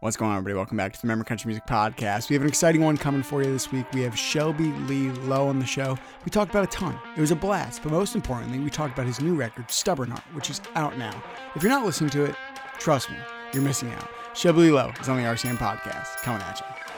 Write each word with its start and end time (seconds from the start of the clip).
What's 0.00 0.16
going 0.16 0.30
on, 0.30 0.38
everybody? 0.38 0.56
Welcome 0.56 0.78
back 0.78 0.94
to 0.94 0.98
the 0.98 1.04
Remember 1.04 1.24
Country 1.24 1.48
Music 1.48 1.66
Podcast. 1.66 2.30
We 2.30 2.34
have 2.34 2.40
an 2.40 2.48
exciting 2.48 2.82
one 2.82 2.96
coming 2.96 3.22
for 3.22 3.42
you 3.42 3.52
this 3.52 3.70
week. 3.70 3.84
We 3.92 4.00
have 4.00 4.18
Shelby 4.18 4.72
Lee 4.88 5.10
Lowe 5.10 5.46
on 5.46 5.58
the 5.58 5.66
show. 5.66 5.98
We 6.24 6.30
talked 6.30 6.50
about 6.50 6.64
a 6.64 6.68
ton. 6.68 6.98
It 7.18 7.20
was 7.20 7.32
a 7.32 7.36
blast, 7.36 7.82
but 7.82 7.92
most 7.92 8.14
importantly, 8.14 8.58
we 8.60 8.70
talked 8.70 8.94
about 8.94 9.06
his 9.06 9.20
new 9.20 9.34
record, 9.34 9.70
Stubborn 9.70 10.08
Heart, 10.12 10.24
which 10.32 10.48
is 10.48 10.62
out 10.74 10.96
now. 10.96 11.22
If 11.54 11.62
you're 11.62 11.68
not 11.68 11.84
listening 11.84 12.08
to 12.12 12.24
it, 12.24 12.34
trust 12.78 13.10
me, 13.10 13.16
you're 13.52 13.62
missing 13.62 13.92
out. 13.92 14.08
Shelby 14.32 14.60
Lee 14.60 14.70
Lowe 14.70 14.90
is 14.98 15.10
on 15.10 15.18
the 15.18 15.24
RCM 15.24 15.58
Podcast, 15.58 16.16
coming 16.22 16.40
at 16.40 16.58
you. 16.60 16.89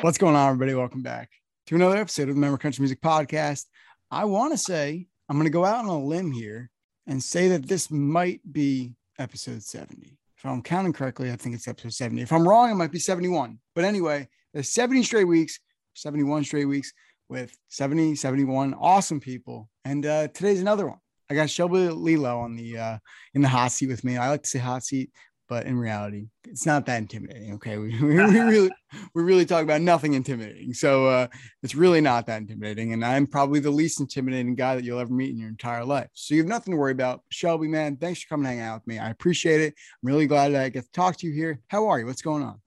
What's 0.00 0.16
going 0.16 0.36
on, 0.36 0.50
everybody? 0.50 0.74
Welcome 0.74 1.02
back 1.02 1.28
to 1.66 1.74
another 1.74 1.96
episode 1.96 2.28
of 2.28 2.36
the 2.36 2.40
Member 2.40 2.56
Country 2.56 2.82
Music 2.82 3.00
Podcast. 3.00 3.64
I 4.12 4.26
want 4.26 4.52
to 4.52 4.56
say, 4.56 5.08
I'm 5.28 5.36
going 5.36 5.46
to 5.46 5.50
go 5.50 5.64
out 5.64 5.84
on 5.84 5.86
a 5.86 5.98
limb 5.98 6.30
here 6.30 6.70
and 7.08 7.20
say 7.20 7.48
that 7.48 7.66
this 7.66 7.90
might 7.90 8.40
be 8.52 8.92
episode 9.18 9.60
70. 9.60 10.16
If 10.36 10.46
I'm 10.46 10.62
counting 10.62 10.92
correctly, 10.92 11.32
I 11.32 11.36
think 11.36 11.56
it's 11.56 11.66
episode 11.66 11.94
70. 11.94 12.22
If 12.22 12.32
I'm 12.32 12.46
wrong, 12.46 12.70
it 12.70 12.76
might 12.76 12.92
be 12.92 13.00
71. 13.00 13.58
But 13.74 13.84
anyway, 13.84 14.28
there's 14.54 14.68
70 14.68 15.02
straight 15.02 15.24
weeks, 15.24 15.58
71 15.94 16.44
straight 16.44 16.66
weeks 16.66 16.92
with 17.28 17.58
70, 17.66 18.14
71 18.14 18.74
awesome 18.74 19.18
people. 19.18 19.68
And 19.84 20.06
uh, 20.06 20.28
today's 20.28 20.60
another 20.60 20.86
one. 20.86 21.00
I 21.28 21.34
got 21.34 21.50
Shelby 21.50 21.88
Lee 21.88 22.16
Lowe 22.16 22.38
on 22.38 22.54
the 22.54 22.78
uh, 22.78 22.98
in 23.34 23.42
the 23.42 23.48
hot 23.48 23.72
seat 23.72 23.88
with 23.88 24.04
me. 24.04 24.16
I 24.16 24.30
like 24.30 24.44
to 24.44 24.48
say 24.48 24.60
hot 24.60 24.84
seat 24.84 25.10
but 25.48 25.66
in 25.66 25.78
reality, 25.78 26.28
it's 26.46 26.66
not 26.66 26.86
that 26.86 26.98
intimidating. 26.98 27.54
Okay, 27.54 27.78
we, 27.78 27.98
we, 28.02 28.08
we 28.08 28.40
really 28.40 28.70
we 29.14 29.22
really 29.22 29.46
talk 29.46 29.62
about 29.62 29.80
nothing 29.80 30.14
intimidating, 30.14 30.74
so 30.74 31.06
uh, 31.06 31.26
it's 31.62 31.74
really 31.74 32.00
not 32.00 32.26
that 32.26 32.42
intimidating. 32.42 32.92
And 32.92 33.04
I'm 33.04 33.26
probably 33.26 33.60
the 33.60 33.70
least 33.70 34.00
intimidating 34.00 34.54
guy 34.54 34.74
that 34.74 34.84
you'll 34.84 35.00
ever 35.00 35.12
meet 35.12 35.30
in 35.30 35.38
your 35.38 35.48
entire 35.48 35.84
life. 35.84 36.08
So 36.12 36.34
you 36.34 36.42
have 36.42 36.48
nothing 36.48 36.72
to 36.72 36.78
worry 36.78 36.92
about. 36.92 37.22
Shelby, 37.30 37.68
man, 37.68 37.96
thanks 37.96 38.22
for 38.22 38.28
coming 38.28 38.46
hang 38.46 38.60
out 38.60 38.80
with 38.80 38.86
me. 38.86 38.98
I 38.98 39.10
appreciate 39.10 39.60
it. 39.60 39.74
I'm 40.02 40.06
really 40.06 40.26
glad 40.26 40.52
that 40.52 40.64
I 40.64 40.68
get 40.68 40.84
to 40.84 40.92
talk 40.92 41.16
to 41.18 41.26
you 41.26 41.32
here. 41.32 41.60
How 41.68 41.88
are 41.88 41.98
you? 41.98 42.06
What's 42.06 42.22
going 42.22 42.42
on? 42.42 42.60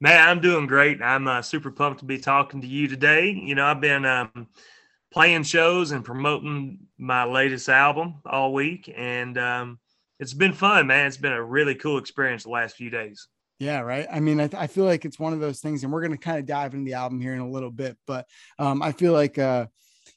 Man, 0.00 0.28
I'm 0.28 0.40
doing 0.40 0.66
great. 0.66 1.02
I'm 1.02 1.26
uh, 1.26 1.42
super 1.42 1.72
pumped 1.72 2.00
to 2.00 2.04
be 2.06 2.18
talking 2.18 2.60
to 2.60 2.66
you 2.66 2.86
today. 2.86 3.30
You 3.30 3.56
know, 3.56 3.64
I've 3.64 3.80
been 3.80 4.04
um, 4.04 4.46
playing 5.10 5.42
shows 5.42 5.90
and 5.90 6.04
promoting 6.04 6.78
my 6.98 7.24
latest 7.24 7.68
album 7.68 8.16
all 8.24 8.52
week, 8.52 8.92
and 8.96 9.36
um, 9.38 9.78
it's 10.18 10.34
been 10.34 10.52
fun, 10.52 10.86
man. 10.86 11.06
It's 11.06 11.16
been 11.16 11.32
a 11.32 11.42
really 11.42 11.74
cool 11.74 11.98
experience 11.98 12.44
the 12.44 12.50
last 12.50 12.76
few 12.76 12.90
days. 12.90 13.28
Yeah, 13.58 13.80
right. 13.80 14.06
I 14.10 14.20
mean, 14.20 14.40
I, 14.40 14.46
th- 14.46 14.62
I 14.62 14.68
feel 14.68 14.84
like 14.84 15.04
it's 15.04 15.18
one 15.18 15.32
of 15.32 15.40
those 15.40 15.60
things, 15.60 15.82
and 15.82 15.92
we're 15.92 16.00
going 16.00 16.12
to 16.12 16.18
kind 16.18 16.38
of 16.38 16.46
dive 16.46 16.74
into 16.74 16.84
the 16.84 16.94
album 16.94 17.20
here 17.20 17.34
in 17.34 17.40
a 17.40 17.48
little 17.48 17.72
bit. 17.72 17.96
But 18.06 18.26
um, 18.58 18.82
I 18.82 18.92
feel 18.92 19.12
like, 19.12 19.36
uh, 19.36 19.66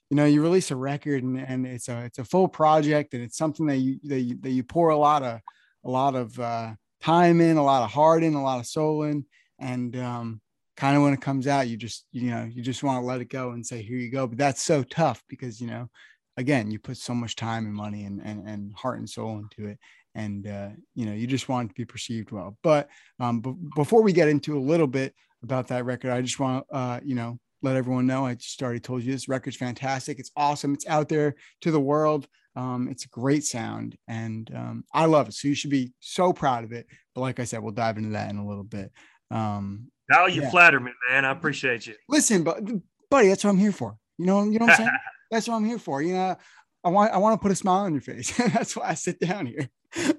you 0.10 0.18
know, 0.18 0.26
you 0.26 0.44
release 0.44 0.70
a 0.70 0.76
record, 0.76 1.24
and, 1.24 1.40
and 1.40 1.66
it's 1.66 1.88
a 1.88 2.04
it's 2.04 2.20
a 2.20 2.24
full 2.24 2.48
project, 2.48 3.14
and 3.14 3.24
it's 3.24 3.38
something 3.38 3.66
that 3.66 3.78
you 3.78 4.00
that 4.04 4.20
you, 4.20 4.38
that 4.42 4.52
you 4.52 4.64
pour 4.64 4.90
a 4.90 4.98
lot 4.98 5.24
of 5.24 5.40
a 5.84 5.90
lot 5.90 6.16
of 6.16 6.40
uh, 6.40 6.74
time 7.02 7.42
in, 7.42 7.58
a 7.58 7.64
lot 7.64 7.84
of 7.84 7.90
heart 7.90 8.24
in, 8.24 8.36
a 8.36 8.44
lot 8.44 8.60
of 8.60 8.68
soul 8.68 9.04
in, 9.04 9.26
and 9.58 9.96
um, 9.98 10.42
kind 10.78 10.96
of 10.96 11.02
when 11.02 11.14
it 11.14 11.22
comes 11.22 11.48
out, 11.48 11.68
you 11.68 11.78
just 11.78 12.06
you 12.12 12.30
know 12.30 12.44
you 12.44 12.62
just 12.62 12.84
want 12.84 13.02
to 13.02 13.06
let 13.06 13.22
it 13.22 13.30
go 13.30 13.52
and 13.52 13.66
say, 13.66 13.82
here 13.82 13.98
you 13.98 14.12
go. 14.12 14.28
But 14.28 14.38
that's 14.38 14.62
so 14.62 14.84
tough 14.84 15.24
because 15.28 15.60
you 15.60 15.68
know 15.68 15.90
again, 16.38 16.72
you 16.72 16.80
put 16.80 16.98
so 16.98 17.14
much 17.14 17.36
time 17.36 17.66
and 17.66 17.74
money 17.74 18.06
and, 18.06 18.22
and, 18.24 18.48
and 18.48 18.74
heart 18.74 19.00
and 19.00 19.10
soul 19.10 19.38
into 19.38 19.70
it. 19.70 19.78
And, 20.16 20.48
uh, 20.48 20.70
you 20.96 21.06
know, 21.06 21.14
you 21.14 21.28
just 21.28 21.50
want 21.50 21.68
it 21.68 21.70
to 21.70 21.76
be 21.76 21.86
perceived 21.86 22.32
well. 22.32 22.58
But 22.64 22.90
um, 23.20 23.40
b- 23.42 23.56
before 23.76 24.02
we 24.02 24.12
get 24.12 24.28
into 24.28 24.58
a 24.58 24.60
little 24.60 24.88
bit 24.88 25.14
about 25.44 25.68
that 25.70 25.86
record, 25.86 26.12
I 26.12 26.22
just 26.22 26.40
want 26.40 26.66
to, 26.68 26.76
uh, 26.76 27.00
you 27.04 27.16
know, 27.16 27.40
let 27.62 27.76
everyone 27.76 28.08
know 28.08 28.26
I 28.26 28.36
just 28.36 28.62
already 28.62 28.80
told 28.80 29.04
you 29.04 29.12
this 29.12 29.30
record's 29.30 29.56
fantastic. 29.56 30.20
It's 30.20 30.32
awesome. 30.36 30.74
It's 30.74 30.88
out 30.88 31.10
there 31.10 31.36
to 31.62 31.72
the 31.72 31.80
world. 31.80 32.28
Um, 32.56 32.90
it's 32.90 33.06
a 33.06 33.10
great 33.10 33.46
sound 33.46 33.96
and 34.08 34.52
um, 34.54 34.84
I 34.94 35.06
love 35.06 35.30
it. 35.30 35.34
So 35.36 35.48
you 35.48 35.56
should 35.56 35.70
be 35.70 35.94
so 36.00 36.34
proud 36.34 36.64
of 36.64 36.72
it. 36.72 36.88
But 37.16 37.22
like 37.22 37.40
I 37.40 37.46
said, 37.46 37.62
we'll 37.62 37.72
dive 37.72 37.98
into 37.98 38.10
that 38.10 38.30
in 38.30 38.38
a 38.38 38.46
little 38.46 38.64
bit. 38.64 38.92
Um, 39.30 39.92
now 40.10 40.26
you 40.26 40.42
yeah. 40.42 40.50
flatter 40.50 40.80
me, 40.80 40.92
man. 41.10 41.24
I 41.24 41.32
appreciate 41.32 41.88
you. 41.88 41.96
Listen, 42.10 42.44
but 42.44 42.62
buddy, 43.10 43.30
that's 43.30 43.44
what 43.44 43.52
I'm 43.52 43.58
here 43.58 43.72
for. 43.72 43.96
You 44.18 44.26
know, 44.26 44.44
you 44.44 44.60
know 44.60 44.66
what 44.66 44.72
I'm 44.72 44.78
saying? 44.78 44.90
that's 45.32 45.48
what 45.48 45.56
I'm 45.56 45.66
here 45.66 45.80
for. 45.80 46.02
You 46.02 46.14
know, 46.14 46.36
I 46.84 46.90
want 46.90 47.14
I 47.14 47.18
want 47.18 47.40
to 47.40 47.42
put 47.42 47.52
a 47.52 47.56
smile 47.56 47.86
on 47.86 47.94
your 47.94 48.02
face. 48.02 48.36
that's 48.54 48.76
why 48.76 48.90
I 48.90 48.94
sit 48.94 49.20
down 49.20 49.46
here. 49.46 49.70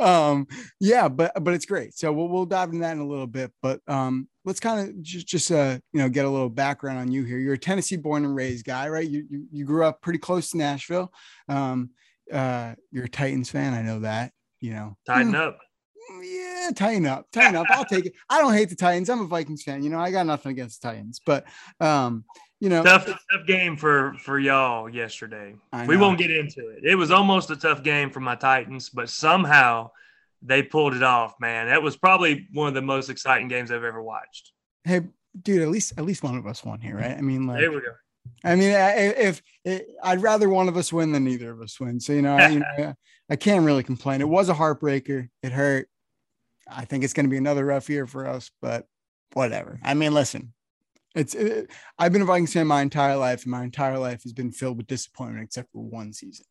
Um, 0.01 0.47
yeah, 0.81 1.09
but 1.09 1.33
but 1.43 1.55
it's 1.55 1.67
great. 1.67 1.95
So 1.95 2.13
we'll 2.13 2.29
we'll 2.29 2.47
dive 2.47 2.71
into 2.71 2.81
that 2.81 2.93
in 2.93 2.99
a 2.99 3.07
little 3.07 3.27
bit. 3.27 3.53
But 3.63 3.81
um, 3.87 4.29
let's 4.45 4.61
kind 4.61 4.89
of 4.89 5.03
just 5.03 5.27
just 5.27 5.51
uh 5.51 5.79
you 5.93 6.01
know 6.01 6.09
get 6.09 6.25
a 6.25 6.31
little 6.31 6.51
background 6.51 6.99
on 6.99 7.11
you 7.11 7.25
here. 7.25 7.39
You're 7.39 7.55
a 7.55 7.59
Tennessee 7.59 7.97
born 7.97 8.25
and 8.25 8.35
raised 8.35 8.65
guy, 8.65 8.89
right? 8.89 9.09
You 9.09 9.27
you, 9.29 9.47
you 9.51 9.65
grew 9.65 9.85
up 9.85 10.01
pretty 10.01 10.19
close 10.19 10.51
to 10.51 10.59
Nashville. 10.59 11.13
Um, 11.49 11.91
uh, 12.33 12.75
you're 12.91 13.05
a 13.05 13.11
Titans 13.11 13.51
fan. 13.51 13.75
I 13.75 13.83
know 13.83 14.01
that. 14.01 14.33
You 14.61 14.73
know, 14.73 14.97
tighten 15.07 15.35
up. 15.35 15.59
Yeah, 16.23 16.71
tighten 16.75 17.07
up, 17.07 17.27
tighten 17.33 17.57
up. 17.57 17.67
I'll 17.71 17.85
take 17.85 18.07
it. 18.07 18.13
I 18.29 18.41
don't 18.41 18.53
hate 18.53 18.69
the 18.69 18.77
Titans. 18.77 19.09
I'm 19.09 19.21
a 19.21 19.27
Vikings 19.27 19.63
fan. 19.63 19.83
You 19.83 19.91
know, 19.91 19.99
I 19.99 20.11
got 20.11 20.27
nothing 20.27 20.53
against 20.53 20.83
the 20.83 20.89
Titans, 20.89 21.21
but 21.25 21.45
um, 21.81 22.25
you 22.63 22.69
know, 22.69 22.85
tough, 22.85 23.07
tough 23.07 23.47
game 23.49 23.77
for 23.77 24.15
for 24.21 24.39
y'all 24.39 24.89
yesterday. 24.89 25.57
We 25.89 25.97
won't 25.97 26.17
get 26.17 26.31
into 26.31 26.69
it. 26.69 26.85
It 26.85 26.95
was 26.95 27.11
almost 27.11 27.51
a 27.51 27.57
tough 27.57 27.83
game 27.83 28.09
for 28.09 28.21
my 28.21 28.37
Titans, 28.37 28.89
but 28.89 29.09
somehow 29.09 29.91
they 30.43 30.63
pulled 30.63 30.95
it 30.95 31.03
off. 31.03 31.35
Man, 31.41 31.67
that 31.67 31.83
was 31.83 31.97
probably 31.97 32.47
one 32.53 32.69
of 32.69 32.75
the 32.75 32.81
most 32.81 33.11
exciting 33.11 33.49
games 33.49 33.73
I've 33.73 33.83
ever 33.83 34.01
watched. 34.01 34.53
Hey, 34.85 35.01
dude, 35.43 35.61
at 35.63 35.71
least 35.71 35.95
at 35.99 36.05
least 36.05 36.23
one 36.23 36.37
of 36.37 36.47
us 36.47 36.65
won 36.65 36.81
here, 36.81 36.97
right? 36.97 37.19
I 37.19 37.21
mean, 37.21 37.49
like, 37.49 37.59
there 37.59 37.73
we 37.73 37.81
go. 37.81 37.95
I 38.45 38.55
mean, 38.55 38.71
if, 38.71 39.43
if 39.65 39.83
I'd 40.01 40.23
rather 40.23 40.49
one 40.49 40.69
of 40.69 40.77
us 40.77 40.93
win 40.93 41.11
than 41.11 41.25
neither 41.25 41.51
of 41.51 41.61
us 41.61 41.81
win, 41.81 41.99
so 41.99 42.13
you 42.13 42.23
know, 42.23 42.37
I, 42.37 42.47
you 42.47 42.61
know, 42.79 42.95
I 43.29 43.35
can't 43.35 43.65
really 43.65 43.83
complain. 43.83 44.21
It 44.21 44.29
was 44.29 44.49
a 44.49 44.55
heartbreaker. 44.55 45.29
It 45.43 45.51
hurt. 45.51 45.89
I 46.71 46.85
think 46.85 47.03
it's 47.03 47.13
going 47.13 47.27
to 47.27 47.31
be 47.31 47.39
another 47.39 47.65
rough 47.65 47.91
year 47.91 48.07
for 48.07 48.25
us, 48.25 48.53
but 48.61 48.87
whatever. 49.33 49.81
I 49.83 49.95
mean, 49.95 50.15
listen, 50.15 50.53
it's 51.15 51.35
it, 51.35 51.71
I've 51.99 52.13
been 52.13 52.23
a 52.23 52.27
Vikings 52.27 52.53
fan 52.53 52.67
my 52.67 52.83
entire 52.83 53.17
life, 53.17 53.43
and 53.43 53.51
my 53.51 53.65
entire 53.65 53.99
life 53.99 54.23
has 54.23 54.33
been 54.33 54.53
filled 54.53 54.79
with 54.79 54.87
disappointment, 54.87 55.45
except 55.45 55.71
for 55.73 55.83
one 55.83 56.13
season. 56.13 56.47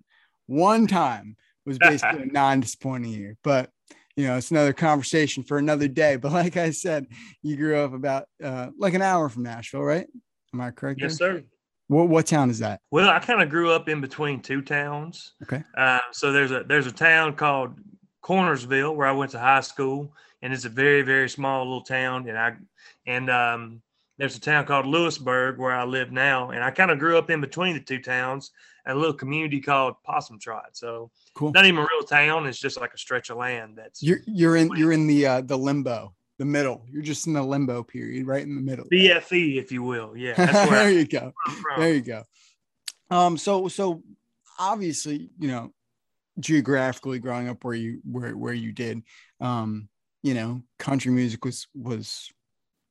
One 0.48 0.88
time 0.88 1.36
was 1.66 1.78
basically 1.78 2.24
a 2.24 2.26
non-disappointing 2.32 3.12
year, 3.12 3.38
but 3.44 3.70
you 4.16 4.28
know 4.28 4.38
it's 4.38 4.52
another 4.52 4.74
conversation 4.74 5.44
for 5.44 5.58
another 5.58 5.88
day. 5.88 6.16
But 6.16 6.32
like 6.32 6.58
I 6.58 6.72
said, 6.72 7.08
you 7.42 7.58
grew 7.58 7.78
up 7.78 7.94
about 7.94 8.26
uh, 8.44 8.70
like 8.78 8.94
an 8.94 9.02
hour 9.02 9.30
from 9.30 9.44
Nashville, 9.44 9.84
right? 9.84 10.08
Am 10.54 10.62
I 10.62 10.72
correct? 10.72 11.02
Yes, 11.02 11.18
there? 11.18 11.40
sir. 11.40 11.44
What 11.88 12.08
what 12.08 12.28
town 12.28 12.50
is 12.50 12.60
that? 12.60 12.80
Well, 12.92 13.10
I 13.10 13.20
kind 13.20 13.42
of 13.42 13.50
grew 13.50 13.72
up 13.72 13.90
in 13.90 14.00
between 14.00 14.42
two 14.42 14.62
towns. 14.62 15.34
Okay. 15.44 15.64
Uh, 15.78 16.00
so 16.12 16.32
there's 16.32 16.52
a 16.52 16.64
there's 16.64 16.88
a 16.88 16.92
town 16.92 17.36
called 17.36 17.80
Cornersville 18.24 18.96
where 18.96 19.08
I 19.08 19.12
went 19.12 19.32
to 19.32 19.40
high 19.40 19.62
school, 19.62 20.14
and 20.42 20.54
it's 20.54 20.66
a 20.66 20.70
very 20.70 21.02
very 21.02 21.28
small 21.28 21.66
little 21.66 21.82
town, 21.82 22.30
and 22.30 22.38
I 22.38 22.54
and 23.08 23.30
um 23.30 23.82
there's 24.22 24.38
a 24.38 24.40
town 24.40 24.68
called 24.68 24.86
Lewisburg 24.86 25.58
where 25.58 25.72
I 25.72 25.84
live 25.84 26.12
now, 26.12 26.52
and 26.52 26.64
I 26.64 26.70
kind 26.70 26.92
of 26.92 27.00
grew 27.00 27.18
up 27.18 27.32
in 27.32 27.42
between 27.42 27.74
the 27.74 27.80
two 27.80 27.98
towns, 27.98 28.52
a 28.86 28.94
little 28.94 29.16
community 29.16 29.60
called 29.60 29.96
Possum 30.04 30.38
Trot. 30.38 30.70
So 30.74 31.10
cool. 31.34 31.52
Not 31.52 31.66
even 31.66 31.80
a 31.80 31.88
real 31.92 32.04
town; 32.08 32.46
it's 32.46 32.60
just 32.60 32.80
like 32.80 32.94
a 32.94 33.00
stretch 33.00 33.32
of 33.32 33.38
land. 33.38 33.74
That's 33.78 34.04
you're 34.04 34.20
you're 34.28 34.58
in 34.58 34.70
you're 34.76 34.92
in 34.92 35.08
the 35.08 35.26
uh, 35.26 35.42
the 35.42 35.58
limbo, 35.58 36.14
the 36.38 36.46
middle. 36.46 36.86
You're 36.88 37.02
just 37.02 37.26
in 37.26 37.34
the 37.34 37.42
limbo 37.42 37.82
period, 37.82 38.28
right 38.28 38.44
in 38.44 38.54
the 38.54 38.62
middle. 38.62 38.86
BFE, 38.94 39.58
if 39.58 39.72
you 39.72 39.82
will. 39.82 40.16
Yeah, 40.16 40.36
there 40.70 40.92
you 40.92 41.08
go. 41.08 41.34
There 41.78 41.96
you 41.96 42.02
go. 42.02 42.22
Um, 43.10 43.40
so 43.40 43.70
so 43.70 44.04
obviously, 44.60 45.32
you 45.40 45.48
know, 45.48 45.74
geographically 46.40 47.18
growing 47.18 47.50
up 47.50 47.64
where 47.64 47.74
you 47.74 48.02
where 48.04 48.38
where 48.38 48.54
you 48.54 48.72
did, 48.72 49.02
um, 49.40 49.90
you 50.22 50.36
know, 50.36 50.62
country 50.78 51.12
music 51.12 51.44
was 51.44 51.68
was 51.74 52.32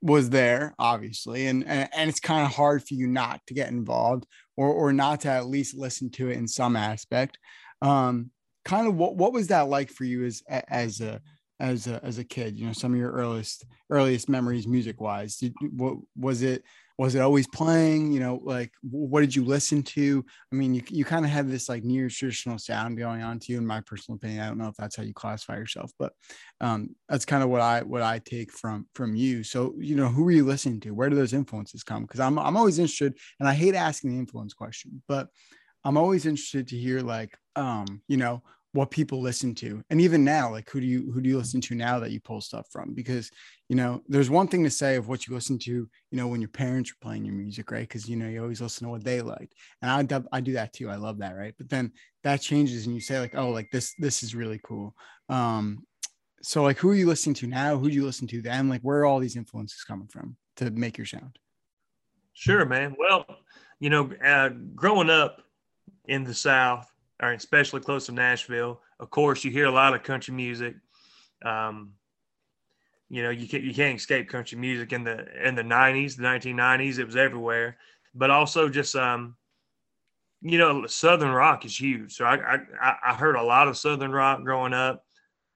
was 0.03 0.31
there 0.31 0.75
obviously 0.79 1.47
and 1.47 1.67
and, 1.67 1.89
and 1.95 2.09
it's 2.09 2.21
kind 2.21 2.47
of 2.47 2.55
hard 2.55 2.83
for 2.83 2.95
you 2.95 3.07
not 3.07 3.41
to 3.47 3.55
get 3.55 3.69
involved 3.69 4.27
or 4.57 4.69
or 4.69 4.93
not 4.93 5.21
to 5.21 5.29
at 5.29 5.47
least 5.47 5.77
listen 5.77 6.11
to 6.11 6.31
it 6.31 6.37
in 6.37 6.49
some 6.49 6.77
aspect. 6.77 7.39
Um 7.83 8.31
kind 8.65 8.87
of 8.87 8.95
what 8.95 9.17
what 9.17 9.33
was 9.33 9.49
that 9.49 9.69
like 9.69 9.91
for 9.91 10.05
you 10.05 10.25
as 10.25 10.43
as 10.49 11.01
a 11.01 11.21
as 11.59 11.87
a 11.87 12.03
as 12.05 12.19
a 12.19 12.25
kid 12.25 12.59
you 12.59 12.67
know 12.67 12.73
some 12.73 12.93
of 12.93 12.99
your 12.99 13.13
earliest 13.13 13.65
earliest 13.91 14.29
memories 14.29 14.67
music 14.67 15.01
wise 15.01 15.37
did 15.37 15.55
what 15.73 15.97
was 16.17 16.43
it 16.43 16.63
was 17.01 17.15
it 17.15 17.23
always 17.23 17.47
playing? 17.47 18.13
You 18.13 18.21
know 18.21 18.41
like 18.45 18.73
what 18.83 19.23
did 19.23 19.35
you 19.35 19.43
listen 19.43 19.83
to? 19.83 20.23
I 20.53 20.55
mean 20.55 20.75
you, 20.75 20.83
you 20.91 21.05
kind 21.07 21.25
of 21.25 21.31
have 21.31 21.51
this 21.51 21.67
like 21.67 21.83
near 21.83 22.11
traditional 22.11 22.59
sound 22.59 22.99
going 22.99 23.23
on 23.23 23.39
to 23.39 23.53
you 23.53 23.59
in 23.59 23.67
my 23.67 23.81
personal 23.81 24.17
opinion. 24.17 24.43
I 24.43 24.49
don't 24.49 24.59
know 24.59 24.69
if 24.69 24.77
that's 24.77 24.97
how 24.97 25.03
you 25.03 25.15
classify 25.15 25.57
yourself 25.57 25.91
but 25.99 26.13
um, 26.61 26.95
that's 27.09 27.25
kind 27.25 27.43
of 27.43 27.49
what 27.49 27.63
i 27.63 27.81
what 27.81 28.03
i 28.03 28.19
take 28.19 28.53
from 28.53 28.87
from 28.95 29.15
you. 29.15 29.43
So 29.43 29.75
you 29.79 29.97
know 29.97 30.09
who 30.09 30.29
are 30.29 30.33
you 30.33 30.45
listening 30.45 30.81
to? 30.81 30.91
Where 30.91 31.09
do 31.09 31.17
those 31.17 31.33
influences 31.33 31.83
come? 31.83 32.03
Because 32.03 32.21
I'm, 32.21 32.39
I'm 32.39 32.57
always 32.57 32.79
interested 32.79 33.17
and 33.39 33.49
i 33.49 33.55
hate 33.55 33.75
asking 33.75 34.11
the 34.11 34.19
influence 34.19 34.53
question 34.53 35.03
but 35.09 35.29
i'm 35.85 35.97
always 35.97 36.27
interested 36.27 36.69
to 36.69 36.77
hear 36.77 37.01
like 37.01 37.37
um 37.57 38.03
you 38.09 38.17
know 38.17 38.43
what 38.73 38.91
people 38.91 39.21
listen 39.21 39.55
to. 39.57 39.83
And 39.91 40.01
even 40.01 40.25
now 40.25 40.51
like 40.51 40.71
who 40.71 40.81
do 40.81 40.87
you 40.87 41.11
who 41.13 41.21
do 41.21 41.29
you 41.29 41.39
listen 41.39 41.61
to 41.63 41.75
now 41.75 41.99
that 41.99 42.13
you 42.13 42.21
pull 42.21 42.41
stuff 42.41 42.67
from? 42.71 42.95
Because 42.95 43.31
you 43.69 43.77
know 43.77 44.03
there's 44.09 44.31
one 44.31 44.47
thing 44.47 44.63
to 44.65 44.71
say 44.71 44.97
of 44.97 45.09
what 45.09 45.27
you 45.27 45.35
listen 45.35 45.59
to 45.61 45.71
you 45.71 45.89
know 46.13 46.29
when 46.29 46.41
your 46.41 46.51
parents 46.51 46.91
are 46.91 47.03
playing 47.03 47.25
your 47.25 47.35
music 47.35 47.71
right? 47.71 47.89
Because 47.89 48.09
you 48.09 48.17
know 48.17 48.29
you 48.29 48.41
always 48.43 48.61
listen 48.61 48.87
to 48.87 48.91
what 48.91 49.05
they 49.05 49.21
liked 49.21 49.55
and 49.83 50.13
i 50.13 50.37
i 50.37 50.41
do 50.41 50.53
that 50.53 50.73
too. 50.73 50.89
I 50.89 50.97
love 50.97 51.19
that 51.19 51.37
right? 51.37 51.55
But 51.59 51.69
then 51.69 51.93
that 52.23 52.41
changes 52.41 52.87
and 52.87 52.95
you 52.95 53.01
say 53.01 53.19
like 53.19 53.35
oh 53.37 53.51
like 53.51 53.71
this 53.73 53.95
this 53.99 54.23
is 54.23 54.35
really 54.35 54.61
cool. 54.63 54.95
Um 55.29 55.85
so 56.43 56.63
like 56.63 56.79
who 56.79 56.91
are 56.91 56.95
you 56.95 57.07
listening 57.07 57.35
to 57.35 57.47
now? 57.47 57.77
Who 57.77 57.89
do 57.89 57.95
you 57.95 58.05
listen 58.05 58.29
to 58.29 58.41
then? 58.41 58.69
Like 58.69 58.83
where 58.83 59.01
are 59.01 59.07
all 59.07 59.19
these 59.19 59.37
influences 59.37 59.83
coming 59.83 60.09
from 60.09 60.37
to 60.57 60.71
make 60.71 60.97
your 60.97 61.07
sound? 61.07 61.39
Sure 62.35 62.65
man. 62.65 62.95
Well 62.99 63.27
you 63.81 63.91
know 63.91 64.13
uh, 64.25 64.51
growing 64.75 65.11
up 65.11 65.43
in 66.07 66.23
the 66.25 66.35
south 66.35 66.90
or 67.21 67.33
especially 67.33 67.81
close 67.81 68.07
to 68.07 68.13
Nashville. 68.13 68.81
Of 68.99 69.11
course, 69.11 69.45
you 69.45 69.51
hear 69.51 69.67
a 69.67 69.71
lot 69.71 69.95
of 69.95 70.03
country 70.03 70.35
music. 70.35 70.77
Um, 71.45 71.93
you 73.09 73.23
know, 73.23 73.31
you 73.31 73.49
can't 73.49 73.65
you 73.65 73.75
can't 73.75 73.99
escape 73.99 74.29
country 74.29 74.59
music 74.59 74.93
in 74.93 75.05
the 75.05 75.27
in 75.47 75.55
the 75.55 75.63
'90s, 75.63 76.17
the 76.17 76.23
1990s. 76.23 76.99
It 76.99 77.05
was 77.05 77.17
everywhere, 77.17 77.77
but 78.15 78.31
also 78.31 78.69
just 78.69 78.95
um, 78.97 79.37
you 80.43 80.59
know, 80.59 80.87
Southern 80.87 81.33
rock 81.33 81.65
is 81.65 81.79
huge. 81.79 82.15
So 82.15 82.25
I 82.25 82.57
I, 82.81 82.97
I 83.05 83.15
heard 83.15 83.37
a 83.37 83.43
lot 83.43 83.69
of 83.69 83.77
Southern 83.77 84.13
rock 84.13 84.43
growing 84.43 84.73
up. 84.73 85.05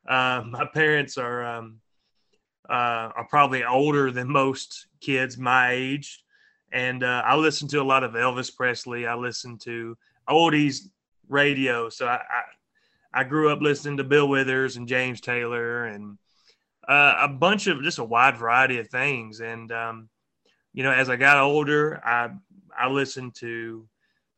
Uh, 0.07 0.43
my 0.51 0.67
parents 0.75 1.17
are 1.17 1.45
um, 1.45 1.81
uh, 2.69 3.13
are 3.17 3.27
probably 3.31 3.65
older 3.65 4.11
than 4.11 4.31
most 4.31 4.87
kids 5.01 5.39
my 5.39 5.71
age, 5.71 6.25
and 6.73 7.05
uh, 7.05 7.23
I 7.25 7.37
listen 7.37 7.69
to 7.69 7.81
a 7.81 7.85
lot 7.85 8.05
of 8.05 8.13
Elvis 8.13 8.55
Presley. 8.55 9.07
I 9.07 9.15
listen 9.15 9.59
to 9.59 9.97
oldies 10.29 10.89
radio. 11.29 11.89
So 11.89 12.07
I, 12.07 12.17
I, 12.17 13.21
I 13.21 13.25
grew 13.25 13.51
up 13.51 13.61
listening 13.61 13.97
to 13.99 14.05
Bill 14.05 14.29
Withers 14.29 14.77
and 14.77 14.89
James 14.89 15.21
Taylor 15.21 15.85
and 15.87 16.19
uh, 16.89 17.17
a 17.21 17.29
bunch 17.29 17.67
of 17.67 17.83
just 17.83 17.99
a 17.99 18.05
wide 18.05 18.37
variety 18.37 18.79
of 18.79 18.89
things. 18.89 19.41
And 19.41 19.71
um, 19.73 20.09
you 20.73 20.83
know, 20.83 20.91
as 20.91 21.09
I 21.09 21.17
got 21.17 21.39
older, 21.39 22.01
I 22.05 22.31
I 22.77 22.89
listened 22.89 23.35
to 23.37 23.89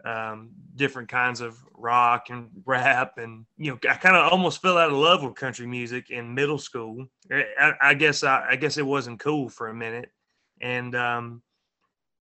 um, 0.05 0.51
different 0.77 1.09
kinds 1.09 1.41
of 1.41 1.59
rock 1.75 2.27
and 2.31 2.49
rap, 2.65 3.19
and 3.19 3.47
you 3.57 3.73
know, 3.73 3.79
I 3.91 3.95
kind 3.95 4.17
of 4.17 4.31
almost 4.33 4.63
fell 4.63 4.79
out 4.79 4.93
of 4.93 4.97
love 4.97 5.23
with 5.23 5.35
country 5.35 5.67
music 5.67 6.11
in 6.11 6.35
middle 6.35 6.59
school. 6.59 7.07
I, 7.33 7.73
I 7.81 7.95
guess 7.95 8.23
I, 8.23 8.51
I, 8.51 8.57
guess 8.57 8.79
it 8.79 8.87
wasn't 8.87 9.19
cool 9.19 9.49
for 9.49 9.69
a 9.69 9.75
minute, 9.75 10.13
and 10.61 10.95
um, 10.95 11.43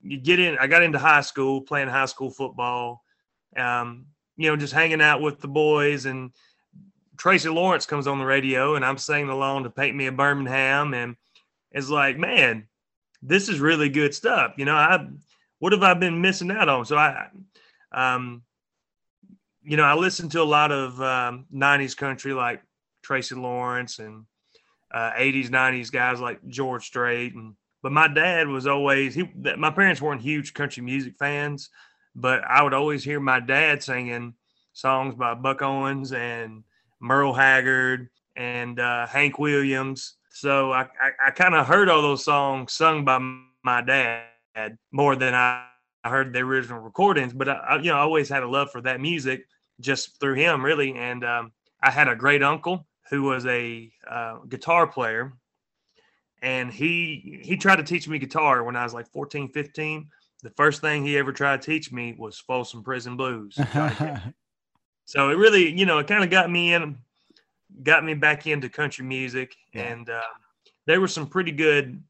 you 0.02 0.18
get 0.18 0.40
in. 0.40 0.58
I 0.58 0.68
got 0.68 0.82
into 0.82 0.98
high 0.98 1.22
school 1.22 1.62
playing 1.62 1.90
high 1.90 2.08
school 2.08 2.32
football. 2.32 3.04
Um, 3.56 4.08
you 4.38 4.50
know, 4.50 4.56
just 4.56 4.74
hanging 4.74 5.02
out 5.02 5.22
with 5.22 5.40
the 5.40 5.48
boys 5.48 6.06
and 6.06 6.32
Tracy 7.18 7.50
Lawrence 7.50 7.86
comes 7.86 8.08
on 8.08 8.20
the 8.20 8.26
radio 8.26 8.76
and 8.76 8.84
I'm 8.86 8.98
singing 8.98 9.30
along 9.30 9.64
to 9.64 9.70
Paint 9.70 9.96
Me 9.96 10.08
a 10.08 10.12
Birmingham 10.12 10.94
and 10.94 11.16
it's 11.72 11.90
like, 11.90 12.18
man, 12.18 12.68
this 13.22 13.50
is 13.50 13.60
really 13.60 13.90
good 13.90 14.14
stuff. 14.14 14.54
You 14.58 14.66
know, 14.66 14.76
I 14.76 15.06
what 15.60 15.74
have 15.74 15.84
I 15.84 15.94
been 15.94 16.22
missing 16.22 16.52
out 16.52 16.70
on? 16.70 16.86
So 16.86 16.98
I 16.98 17.28
um 17.92 18.44
you 19.66 19.78
know, 19.78 19.84
I 19.84 19.96
listened 19.96 20.32
to 20.34 20.42
a 20.42 20.44
lot 20.44 20.72
of 20.72 21.02
um, 21.02 21.46
90s 21.54 21.98
country 21.98 22.34
like 22.34 22.62
Tracy 23.02 23.34
Lawrence 23.34 23.98
and 23.98 24.26
uh, 24.94 25.12
80s, 25.14 25.50
90s 25.50 25.92
guys 25.92 26.22
like 26.22 26.40
George 26.48 26.86
Strait. 26.86 27.34
And 27.34 27.56
but 27.82 27.92
my 27.92 28.08
dad 28.08 28.48
was 28.48 28.68
always 28.68 29.16
he. 29.16 29.30
My 29.58 29.72
parents 29.72 30.02
weren't 30.02 30.22
huge 30.22 30.54
country 30.54 30.84
music 30.84 31.16
fans, 31.18 31.70
but 32.16 32.44
I 32.44 32.64
would 32.64 32.74
always 32.74 33.04
hear 33.04 33.20
my 33.20 33.40
dad 33.40 33.84
singing 33.84 34.34
songs 34.74 35.16
by 35.16 35.34
Buck 35.34 35.62
Owens 35.62 36.14
and 36.14 36.64
Merle 37.00 37.34
Haggard 37.34 38.10
and 38.36 38.80
uh, 38.80 39.06
Hank 39.08 39.38
Williams. 39.38 40.16
So 40.30 40.72
I, 40.72 40.84
I, 41.02 41.28
I 41.28 41.32
kind 41.32 41.56
of 41.56 41.68
heard 41.68 41.90
all 41.90 42.02
those 42.02 42.24
songs 42.24 42.74
sung 42.74 43.06
by 43.06 43.20
my 43.64 43.82
dad 43.82 44.78
more 44.92 45.16
than 45.16 45.34
I, 45.34 45.66
heard 46.04 46.34
the 46.34 46.40
original 46.40 46.80
recordings. 46.80 47.34
But 47.34 47.50
I, 47.50 47.54
I, 47.54 47.76
you 47.78 47.86
know, 47.86 47.98
I 47.98 48.02
always 48.02 48.30
had 48.30 48.44
a 48.44 48.48
love 48.48 48.70
for 48.70 48.80
that 48.82 49.02
music 49.02 49.48
just 49.80 50.20
through 50.20 50.36
him, 50.36 50.64
really. 50.64 50.94
And 50.94 51.26
um, 51.26 51.52
I 51.82 51.90
had 51.90 52.08
a 52.08 52.16
great 52.16 52.44
uncle 52.44 52.86
who 53.10 53.24
was 53.24 53.44
a 53.48 53.92
uh, 54.08 54.38
guitar 54.48 54.86
player, 54.86 55.34
and 56.44 56.72
he 56.72 57.40
he 57.44 57.58
tried 57.58 57.78
to 57.78 57.84
teach 57.84 58.08
me 58.08 58.20
guitar 58.20 58.64
when 58.64 58.76
I 58.76 58.84
was 58.84 58.94
like 58.94 59.08
14, 59.08 59.50
15 59.50 60.08
the 60.46 60.52
first 60.52 60.80
thing 60.80 61.04
he 61.04 61.18
ever 61.18 61.34
tried 61.34 61.60
to 61.64 61.66
teach 61.66 61.92
me 61.92 62.14
was 62.16 62.38
Folsom 62.38 62.84
Prison 62.84 63.18
Blues. 63.18 63.56
so 65.06 65.30
it 65.32 65.38
really, 65.38 65.76
you 65.76 65.88
know, 65.88 65.98
it 65.98 66.06
kind 66.06 66.24
of 66.24 66.30
got 66.30 66.52
me 66.52 66.72
in, 66.72 67.00
got 67.82 68.06
me 68.06 68.14
back 68.14 68.46
into 68.46 68.70
country 68.70 69.04
music, 69.04 69.56
yeah. 69.74 69.82
and 69.82 70.08
uh, 70.08 70.22
there 70.86 71.02
were 71.02 71.08
some 71.08 71.26
pretty 71.26 71.52
good. 71.52 72.04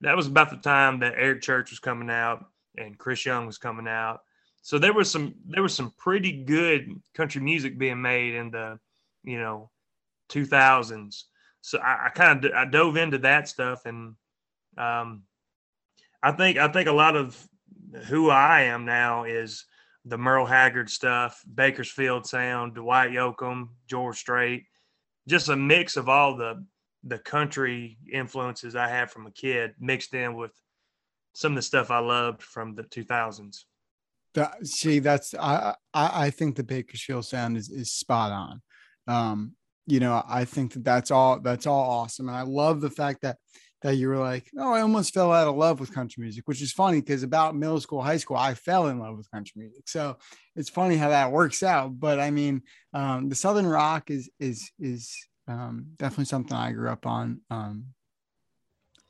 That 0.00 0.16
was 0.16 0.26
about 0.26 0.50
the 0.50 0.56
time 0.56 0.98
that 0.98 1.14
Eric 1.16 1.42
Church 1.42 1.70
was 1.70 1.78
coming 1.78 2.10
out 2.10 2.44
and 2.76 2.98
Chris 2.98 3.24
Young 3.24 3.46
was 3.46 3.56
coming 3.56 3.86
out. 3.86 4.22
So 4.62 4.80
there 4.80 4.92
was 4.92 5.08
some 5.08 5.36
there 5.46 5.62
was 5.62 5.74
some 5.74 5.94
pretty 5.96 6.32
good 6.32 6.90
country 7.14 7.40
music 7.40 7.78
being 7.78 8.02
made 8.02 8.34
in 8.34 8.50
the, 8.50 8.80
you 9.22 9.38
know, 9.38 9.70
two 10.28 10.44
thousands. 10.44 11.26
So 11.60 11.78
I, 11.78 12.06
I 12.06 12.08
kind 12.08 12.44
of 12.44 12.52
I 12.52 12.64
dove 12.64 12.96
into 12.96 13.18
that 13.18 13.48
stuff 13.48 13.86
and 13.86 14.16
um, 14.76 15.22
I 16.24 16.32
think 16.32 16.56
I 16.56 16.68
think 16.68 16.88
a 16.88 16.92
lot 16.92 17.16
of 17.16 17.36
who 18.06 18.30
I 18.30 18.62
am 18.62 18.86
now 18.86 19.24
is 19.24 19.66
the 20.06 20.16
Merle 20.16 20.46
Haggard 20.46 20.88
stuff, 20.88 21.42
Bakersfield 21.54 22.26
sound, 22.26 22.74
Dwight 22.74 23.10
Yoakam, 23.10 23.68
George 23.88 24.16
Strait, 24.16 24.64
just 25.28 25.50
a 25.50 25.56
mix 25.56 25.96
of 25.98 26.08
all 26.08 26.36
the 26.36 26.64
the 27.04 27.18
country 27.18 27.98
influences 28.10 28.74
I 28.74 28.88
had 28.88 29.10
from 29.10 29.26
a 29.26 29.30
kid 29.30 29.74
mixed 29.78 30.14
in 30.14 30.34
with 30.34 30.52
some 31.34 31.52
of 31.52 31.56
the 31.56 31.62
stuff 31.62 31.90
I 31.90 31.98
loved 31.98 32.42
from 32.42 32.74
the 32.74 32.84
2000s. 32.84 33.64
That, 34.32 34.66
see, 34.66 35.00
that's 35.00 35.34
I, 35.34 35.74
I 35.92 36.26
I 36.26 36.30
think 36.30 36.56
the 36.56 36.64
Bakersfield 36.64 37.26
sound 37.26 37.58
is 37.58 37.68
is 37.68 37.92
spot 37.92 38.32
on. 38.32 38.62
Um, 39.06 39.52
you 39.86 40.00
know, 40.00 40.22
I 40.26 40.46
think 40.46 40.72
that 40.72 40.84
that's 40.84 41.10
all 41.10 41.38
that's 41.40 41.66
all 41.66 41.90
awesome, 41.90 42.28
and 42.28 42.36
I 42.36 42.42
love 42.42 42.80
the 42.80 42.90
fact 42.90 43.20
that 43.22 43.36
that 43.84 43.96
you 43.96 44.08
were 44.08 44.16
like, 44.16 44.50
oh, 44.58 44.72
I 44.72 44.80
almost 44.80 45.12
fell 45.12 45.30
out 45.30 45.46
of 45.46 45.56
love 45.56 45.78
with 45.78 45.92
country 45.92 46.22
music, 46.22 46.48
which 46.48 46.62
is 46.62 46.72
funny 46.72 47.02
because 47.02 47.22
about 47.22 47.54
middle 47.54 47.78
school, 47.78 48.00
high 48.00 48.16
school, 48.16 48.38
I 48.38 48.54
fell 48.54 48.86
in 48.86 48.98
love 48.98 49.18
with 49.18 49.30
country 49.30 49.60
music. 49.60 49.90
So 49.90 50.16
it's 50.56 50.70
funny 50.70 50.96
how 50.96 51.10
that 51.10 51.30
works 51.30 51.62
out. 51.62 52.00
But 52.00 52.18
I 52.18 52.30
mean, 52.30 52.62
um, 52.94 53.28
the 53.28 53.34
Southern 53.34 53.66
rock 53.66 54.10
is 54.10 54.30
is 54.40 54.70
is 54.80 55.14
um, 55.46 55.88
definitely 55.98 56.24
something 56.24 56.56
I 56.56 56.72
grew 56.72 56.88
up 56.88 57.06
on 57.06 57.42
um, 57.50 57.84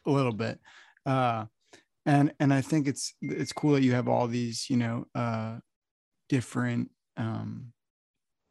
a 0.06 0.10
little 0.10 0.32
bit, 0.32 0.58
uh, 1.06 1.44
and 2.04 2.34
and 2.40 2.52
I 2.52 2.60
think 2.60 2.88
it's 2.88 3.14
it's 3.22 3.52
cool 3.52 3.74
that 3.74 3.82
you 3.82 3.92
have 3.92 4.08
all 4.08 4.26
these 4.26 4.68
you 4.68 4.76
know 4.76 5.06
uh, 5.14 5.58
different 6.28 6.90
um, 7.16 7.72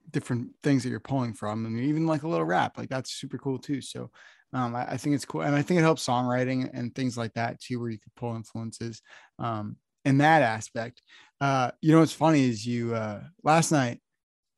different 0.10 0.52
things 0.64 0.84
that 0.84 0.90
you're 0.90 1.02
pulling 1.02 1.34
from, 1.34 1.66
and 1.66 1.78
even 1.82 2.08
like 2.08 2.24
a 2.24 2.30
little 2.30 2.46
rap, 2.46 2.78
like 2.78 2.88
that's 2.88 3.12
super 3.12 3.38
cool 3.38 3.60
too. 3.60 3.82
So 3.82 4.10
um, 4.54 4.76
I, 4.76 4.92
I, 4.92 4.98
think 4.98 5.16
it's 5.16 5.26
cool, 5.26 5.42
and 5.42 5.56
I 5.56 5.62
think 5.62 5.80
it 5.80 5.84
helps 5.84 6.06
songwriting 6.06 6.70
and 6.74 6.94
things 6.94 7.18
like 7.18 7.34
that 7.34 7.60
too, 7.60 7.80
where 7.80 7.90
you 7.90 7.98
could 7.98 8.14
pull 8.16 8.36
influences 8.36 9.02
um, 9.40 9.78
in 10.06 10.20
that 10.20 10.42
aspect. 10.42 11.02
Uh, 11.42 11.72
you 11.82 11.92
know, 11.92 12.00
what's 12.00 12.14
funny 12.14 12.48
is 12.48 12.66
you 12.66 12.94
uh, 12.94 13.22
last 13.44 13.72
night. 13.72 14.00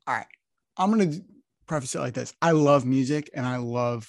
All 0.06 0.14
right, 0.14 0.26
I'm 0.76 0.90
gonna 0.90 1.12
preface 1.66 1.94
it 1.94 2.00
like 2.00 2.14
this: 2.14 2.34
I 2.42 2.50
love 2.50 2.84
music, 2.84 3.30
and 3.34 3.46
I 3.46 3.56
love. 3.56 4.08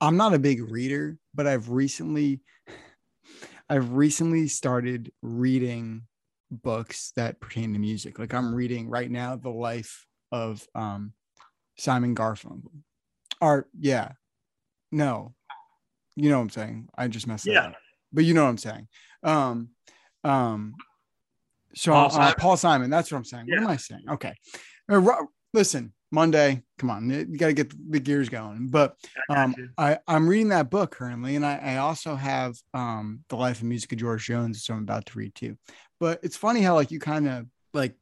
I'm 0.00 0.18
not 0.18 0.34
a 0.34 0.38
big 0.38 0.70
reader, 0.70 1.16
but 1.34 1.46
I've 1.46 1.70
recently, 1.70 2.42
I've 3.70 3.92
recently 3.92 4.46
started 4.46 5.10
reading 5.22 6.02
books 6.50 7.12
that 7.16 7.40
pertain 7.40 7.72
to 7.72 7.78
music. 7.78 8.18
Like 8.18 8.34
I'm 8.34 8.54
reading 8.54 8.90
right 8.90 9.10
now, 9.10 9.36
the 9.36 9.48
life 9.48 10.06
of 10.32 10.66
um, 10.74 11.14
Simon 11.78 12.14
Garfunkel. 12.14 12.70
Or 13.40 13.68
yeah, 13.78 14.12
no, 14.92 15.34
you 16.14 16.30
know 16.30 16.36
what 16.36 16.44
I'm 16.44 16.50
saying. 16.50 16.88
I 16.96 17.08
just 17.08 17.26
messed 17.26 17.46
up. 17.48 17.54
yeah. 17.54 17.66
up. 17.66 17.74
But 18.12 18.24
you 18.24 18.34
know 18.34 18.44
what 18.44 18.50
I'm 18.50 18.58
saying. 18.58 18.88
Um, 19.22 19.68
um, 20.24 20.74
so 21.74 21.92
Paul, 21.92 22.06
uh, 22.06 22.10
Simon. 22.10 22.34
Paul 22.38 22.56
Simon. 22.56 22.90
That's 22.90 23.12
what 23.12 23.18
I'm 23.18 23.24
saying. 23.24 23.46
Yeah. 23.48 23.56
What 23.56 23.64
am 23.64 23.70
I 23.70 23.76
saying? 23.76 24.04
Okay. 24.10 24.34
Uh, 24.88 25.02
listen, 25.52 25.92
Monday. 26.10 26.62
Come 26.78 26.90
on, 26.90 27.10
you 27.10 27.36
got 27.36 27.48
to 27.48 27.52
get 27.52 27.72
the 27.90 28.00
gears 28.00 28.28
going. 28.28 28.68
But 28.68 28.96
um, 29.28 29.54
I, 29.76 29.98
I'm 30.06 30.28
reading 30.28 30.48
that 30.48 30.70
book 30.70 30.92
currently, 30.92 31.36
and 31.36 31.44
I, 31.44 31.56
I 31.56 31.76
also 31.78 32.14
have 32.14 32.56
um, 32.74 33.20
the 33.28 33.36
Life 33.36 33.60
and 33.60 33.68
Music 33.68 33.92
of 33.92 33.98
George 33.98 34.26
Jones, 34.26 34.64
so 34.64 34.74
I'm 34.74 34.82
about 34.82 35.06
to 35.06 35.18
read 35.18 35.34
too. 35.34 35.56
But 36.00 36.20
it's 36.22 36.36
funny 36.36 36.60
how 36.60 36.74
like 36.74 36.90
you 36.90 36.98
kind 36.98 37.28
of 37.28 37.46
like 37.72 37.94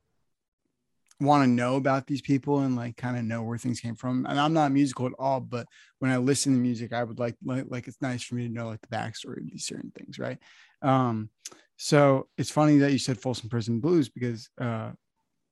want 1.21 1.45
to 1.45 1.49
know 1.49 1.77
about 1.77 2.07
these 2.07 2.21
people 2.21 2.61
and 2.61 2.77
like 2.77 2.97
kind 2.97 3.17
of 3.17 3.25
know 3.25 3.43
where 3.43 3.59
things 3.59 3.81
came 3.81 3.95
from. 3.95 4.27
And 4.27 4.39
I'm 4.39 4.53
not 4.53 4.73
musical 4.73 5.07
at 5.07 5.13
all, 5.19 5.41
but 5.41 5.67
when 5.99 6.11
I 6.11 6.17
listen 6.17 6.53
to 6.53 6.59
music, 6.59 6.93
I 6.93 7.05
would 7.05 7.19
like, 7.19 7.37
like 7.45 7.67
like 7.69 7.89
it's 7.89 8.03
nice 8.03 8.23
for 8.23 8.35
me 8.35 8.47
to 8.47 8.53
know 8.53 8.67
like 8.67 8.81
the 8.81 8.97
backstory 8.97 9.39
of 9.39 9.51
these 9.51 9.67
certain 9.67 9.93
things, 9.97 10.19
right? 10.19 10.39
Um, 10.83 11.31
so 11.77 12.29
it's 12.39 12.51
funny 12.51 12.79
that 12.79 12.93
you 12.93 12.99
said 12.99 13.21
Folsom 13.21 13.49
Prison 13.49 13.81
Blues 13.81 14.09
because 14.09 14.49
uh, 14.61 14.93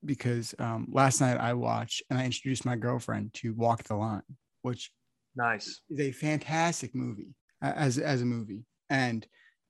because 0.04 0.54
um, 0.58 0.88
last 0.90 1.20
night 1.20 1.38
I 1.38 1.54
watched 1.54 2.02
and 2.10 2.18
I 2.18 2.24
introduced 2.24 2.64
my 2.64 2.76
girlfriend 2.76 3.34
to 3.34 3.54
Walk 3.54 3.84
the 3.84 3.94
Line, 3.94 4.22
which 4.62 4.90
nice 5.36 5.80
is 5.90 6.00
a 6.00 6.12
fantastic 6.12 6.94
movie 6.94 7.34
as 7.60 7.98
as 7.98 8.22
a 8.22 8.26
movie, 8.26 8.64
and 8.90 9.26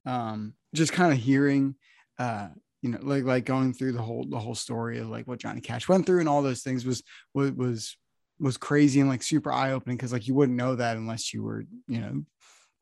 um, 0.07 0.55
just 0.75 0.93
kind 0.93 1.13
of 1.13 1.19
hearing, 1.19 1.75
uh, 2.19 2.49
you 2.83 2.91
know, 2.91 2.99
like 3.03 3.25
like 3.25 3.45
going 3.45 3.73
through 3.73 3.93
the 3.93 4.03
whole 4.03 4.27
the 4.29 4.39
whole 4.39 4.55
story 4.55 4.99
of 4.99 5.09
like 5.09 5.27
what 5.27 5.39
Johnny 5.39 5.61
Cash 5.61 5.89
went 5.89 6.05
through 6.05 6.21
and 6.21 6.29
all 6.29 6.43
those 6.43 6.63
things 6.63 6.85
was 6.85 7.03
was 7.33 7.53
was 7.53 7.97
was 8.39 8.57
crazy 8.57 9.01
and 9.01 9.09
like 9.09 9.23
super 9.23 9.53
eye 9.53 9.73
opening 9.73 9.97
because 9.97 10.13
like 10.13 10.27
you 10.27 10.35
wouldn't 10.35 10.59
know 10.59 10.75
that 10.75 10.97
unless 10.97 11.33
you 11.33 11.43
were 11.43 11.65
you 11.87 12.01
know 12.01 12.23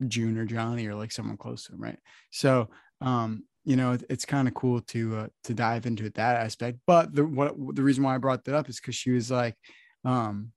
June 0.07 0.37
or 0.37 0.45
Johnny 0.45 0.87
or 0.87 0.95
like 0.95 1.11
someone 1.11 1.37
close 1.37 1.65
to 1.65 1.73
him, 1.73 1.81
right? 1.81 1.99
So 2.31 2.69
um, 2.99 3.43
you 3.63 3.75
know, 3.75 3.93
it, 3.93 4.03
it's 4.09 4.25
kind 4.25 4.47
of 4.47 4.53
cool 4.53 4.81
to 4.81 5.17
uh, 5.17 5.27
to 5.43 5.53
dive 5.53 5.85
into 5.85 6.09
that 6.09 6.37
aspect. 6.37 6.79
But 6.87 7.13
the 7.13 7.23
what 7.23 7.55
the 7.75 7.83
reason 7.83 8.03
why 8.03 8.15
I 8.15 8.19
brought 8.19 8.43
that 8.45 8.55
up 8.55 8.69
is 8.69 8.79
because 8.79 8.95
she 8.95 9.11
was 9.11 9.29
like, 9.29 9.55
um, 10.03 10.51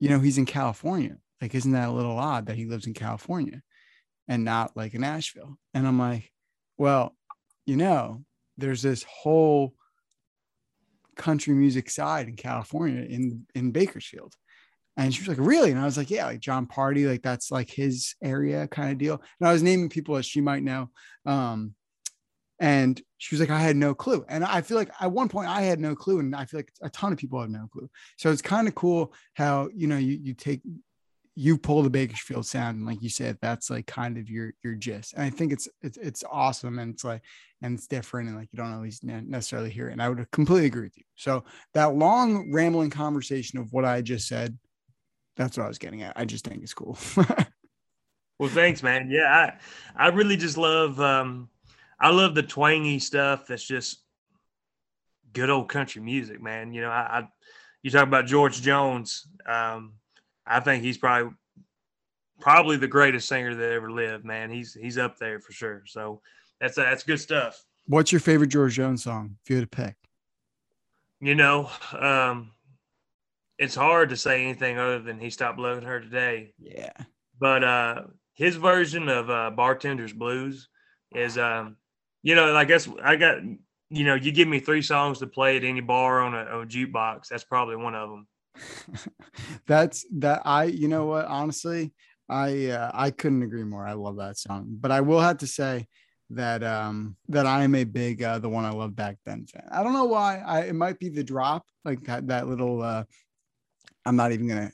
you 0.00 0.08
know, 0.08 0.18
he's 0.18 0.38
in 0.38 0.46
California. 0.46 1.16
Like, 1.40 1.54
isn't 1.54 1.72
that 1.72 1.88
a 1.88 1.92
little 1.92 2.18
odd 2.18 2.46
that 2.46 2.56
he 2.56 2.66
lives 2.66 2.86
in 2.86 2.94
California 2.94 3.62
and 4.28 4.44
not 4.44 4.76
like 4.76 4.94
in 4.94 5.00
Nashville? 5.02 5.58
And 5.74 5.86
I'm 5.86 5.98
like, 5.98 6.30
well, 6.78 7.14
you 7.66 7.76
know, 7.76 8.24
there's 8.56 8.82
this 8.82 9.04
whole 9.04 9.74
country 11.16 11.54
music 11.54 11.90
side 11.90 12.28
in 12.28 12.36
California 12.36 13.02
in 13.02 13.46
in 13.54 13.70
Bakersfield. 13.70 14.34
And 14.96 15.12
she 15.12 15.22
was 15.22 15.28
like, 15.28 15.46
really? 15.46 15.70
And 15.70 15.80
I 15.80 15.84
was 15.84 15.96
like, 15.96 16.10
yeah, 16.10 16.26
like 16.26 16.40
Jon 16.40 16.66
Pardi, 16.66 17.08
like 17.08 17.22
that's 17.22 17.50
like 17.50 17.70
his 17.70 18.14
area 18.22 18.68
kind 18.68 18.92
of 18.92 18.98
deal. 18.98 19.22
And 19.40 19.48
I 19.48 19.52
was 19.52 19.62
naming 19.62 19.88
people 19.88 20.16
as 20.16 20.26
she 20.26 20.42
might 20.42 20.62
know. 20.62 20.90
Um, 21.24 21.74
and 22.60 23.00
she 23.16 23.34
was 23.34 23.40
like, 23.40 23.50
I 23.50 23.58
had 23.58 23.74
no 23.74 23.94
clue. 23.94 24.24
And 24.28 24.44
I 24.44 24.60
feel 24.60 24.76
like 24.76 24.90
at 25.00 25.10
one 25.10 25.28
point 25.28 25.48
I 25.48 25.62
had 25.62 25.80
no 25.80 25.96
clue. 25.96 26.20
And 26.20 26.36
I 26.36 26.44
feel 26.44 26.58
like 26.58 26.72
a 26.82 26.90
ton 26.90 27.10
of 27.10 27.18
people 27.18 27.40
have 27.40 27.50
no 27.50 27.68
clue. 27.72 27.88
So 28.18 28.30
it's 28.30 28.42
kind 28.42 28.68
of 28.68 28.74
cool 28.74 29.14
how, 29.34 29.70
you 29.74 29.86
know, 29.86 29.96
you, 29.96 30.18
you 30.22 30.34
take, 30.34 30.60
you 31.34 31.56
pull 31.56 31.82
the 31.82 31.90
Bakersfield 31.90 32.46
sound. 32.46 32.78
And 32.78 32.86
like 32.86 33.02
you 33.02 33.08
said, 33.08 33.38
that's 33.40 33.70
like 33.70 33.86
kind 33.86 34.18
of 34.18 34.28
your, 34.28 34.52
your 34.62 34.74
gist. 34.74 35.14
And 35.14 35.22
I 35.22 35.30
think 35.30 35.52
it's, 35.52 35.68
it's, 35.80 35.96
it's 35.96 36.24
awesome. 36.30 36.78
And 36.78 36.92
it's 36.92 37.04
like, 37.04 37.22
and 37.62 37.74
it's 37.76 37.86
different. 37.86 38.28
And 38.28 38.36
like, 38.36 38.48
you 38.52 38.58
don't 38.58 38.74
always 38.74 39.02
necessarily 39.02 39.70
hear 39.70 39.88
it. 39.88 39.92
And 39.92 40.02
I 40.02 40.08
would 40.08 40.30
completely 40.30 40.66
agree 40.66 40.82
with 40.82 40.98
you. 40.98 41.04
So 41.16 41.44
that 41.74 41.94
long 41.94 42.52
rambling 42.52 42.90
conversation 42.90 43.58
of 43.58 43.72
what 43.72 43.84
I 43.84 44.02
just 44.02 44.28
said, 44.28 44.58
that's 45.36 45.56
what 45.56 45.64
I 45.64 45.68
was 45.68 45.78
getting 45.78 46.02
at. 46.02 46.12
I 46.16 46.26
just 46.26 46.44
think 46.44 46.62
it's 46.62 46.74
cool. 46.74 46.98
well, 48.38 48.50
thanks, 48.50 48.82
man. 48.82 49.08
Yeah. 49.10 49.56
I, 49.96 50.06
I 50.06 50.08
really 50.08 50.36
just 50.36 50.58
love, 50.58 51.00
um, 51.00 51.48
I 51.98 52.10
love 52.10 52.34
the 52.34 52.42
twangy 52.42 52.98
stuff 52.98 53.46
that's 53.46 53.66
just 53.66 54.02
good 55.32 55.48
old 55.48 55.68
country 55.68 56.02
music, 56.02 56.42
man. 56.42 56.74
You 56.74 56.82
know, 56.82 56.90
I, 56.90 57.20
I 57.20 57.28
you 57.82 57.90
talk 57.90 58.06
about 58.06 58.26
George 58.26 58.60
Jones. 58.60 59.26
Um, 59.46 59.94
I 60.46 60.60
think 60.60 60.82
he's 60.82 60.98
probably 60.98 61.32
probably 62.40 62.76
the 62.76 62.88
greatest 62.88 63.28
singer 63.28 63.54
that 63.54 63.72
ever 63.72 63.90
lived, 63.90 64.24
man. 64.24 64.50
He's 64.50 64.74
he's 64.74 64.98
up 64.98 65.18
there 65.18 65.40
for 65.40 65.52
sure. 65.52 65.82
So 65.86 66.20
that's 66.60 66.76
that's 66.76 67.04
good 67.04 67.20
stuff. 67.20 67.62
What's 67.86 68.12
your 68.12 68.20
favorite 68.20 68.48
George 68.48 68.74
Jones 68.74 69.02
song 69.02 69.36
if 69.42 69.50
you 69.50 69.56
had 69.56 69.70
to 69.70 69.76
pick? 69.76 69.96
You 71.20 71.34
know, 71.34 71.70
um, 71.98 72.52
it's 73.58 73.74
hard 73.74 74.10
to 74.10 74.16
say 74.16 74.42
anything 74.44 74.78
other 74.78 74.98
than 74.98 75.20
he 75.20 75.30
stopped 75.30 75.58
loving 75.58 75.84
her 75.84 76.00
today. 76.00 76.54
Yeah. 76.58 76.92
But 77.38 77.64
uh 77.64 78.02
his 78.34 78.56
version 78.56 79.08
of 79.08 79.30
uh 79.30 79.50
Bartender's 79.54 80.12
Blues 80.12 80.68
is 81.14 81.38
um 81.38 81.76
you 82.22 82.34
know, 82.34 82.56
I 82.56 82.64
guess 82.64 82.88
I 83.02 83.16
got, 83.16 83.38
you 83.42 84.04
know, 84.04 84.14
you 84.14 84.32
give 84.32 84.48
me 84.48 84.60
three 84.60 84.82
songs 84.82 85.18
to 85.18 85.26
play 85.26 85.56
at 85.56 85.64
any 85.64 85.80
bar 85.80 86.20
on 86.20 86.34
a, 86.34 86.60
a 86.60 86.66
jukebox. 86.66 87.28
That's 87.28 87.44
probably 87.44 87.76
one 87.76 87.94
of 87.94 88.10
them. 88.10 88.26
that's 89.66 90.04
that 90.18 90.42
I, 90.44 90.64
you 90.64 90.88
know 90.88 91.06
what, 91.06 91.26
honestly, 91.26 91.92
I, 92.28 92.66
uh, 92.66 92.90
I 92.94 93.10
couldn't 93.10 93.42
agree 93.42 93.64
more. 93.64 93.86
I 93.86 93.92
love 93.92 94.16
that 94.16 94.38
song, 94.38 94.66
but 94.80 94.90
I 94.90 95.00
will 95.00 95.20
have 95.20 95.38
to 95.38 95.46
say 95.46 95.86
that, 96.30 96.62
um, 96.62 97.16
that 97.28 97.46
I 97.46 97.64
am 97.64 97.74
a 97.74 97.84
big, 97.84 98.22
uh, 98.22 98.38
the 98.38 98.48
one 98.48 98.64
I 98.64 98.70
love 98.70 98.96
back 98.96 99.18
then 99.24 99.46
fan. 99.46 99.68
I 99.70 99.82
don't 99.82 99.92
know 99.92 100.04
why 100.04 100.38
I, 100.38 100.60
it 100.62 100.74
might 100.74 100.98
be 100.98 101.08
the 101.08 101.24
drop, 101.24 101.64
like 101.84 102.02
that, 102.04 102.28
that 102.28 102.48
little, 102.48 102.82
uh, 102.82 103.04
I'm 104.04 104.16
not 104.16 104.32
even 104.32 104.48
to 104.48 104.72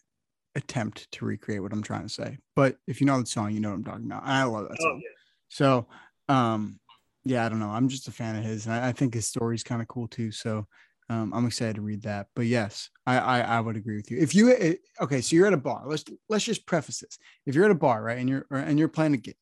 attempt 0.54 1.10
to 1.12 1.24
recreate 1.24 1.62
what 1.62 1.72
I'm 1.72 1.82
trying 1.82 2.02
to 2.02 2.08
say, 2.08 2.38
but 2.54 2.76
if 2.86 3.00
you 3.00 3.06
know 3.06 3.20
the 3.20 3.26
song, 3.26 3.52
you 3.52 3.60
know 3.60 3.70
what 3.70 3.76
I'm 3.76 3.84
talking 3.84 4.06
about. 4.06 4.22
I 4.24 4.44
love 4.44 4.68
that 4.68 4.78
oh, 4.80 4.82
song. 4.82 4.92
Oh, 4.94 5.00
yeah. 5.02 5.14
So, 5.48 5.86
um, 6.28 6.78
yeah, 7.24 7.44
I 7.44 7.48
don't 7.48 7.58
know. 7.58 7.70
I'm 7.70 7.88
just 7.88 8.08
a 8.08 8.12
fan 8.12 8.36
of 8.36 8.44
his, 8.44 8.66
and 8.66 8.74
I, 8.74 8.88
I 8.88 8.92
think 8.92 9.14
his 9.14 9.26
story's 9.26 9.62
kind 9.62 9.82
of 9.82 9.88
cool 9.88 10.08
too. 10.08 10.30
So 10.30 10.66
um, 11.10 11.32
I'm 11.32 11.46
excited 11.46 11.76
to 11.76 11.82
read 11.82 12.02
that. 12.02 12.26
But 12.34 12.46
yes, 12.46 12.90
I, 13.06 13.18
I, 13.18 13.40
I 13.40 13.60
would 13.60 13.76
agree 13.76 13.96
with 13.96 14.10
you. 14.10 14.18
If 14.18 14.34
you 14.34 14.54
eh, 14.54 14.74
okay, 15.00 15.20
so 15.20 15.36
you're 15.36 15.46
at 15.46 15.52
a 15.52 15.58
bar. 15.58 15.84
Let's 15.86 16.04
let's 16.28 16.44
just 16.44 16.66
preface 16.66 17.00
this. 17.00 17.18
If 17.46 17.54
you're 17.54 17.64
at 17.64 17.70
a 17.70 17.74
bar, 17.74 18.02
right, 18.02 18.18
and 18.18 18.28
you're 18.28 18.46
and 18.50 18.78
you're 18.78 18.88
playing 18.88 19.14
a 19.14 19.18
gig, 19.18 19.36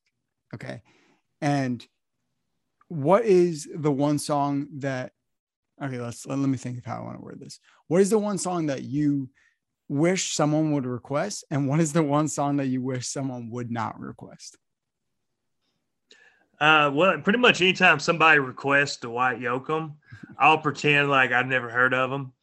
okay, 0.53 0.81
and 1.41 1.85
what 2.87 3.25
is 3.25 3.67
the 3.75 3.91
one 3.91 4.17
song 4.17 4.67
that 4.77 5.11
okay 5.81 5.99
let's 5.99 6.25
let, 6.25 6.39
let 6.39 6.49
me 6.49 6.57
think 6.57 6.77
of 6.77 6.85
how 6.85 6.97
i 6.97 7.01
want 7.01 7.17
to 7.17 7.23
word 7.23 7.39
this 7.39 7.59
what 7.87 8.01
is 8.01 8.09
the 8.09 8.17
one 8.17 8.37
song 8.37 8.67
that 8.67 8.83
you 8.83 9.29
wish 9.89 10.33
someone 10.33 10.71
would 10.71 10.85
request 10.85 11.43
and 11.51 11.67
what 11.67 11.79
is 11.79 11.93
the 11.93 12.03
one 12.03 12.27
song 12.27 12.57
that 12.57 12.67
you 12.67 12.81
wish 12.81 13.07
someone 13.07 13.49
would 13.49 13.71
not 13.71 13.99
request 13.99 14.57
uh, 16.59 16.91
well, 16.93 17.19
pretty 17.19 17.39
much 17.39 17.61
anytime 17.61 17.99
somebody 17.99 18.39
requests 18.39 18.97
Dwight 18.97 19.39
Yoakam, 19.39 19.93
I'll 20.39 20.57
pretend 20.57 21.09
like 21.09 21.31
I've 21.31 21.47
never 21.47 21.69
heard 21.69 21.93
of 21.93 22.11
him, 22.11 22.33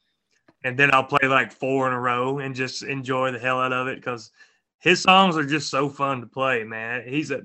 and 0.63 0.79
then 0.79 0.95
I'll 0.95 1.05
play 1.05 1.29
like 1.29 1.53
four 1.53 1.89
in 1.89 1.95
a 1.95 2.01
row 2.01 2.39
and 2.39 2.55
just 2.55 2.83
enjoy 2.83 3.33
the 3.33 3.39
hell 3.39 3.61
out 3.61 3.73
of 3.73 3.89
it 3.89 3.97
because 3.97 4.31
his 4.79 5.01
songs 5.01 5.37
are 5.37 5.47
just 5.47 5.71
so 5.71 5.89
fun 5.89 6.21
to 6.21 6.27
play. 6.27 6.63
Man, 6.63 7.03
he's 7.07 7.31
a 7.31 7.43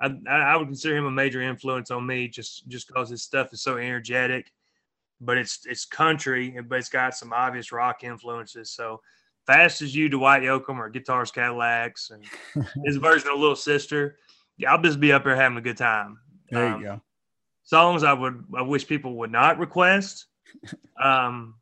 I, 0.00 0.14
I 0.28 0.56
would 0.56 0.68
consider 0.68 0.96
him 0.96 1.06
a 1.06 1.10
major 1.10 1.42
influence 1.42 1.90
on 1.90 2.06
me 2.06 2.28
just 2.28 2.68
just 2.68 2.86
because 2.88 3.10
his 3.10 3.22
stuff 3.22 3.52
is 3.52 3.62
so 3.62 3.76
energetic, 3.76 4.52
but 5.20 5.38
it's 5.38 5.66
it's 5.66 5.84
country, 5.84 6.56
but 6.66 6.78
it's 6.78 6.88
got 6.88 7.14
some 7.14 7.32
obvious 7.32 7.72
rock 7.72 8.04
influences. 8.04 8.70
So 8.70 9.02
fast 9.46 9.82
as 9.82 9.94
you, 9.94 10.08
Dwight 10.08 10.42
Yoakam, 10.42 10.78
or 10.78 10.88
Guitars 10.88 11.30
Cadillacs, 11.30 12.10
and 12.10 12.24
his 12.84 12.96
version 12.96 13.30
of 13.30 13.38
Little 13.38 13.56
Sister 13.56 14.16
I'll 14.66 14.82
just 14.82 15.00
be 15.00 15.12
up 15.12 15.22
here 15.22 15.36
having 15.36 15.58
a 15.58 15.62
good 15.62 15.76
time. 15.76 16.18
There 16.50 16.66
um, 16.66 16.80
you 16.80 16.86
go. 16.86 17.00
Songs 17.64 18.02
I 18.02 18.12
would 18.12 18.44
I 18.56 18.62
wish 18.62 18.86
people 18.86 19.14
would 19.18 19.30
not 19.30 19.58
request. 19.58 20.26
um, 21.02 21.54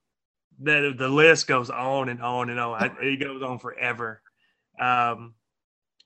that 0.61 0.95
the 0.97 1.09
list 1.09 1.47
goes 1.47 1.71
on 1.71 2.09
and 2.09 2.23
on 2.23 2.51
and 2.51 2.59
on. 2.59 2.83
I, 2.83 2.91
it 3.03 3.21
goes 3.21 3.43
on 3.43 3.59
forever. 3.59 4.23
Um, 4.81 5.35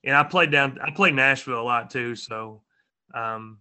and 0.05 0.17
I 0.17 0.25
played 0.25 0.51
down. 0.51 0.79
I 0.83 0.91
played 0.91 1.15
Nashville 1.15 1.61
a 1.61 1.63
lot 1.63 1.91
too. 1.91 2.17
So, 2.17 2.63
um, 3.15 3.59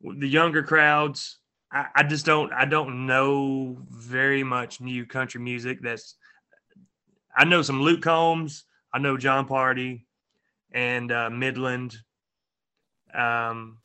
the 0.00 0.28
younger 0.28 0.62
crowds, 0.62 1.38
I, 1.72 1.86
I 1.96 2.02
just 2.04 2.24
don't. 2.24 2.52
I 2.52 2.64
don't 2.64 3.06
know 3.06 3.78
very 3.90 4.44
much 4.44 4.80
new 4.80 5.06
country 5.06 5.40
music. 5.40 5.80
That's. 5.82 6.16
I 7.36 7.44
know 7.44 7.62
some 7.62 7.82
Luke 7.82 8.02
Combs. 8.02 8.64
I 8.92 8.98
know 8.98 9.16
Jon 9.16 9.46
Pardi 9.46 10.04
and 10.72 11.12
uh, 11.12 11.30
Midland 11.30 11.96
um, 13.14 13.78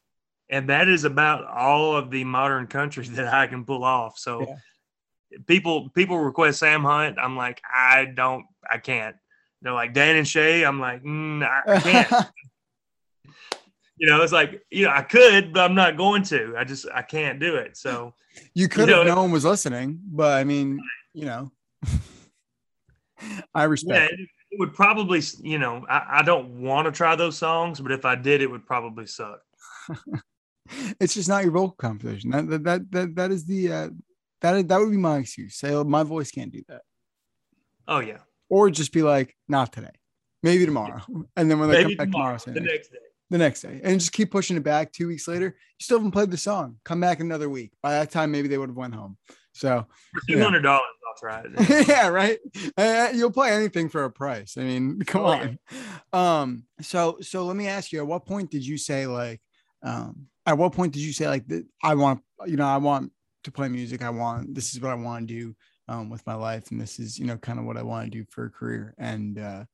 and 0.49 0.69
that 0.69 0.87
is 0.87 1.03
about 1.03 1.45
all 1.45 1.95
of 1.95 2.11
the 2.11 2.23
modern 2.23 2.67
country 2.67 3.05
that 3.09 3.33
I 3.33 3.47
can 3.47 3.65
pull 3.65 3.83
off. 3.83 4.17
So 4.17 4.41
yeah. 4.41 5.37
people 5.47 5.89
people 5.89 6.17
request 6.19 6.59
Sam 6.59 6.83
Hunt. 6.83 7.17
I'm 7.19 7.35
like, 7.35 7.61
I 7.71 8.05
don't, 8.05 8.45
I 8.69 8.77
can't. 8.77 9.15
They're 9.61 9.73
like 9.73 9.93
Dan 9.93 10.15
and 10.15 10.27
Shay. 10.27 10.63
I'm 10.63 10.79
like, 10.79 11.03
mm, 11.03 11.43
I, 11.43 11.79
can't. 11.79 12.27
you 13.97 14.07
know, 14.07 14.21
it's 14.21 14.33
like, 14.33 14.61
you 14.69 14.85
know, 14.85 14.91
I 14.91 15.01
could, 15.01 15.53
but 15.53 15.61
I'm 15.61 15.75
not 15.75 15.97
going 15.97 16.23
to. 16.23 16.53
I 16.57 16.63
just 16.63 16.85
I 16.93 17.01
can't 17.01 17.39
do 17.39 17.55
it. 17.55 17.77
So 17.77 18.13
you 18.53 18.67
could 18.67 18.89
you 18.89 18.95
know, 18.95 19.03
no 19.03 19.15
one 19.15 19.31
was 19.31 19.45
listening, 19.45 19.99
but 20.05 20.37
I 20.37 20.43
mean, 20.43 20.79
you 21.13 21.25
know, 21.25 21.51
I 23.53 23.63
respect. 23.63 24.13
Yeah, 24.17 24.25
would 24.59 24.73
probably, 24.73 25.21
you 25.41 25.57
know, 25.57 25.85
I, 25.89 26.19
I 26.19 26.23
don't 26.23 26.61
want 26.61 26.85
to 26.85 26.91
try 26.91 27.15
those 27.15 27.37
songs, 27.37 27.79
but 27.79 27.91
if 27.91 28.05
I 28.05 28.15
did, 28.15 28.41
it 28.41 28.49
would 28.49 28.65
probably 28.65 29.07
suck. 29.07 29.39
it's 30.99 31.13
just 31.13 31.29
not 31.29 31.43
your 31.43 31.53
vocal 31.53 31.75
composition. 31.75 32.31
That 32.31 32.63
that 32.63 32.91
that 32.91 33.15
that 33.15 33.31
is 33.31 33.45
the 33.45 33.71
uh, 33.71 33.89
that 34.41 34.67
that 34.67 34.79
would 34.79 34.91
be 34.91 34.97
my 34.97 35.17
excuse. 35.17 35.55
Say 35.57 35.71
my 35.83 36.03
voice 36.03 36.31
can't 36.31 36.51
do 36.51 36.63
that. 36.67 36.81
Oh 37.87 37.99
yeah. 37.99 38.19
Or 38.49 38.69
just 38.69 38.93
be 38.93 39.01
like, 39.01 39.35
not 39.47 39.73
today, 39.73 39.91
maybe 40.43 40.65
tomorrow, 40.65 41.01
and 41.35 41.49
then 41.49 41.59
when 41.59 41.69
they 41.69 41.83
Maybe 41.83 41.95
come 41.95 42.05
back 42.05 42.11
tomorrow, 42.11 42.37
tomorrow 42.37 42.59
the 42.59 42.65
next 42.65 42.89
day. 42.89 42.97
The 43.31 43.37
next 43.39 43.61
day, 43.61 43.81
and 43.83 43.99
just 43.99 44.11
keep 44.11 44.29
pushing 44.29 44.55
it 44.55 44.63
back. 44.63 44.91
Two 44.91 45.07
weeks 45.07 45.27
later, 45.27 45.45
you 45.45 45.83
still 45.83 45.97
haven't 45.97 46.11
played 46.11 46.29
the 46.29 46.37
song. 46.37 46.77
Come 46.83 46.99
back 46.99 47.19
another 47.19 47.49
week. 47.49 47.71
By 47.81 47.93
that 47.93 48.11
time, 48.11 48.29
maybe 48.29 48.47
they 48.47 48.57
would 48.59 48.69
have 48.69 48.77
went 48.77 48.93
home. 48.93 49.17
So 49.51 49.87
two 50.29 50.39
hundred 50.39 50.61
dollars, 50.61 50.83
It. 51.23 51.87
yeah, 51.87 52.07
right. 52.07 52.39
Uh, 52.77 53.09
you'll 53.13 53.31
play 53.31 53.51
anything 53.51 53.89
for 53.89 54.03
a 54.03 54.11
price. 54.11 54.57
I 54.57 54.63
mean, 54.63 54.99
come 55.05 55.21
oh, 55.21 55.25
on. 55.25 55.59
Yeah. 55.71 56.39
Um. 56.41 56.63
So 56.81 57.17
so 57.21 57.45
let 57.45 57.55
me 57.55 57.67
ask 57.67 57.91
you. 57.91 57.99
At 57.99 58.07
what 58.07 58.25
point 58.25 58.51
did 58.51 58.65
you 58.65 58.77
say 58.77 59.07
like? 59.07 59.41
Um. 59.83 60.27
At 60.45 60.57
what 60.57 60.73
point 60.73 60.93
did 60.93 61.01
you 61.01 61.13
say 61.13 61.27
like 61.27 61.47
that 61.47 61.65
I 61.83 61.95
want 61.95 62.21
you 62.45 62.57
know 62.57 62.67
I 62.67 62.77
want 62.77 63.11
to 63.45 63.51
play 63.51 63.67
music. 63.69 64.03
I 64.03 64.09
want 64.09 64.53
this 64.53 64.73
is 64.73 64.81
what 64.81 64.91
I 64.91 64.95
want 64.95 65.27
to 65.27 65.33
do 65.33 65.55
um, 65.87 66.09
with 66.09 66.25
my 66.25 66.35
life, 66.35 66.71
and 66.71 66.79
this 66.79 66.99
is 66.99 67.17
you 67.17 67.25
know 67.25 67.37
kind 67.37 67.59
of 67.59 67.65
what 67.65 67.77
I 67.77 67.83
want 67.83 68.05
to 68.05 68.17
do 68.17 68.25
for 68.29 68.45
a 68.45 68.49
career. 68.49 68.93
And 68.97 69.39
uh, 69.39 69.65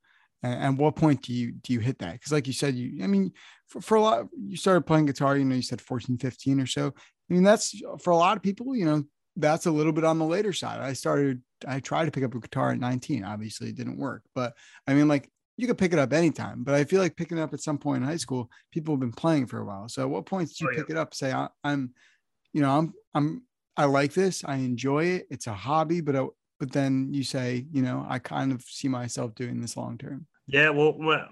and, 0.42 0.54
and 0.54 0.78
what 0.78 0.96
point 0.96 1.22
do 1.22 1.32
you 1.32 1.52
do 1.52 1.72
you 1.72 1.80
hit 1.80 1.98
that? 1.98 2.12
Because 2.12 2.32
like 2.32 2.46
you 2.46 2.52
said, 2.52 2.74
you 2.74 3.02
I 3.02 3.06
mean 3.06 3.32
for, 3.68 3.80
for 3.80 3.94
a 3.96 4.00
lot 4.00 4.26
you 4.38 4.56
started 4.56 4.86
playing 4.86 5.06
guitar. 5.06 5.36
You 5.36 5.44
know, 5.44 5.56
you 5.56 5.62
said 5.62 5.80
14, 5.80 6.18
15 6.18 6.60
or 6.60 6.66
so. 6.66 6.88
I 6.88 7.34
mean 7.34 7.42
that's 7.42 7.74
for 8.00 8.10
a 8.10 8.16
lot 8.16 8.36
of 8.36 8.42
people. 8.42 8.76
You 8.76 8.84
know, 8.84 9.04
that's 9.36 9.66
a 9.66 9.70
little 9.70 9.92
bit 9.92 10.04
on 10.04 10.18
the 10.18 10.24
later 10.24 10.52
side. 10.52 10.80
I 10.80 10.92
started. 10.92 11.42
I 11.66 11.80
tried 11.80 12.06
to 12.06 12.10
pick 12.10 12.24
up 12.24 12.34
a 12.34 12.40
guitar 12.40 12.72
at 12.72 12.78
19. 12.78 13.24
Obviously, 13.24 13.68
it 13.68 13.76
didn't 13.76 13.98
work. 13.98 14.22
But 14.34 14.54
I 14.86 14.94
mean, 14.94 15.08
like 15.08 15.30
you 15.56 15.66
could 15.66 15.78
pick 15.78 15.92
it 15.92 15.98
up 15.98 16.12
anytime, 16.12 16.64
but 16.64 16.74
I 16.74 16.84
feel 16.84 17.00
like 17.00 17.16
picking 17.16 17.38
it 17.38 17.42
up 17.42 17.52
at 17.52 17.60
some 17.60 17.78
point 17.78 18.02
in 18.02 18.08
high 18.08 18.16
school, 18.16 18.50
people 18.70 18.94
have 18.94 19.00
been 19.00 19.12
playing 19.12 19.46
for 19.46 19.58
a 19.58 19.64
while. 19.64 19.88
So 19.88 20.02
at 20.02 20.10
what 20.10 20.26
point 20.26 20.48
did 20.48 20.60
you 20.60 20.68
oh, 20.68 20.72
yeah. 20.72 20.78
pick 20.78 20.90
it 20.90 20.96
up? 20.96 21.14
Say, 21.14 21.32
I, 21.32 21.48
am 21.64 21.92
you 22.52 22.62
know, 22.62 22.70
I'm, 22.70 22.94
I'm, 23.14 23.42
I 23.76 23.84
like 23.84 24.12
this. 24.12 24.44
I 24.44 24.56
enjoy 24.56 25.04
it. 25.04 25.26
It's 25.30 25.46
a 25.46 25.52
hobby, 25.52 26.00
but, 26.00 26.16
I, 26.16 26.26
but 26.58 26.72
then 26.72 27.08
you 27.12 27.22
say, 27.22 27.66
you 27.70 27.82
know, 27.82 28.04
I 28.08 28.18
kind 28.18 28.52
of 28.52 28.62
see 28.62 28.88
myself 28.88 29.34
doing 29.34 29.60
this 29.60 29.76
long 29.76 29.98
term. 29.98 30.26
Yeah. 30.46 30.70
Well, 30.70 30.94
well, 30.98 31.26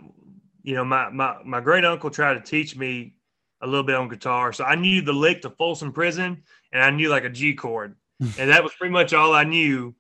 you 0.63 0.75
know, 0.75 0.85
my, 0.85 1.11
my, 1.11 1.37
my 1.45 1.61
great 1.61 1.85
uncle 1.85 2.11
tried 2.11 2.35
to 2.35 2.41
teach 2.41 2.77
me 2.77 3.15
a 3.63 3.67
little 3.67 3.83
bit 3.83 3.97
on 3.97 4.09
guitar. 4.09 4.53
So 4.53 4.65
I 4.65 4.75
knew 4.75 5.03
the 5.03 5.13
lick 5.13 5.43
to 5.43 5.51
Folsom 5.51 5.93
Prison 5.93 6.43
and 6.73 6.83
I 6.83 6.91
knew 6.91 7.09
like 7.09 7.25
a 7.25 7.31
G 7.31 7.55
chord. 7.55 7.97
and 8.21 8.51
that 8.51 8.63
was 8.63 8.75
pretty 8.75 8.93
much 8.93 9.15
all 9.15 9.33
I 9.33 9.45
knew 9.45 9.95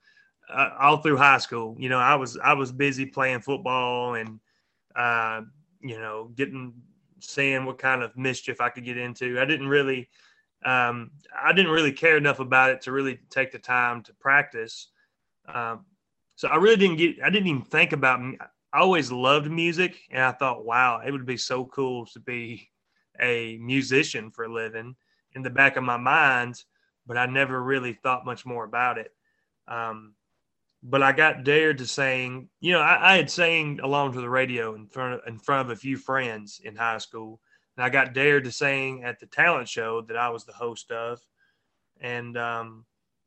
uh, 0.52 0.70
all 0.78 0.98
through 0.98 1.16
high 1.16 1.38
school. 1.38 1.76
You 1.78 1.88
know, 1.88 1.98
I 1.98 2.16
was 2.16 2.36
I 2.36 2.52
was 2.52 2.72
busy 2.72 3.06
playing 3.06 3.40
football 3.40 4.14
and 4.14 4.40
uh, 4.94 5.42
you 5.80 5.98
know 5.98 6.30
getting 6.34 6.74
seeing 7.20 7.64
what 7.64 7.78
kind 7.78 8.02
of 8.02 8.16
mischief 8.16 8.60
I 8.60 8.68
could 8.68 8.84
get 8.84 8.98
into. 8.98 9.40
I 9.40 9.44
didn't 9.44 9.68
really 9.68 10.08
um, 10.64 11.12
I 11.42 11.52
didn't 11.52 11.72
really 11.72 11.92
care 11.92 12.16
enough 12.16 12.40
about 12.40 12.70
it 12.70 12.82
to 12.82 12.92
really 12.92 13.20
take 13.30 13.52
the 13.52 13.58
time 13.58 14.02
to 14.02 14.14
practice. 14.14 14.88
Um, 15.46 15.86
so 16.36 16.48
I 16.48 16.56
really 16.56 16.76
didn't 16.76 16.96
get 16.96 17.22
I 17.24 17.30
didn't 17.30 17.48
even 17.48 17.62
think 17.62 17.92
about. 17.92 18.20
I 18.72 18.78
always 18.78 19.10
loved 19.10 19.50
music, 19.50 19.96
and 20.10 20.22
I 20.22 20.32
thought, 20.32 20.64
wow, 20.64 21.00
it 21.04 21.10
would 21.10 21.26
be 21.26 21.36
so 21.36 21.64
cool 21.64 22.06
to 22.06 22.20
be 22.20 22.68
a 23.20 23.58
musician 23.58 24.30
for 24.30 24.44
a 24.44 24.52
living 24.52 24.94
in 25.34 25.42
the 25.42 25.50
back 25.50 25.76
of 25.76 25.84
my 25.84 25.96
mind, 25.96 26.62
but 27.06 27.16
I 27.16 27.26
never 27.26 27.62
really 27.62 27.92
thought 27.92 28.26
much 28.26 28.44
more 28.44 28.64
about 28.64 28.98
it. 28.98 29.12
Um, 29.68 30.14
but 30.82 31.02
I 31.02 31.12
got 31.12 31.44
dared 31.44 31.78
to 31.78 31.86
sing. 31.86 32.48
You 32.60 32.72
know, 32.72 32.80
I, 32.80 33.12
I, 33.12 33.16
had 33.16 33.30
sang 33.30 33.80
along 33.82 34.12
to 34.12 34.20
the 34.20 34.30
radio 34.30 34.74
in 34.74 34.86
front 34.86 35.14
of, 35.14 35.20
in 35.26 35.38
front 35.38 35.68
of 35.68 35.76
a 35.76 35.80
few 35.80 35.96
friends 35.96 36.60
in 36.64 36.74
high 36.74 36.98
school, 36.98 37.40
and 37.76 37.84
I 37.84 37.90
got 37.90 38.14
dared 38.14 38.44
to 38.44 38.52
sing 38.52 39.04
at 39.04 39.20
the 39.20 39.26
talent 39.26 39.68
show 39.68 40.00
that 40.02 40.16
I 40.16 40.30
was 40.30 40.44
the 40.44 40.52
host 40.52 40.90
of, 40.90 41.20
and 42.00 42.36
um, 42.36 42.86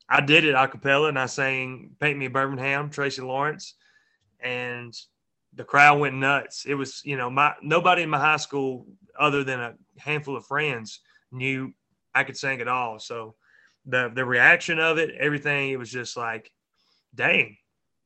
I 0.10 0.22
did 0.22 0.46
it 0.46 0.56
a 0.56 0.68
cappella, 0.68 1.10
and 1.10 1.20
I 1.20 1.28
sang 1.28 1.92
"Paint 2.00 2.18
Me 2.18 2.28
Birmingham," 2.28 2.90
Tracy 2.90 3.22
Lawrence, 3.22 3.76
and 4.40 4.94
the 5.56 5.64
crowd 5.64 6.00
went 6.00 6.16
nuts. 6.16 6.66
It 6.66 6.74
was, 6.74 7.02
you 7.06 7.18
know, 7.18 7.30
my 7.30 7.54
nobody 7.62 8.02
in 8.02 8.10
my 8.10 8.20
high 8.20 8.38
school 8.38 8.88
other 9.20 9.44
than 9.44 9.60
a 9.60 9.76
handful 10.00 10.36
of 10.36 10.46
friends 10.46 11.02
knew 11.32 11.72
I 12.16 12.24
could 12.24 12.38
sing 12.38 12.62
at 12.62 12.68
all. 12.68 13.00
So 13.00 13.36
the 13.86 14.12
the 14.14 14.26
reaction 14.26 14.80
of 14.80 14.98
it, 14.98 15.16
everything, 15.20 15.72
it 15.72 15.78
was 15.78 15.92
just 15.92 16.16
like 16.18 16.52
dang, 17.16 17.58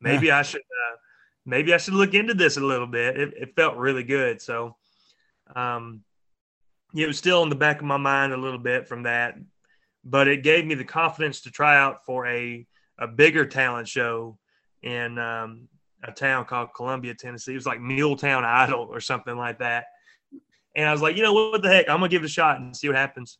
maybe 0.02 0.28
yeah. 0.28 0.40
I 0.40 0.42
should 0.42 0.62
uh, 0.62 0.96
maybe 1.46 1.74
I 1.74 1.78
should 1.78 1.94
look 1.94 2.14
into 2.14 2.34
this 2.34 2.58
a 2.58 2.62
little 2.62 2.88
bit. 2.88 3.20
It, 3.20 3.34
it 3.36 3.56
felt 3.56 3.78
really 3.78 4.04
good. 4.04 4.42
So 4.42 4.76
um, 5.56 6.04
it 6.96 7.08
was 7.08 7.18
still 7.18 7.44
in 7.44 7.50
the 7.50 7.56
back 7.56 7.80
of 7.80 7.86
my 7.86 7.98
mind 7.98 8.34
a 8.34 8.38
little 8.38 8.60
bit 8.60 8.88
from 8.88 9.04
that, 9.04 9.36
but 10.04 10.28
it 10.28 10.44
gave 10.44 10.66
me 10.66 10.76
the 10.76 10.84
confidence 10.84 11.42
to 11.42 11.52
try 11.52 11.78
out 11.78 12.06
for 12.06 12.28
a 12.28 12.66
a 13.00 13.08
bigger 13.08 13.46
talent 13.46 13.88
show 13.88 14.38
in 14.82 15.20
um, 15.20 15.68
a 16.04 16.12
town 16.12 16.46
called 16.46 16.70
Columbia, 16.76 17.14
Tennessee. 17.14 17.52
It 17.52 17.56
was 17.56 17.66
like 17.66 17.80
Muletown 17.80 18.44
Idol 18.44 18.88
or 18.90 19.00
something 19.00 19.36
like 19.38 19.60
that. 19.60 19.86
And 20.76 20.88
I 20.88 20.92
was 20.92 21.02
like, 21.02 21.16
you 21.16 21.24
know 21.24 21.34
what 21.34 21.62
the 21.62 21.70
heck, 21.70 21.90
I'm 21.90 21.98
gonna 21.98 22.10
give 22.10 22.24
it 22.24 22.28
a 22.28 22.30
shot 22.30 22.60
and 22.60 22.76
see 22.76 22.88
what 22.88 22.98
happens. 22.98 23.40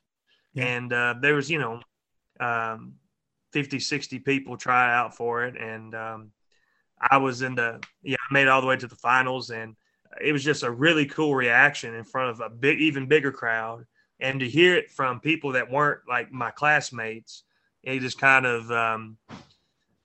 Yeah. 0.58 0.66
And 0.66 0.92
uh, 0.94 1.16
there 1.22 1.36
was, 1.36 1.52
you 1.52 1.60
know, 1.60 1.80
um, 2.40 2.94
50, 3.54 3.80
60 3.80 4.20
people 4.20 4.58
try 4.58 4.94
out 4.94 5.16
for 5.16 5.46
it. 5.46 5.56
And 5.56 5.94
um, 5.94 6.32
I 7.00 7.18
was 7.18 7.44
in 7.44 7.54
the, 7.56 7.80
yeah, 8.02 8.18
I 8.30 8.34
made 8.34 8.44
it 8.44 8.48
all 8.48 8.62
the 8.62 8.68
way 8.68 8.76
to 8.76 8.88
the 8.88 8.96
finals. 8.96 9.52
And 9.52 9.76
it 10.20 10.34
was 10.34 10.44
just 10.44 10.64
a 10.64 10.72
really 10.72 11.06
cool 11.06 11.36
reaction 11.36 11.94
in 11.94 12.04
front 12.04 12.32
of 12.32 12.40
a 12.40 12.50
big, 12.50 12.80
even 12.80 13.08
bigger 13.08 13.32
crowd. 13.32 13.86
And 14.20 14.40
to 14.40 14.50
hear 14.50 14.76
it 14.76 14.90
from 14.90 15.20
people 15.20 15.52
that 15.52 15.70
weren't 15.70 16.00
like 16.10 16.32
my 16.32 16.50
classmates, 16.50 17.44
it 17.84 18.00
just 18.00 18.20
kind 18.20 18.48
of, 18.48 18.72
um, 18.72 19.18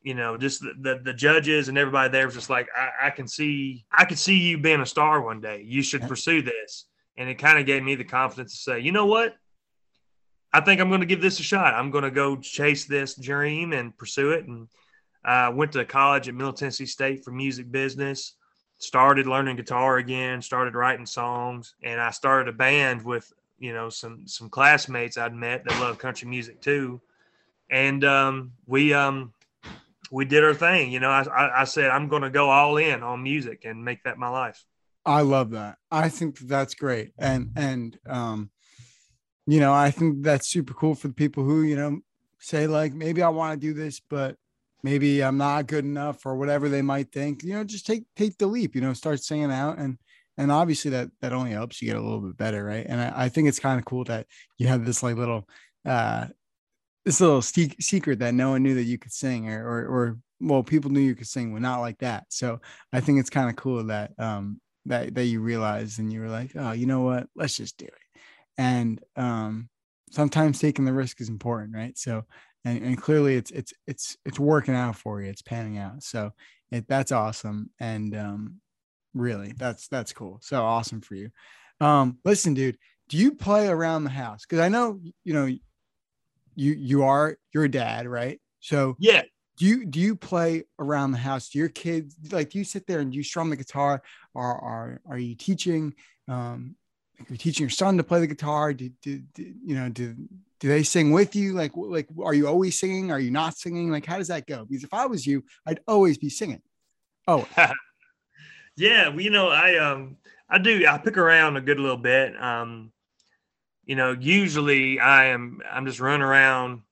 you 0.02 0.12
know, 0.14 0.36
just 0.36 0.60
the, 0.60 0.74
the, 0.78 1.00
the, 1.02 1.14
judges 1.14 1.68
and 1.68 1.78
everybody 1.78 2.10
there 2.10 2.26
was 2.26 2.34
just 2.34 2.50
like, 2.50 2.68
I, 2.76 3.06
I 3.06 3.10
can 3.10 3.26
see, 3.26 3.86
I 3.90 4.04
could 4.04 4.18
see 4.18 4.36
you 4.36 4.58
being 4.58 4.80
a 4.80 4.86
star 4.86 5.22
one 5.22 5.40
day. 5.40 5.62
You 5.64 5.82
should 5.82 6.02
pursue 6.02 6.42
this. 6.42 6.86
And 7.16 7.30
it 7.30 7.36
kind 7.36 7.58
of 7.58 7.64
gave 7.64 7.82
me 7.82 7.94
the 7.94 8.04
confidence 8.04 8.52
to 8.52 8.58
say, 8.58 8.80
you 8.80 8.92
know 8.92 9.06
what? 9.06 9.34
I 10.52 10.60
think 10.60 10.80
I'm 10.80 10.88
going 10.88 11.00
to 11.00 11.06
give 11.06 11.22
this 11.22 11.40
a 11.40 11.42
shot. 11.42 11.74
I'm 11.74 11.90
going 11.90 12.04
to 12.04 12.10
go 12.10 12.36
chase 12.36 12.84
this 12.84 13.14
dream 13.14 13.72
and 13.72 13.96
pursue 13.96 14.32
it. 14.32 14.46
And 14.46 14.68
I 15.24 15.46
uh, 15.46 15.52
went 15.52 15.72
to 15.72 15.84
college 15.84 16.28
at 16.28 16.34
Middle 16.34 16.52
Tennessee 16.52 16.86
State 16.86 17.24
for 17.24 17.30
music 17.30 17.70
business. 17.70 18.34
Started 18.78 19.26
learning 19.26 19.56
guitar 19.56 19.98
again. 19.98 20.42
Started 20.42 20.74
writing 20.74 21.06
songs, 21.06 21.74
and 21.82 22.00
I 22.00 22.10
started 22.10 22.48
a 22.48 22.56
band 22.56 23.04
with 23.04 23.32
you 23.60 23.72
know 23.72 23.88
some 23.88 24.26
some 24.26 24.50
classmates 24.50 25.16
I'd 25.16 25.34
met 25.34 25.64
that 25.64 25.80
love 25.80 25.98
country 25.98 26.28
music 26.28 26.60
too. 26.60 27.00
And 27.70 28.04
um, 28.04 28.52
we 28.66 28.92
um, 28.92 29.32
we 30.10 30.24
did 30.24 30.42
our 30.42 30.54
thing. 30.54 30.90
You 30.90 30.98
know, 30.98 31.10
I, 31.10 31.22
I, 31.22 31.60
I 31.60 31.64
said 31.64 31.90
I'm 31.90 32.08
going 32.08 32.22
to 32.22 32.30
go 32.30 32.50
all 32.50 32.76
in 32.76 33.04
on 33.04 33.22
music 33.22 33.64
and 33.64 33.84
make 33.84 34.02
that 34.02 34.18
my 34.18 34.28
life. 34.28 34.64
I 35.04 35.22
love 35.22 35.50
that. 35.50 35.78
I 35.90 36.08
think 36.08 36.38
that's 36.40 36.74
great. 36.74 37.12
And 37.18 37.50
and 37.56 37.98
um, 38.06 38.50
you 39.46 39.60
know, 39.60 39.72
I 39.72 39.90
think 39.90 40.22
that's 40.22 40.48
super 40.48 40.74
cool 40.74 40.94
for 40.94 41.08
the 41.08 41.14
people 41.14 41.44
who, 41.44 41.62
you 41.62 41.76
know, 41.76 42.00
say 42.38 42.66
like, 42.66 42.92
maybe 42.92 43.22
I 43.22 43.28
want 43.28 43.60
to 43.60 43.66
do 43.66 43.74
this, 43.74 44.00
but 44.00 44.36
maybe 44.82 45.22
I'm 45.22 45.38
not 45.38 45.66
good 45.66 45.84
enough 45.84 46.24
or 46.26 46.36
whatever 46.36 46.68
they 46.68 46.82
might 46.82 47.12
think, 47.12 47.42
you 47.42 47.54
know, 47.54 47.64
just 47.64 47.86
take, 47.86 48.04
take 48.16 48.38
the 48.38 48.46
leap, 48.46 48.74
you 48.74 48.80
know, 48.80 48.92
start 48.92 49.22
singing 49.22 49.52
out 49.52 49.78
and, 49.78 49.98
and 50.38 50.50
obviously 50.50 50.90
that, 50.92 51.10
that 51.20 51.32
only 51.32 51.50
helps 51.52 51.80
you 51.80 51.88
get 51.88 51.96
a 51.96 52.00
little 52.00 52.20
bit 52.20 52.36
better. 52.36 52.64
Right. 52.64 52.86
And 52.88 53.00
I, 53.00 53.24
I 53.24 53.28
think 53.28 53.48
it's 53.48 53.60
kind 53.60 53.78
of 53.78 53.84
cool 53.84 54.04
that 54.04 54.26
you 54.58 54.68
have 54.68 54.84
this 54.84 55.02
like 55.02 55.16
little, 55.16 55.48
uh, 55.84 56.26
this 57.04 57.20
little 57.20 57.42
secret 57.42 58.20
that 58.20 58.34
no 58.34 58.50
one 58.50 58.62
knew 58.62 58.74
that 58.74 58.84
you 58.84 58.98
could 58.98 59.12
sing 59.12 59.50
or, 59.50 59.66
or, 59.66 59.86
or 59.86 60.18
well, 60.40 60.62
people 60.62 60.90
knew 60.90 61.00
you 61.00 61.16
could 61.16 61.26
sing, 61.26 61.52
but 61.52 61.62
not 61.62 61.80
like 61.80 61.98
that. 61.98 62.26
So 62.28 62.60
I 62.92 63.00
think 63.00 63.18
it's 63.18 63.30
kind 63.30 63.50
of 63.50 63.56
cool 63.56 63.84
that, 63.84 64.12
um, 64.18 64.60
that, 64.86 65.14
that 65.14 65.24
you 65.24 65.40
realized 65.40 65.98
and 65.98 66.12
you 66.12 66.20
were 66.20 66.28
like, 66.28 66.52
oh, 66.56 66.72
you 66.72 66.86
know 66.86 67.02
what, 67.02 67.26
let's 67.36 67.56
just 67.56 67.76
do 67.76 67.86
it 67.86 68.01
and 68.58 69.00
um, 69.16 69.68
sometimes 70.10 70.58
taking 70.58 70.84
the 70.84 70.92
risk 70.92 71.20
is 71.20 71.28
important, 71.28 71.74
right? 71.74 71.96
So, 71.96 72.24
and, 72.64 72.82
and 72.82 73.00
clearly 73.00 73.36
it's 73.36 73.50
it's 73.50 73.72
it's 73.86 74.16
it's 74.24 74.38
working 74.38 74.74
out 74.74 74.96
for 74.96 75.20
you. 75.20 75.28
It's 75.28 75.42
panning 75.42 75.78
out. 75.78 76.02
So 76.02 76.32
it, 76.70 76.86
that's 76.88 77.12
awesome, 77.12 77.70
and 77.80 78.16
um, 78.16 78.60
really, 79.14 79.52
that's 79.56 79.88
that's 79.88 80.12
cool. 80.12 80.38
So 80.42 80.62
awesome 80.62 81.00
for 81.00 81.14
you. 81.14 81.30
Um, 81.80 82.18
listen, 82.24 82.54
dude, 82.54 82.78
do 83.08 83.16
you 83.16 83.34
play 83.34 83.68
around 83.68 84.04
the 84.04 84.10
house? 84.10 84.42
Because 84.42 84.60
I 84.60 84.68
know 84.68 85.00
you 85.24 85.34
know 85.34 85.46
you 85.46 86.72
you 86.72 87.02
are 87.04 87.36
you're 87.52 87.64
a 87.64 87.70
dad, 87.70 88.06
right? 88.06 88.40
So 88.60 88.96
yeah. 88.98 89.22
Do 89.58 89.66
you 89.66 89.84
do 89.84 90.00
you 90.00 90.16
play 90.16 90.64
around 90.78 91.12
the 91.12 91.18
house? 91.18 91.50
Do 91.50 91.58
your 91.58 91.68
kids 91.68 92.16
like 92.32 92.50
do 92.50 92.58
you 92.58 92.64
sit 92.64 92.86
there 92.86 93.00
and 93.00 93.12
do 93.12 93.18
you 93.18 93.22
strum 93.22 93.50
the 93.50 93.56
guitar? 93.56 94.02
Or 94.34 94.42
are 94.42 95.00
are 95.06 95.18
you 95.18 95.34
teaching 95.34 95.94
um, 96.26 96.74
you're 97.28 97.36
teaching 97.36 97.64
your 97.64 97.70
son 97.70 97.96
to 97.96 98.04
play 98.04 98.20
the 98.20 98.26
guitar. 98.26 98.72
Do, 98.72 98.90
do, 99.02 99.18
do, 99.34 99.54
you 99.64 99.74
know 99.74 99.88
do 99.88 100.14
do 100.60 100.68
they 100.68 100.82
sing 100.82 101.10
with 101.10 101.34
you? 101.34 101.52
Like 101.52 101.72
like 101.74 102.08
are 102.22 102.34
you 102.34 102.46
always 102.46 102.78
singing? 102.78 103.10
Are 103.10 103.20
you 103.20 103.30
not 103.30 103.56
singing? 103.56 103.90
Like 103.90 104.06
how 104.06 104.18
does 104.18 104.28
that 104.28 104.46
go? 104.46 104.64
Because 104.64 104.84
if 104.84 104.94
i 104.94 105.06
was 105.06 105.26
you 105.26 105.44
i'd 105.66 105.80
always 105.86 106.18
be 106.18 106.28
singing. 106.28 106.62
Oh. 107.26 107.46
Yeah 108.74 109.08
well, 109.08 109.20
you 109.20 109.28
know 109.28 109.50
i 109.50 109.76
um 109.76 110.16
i 110.48 110.56
do 110.56 110.86
i 110.86 110.96
pick 110.96 111.18
around 111.18 111.58
a 111.58 111.60
good 111.60 111.78
little 111.78 111.98
bit. 111.98 112.40
Um 112.42 112.90
you 113.84 113.96
know 113.96 114.16
usually 114.18 114.98
i 114.98 115.26
am 115.26 115.60
i'm 115.70 115.84
just 115.84 116.00
running 116.00 116.22
around 116.22 116.82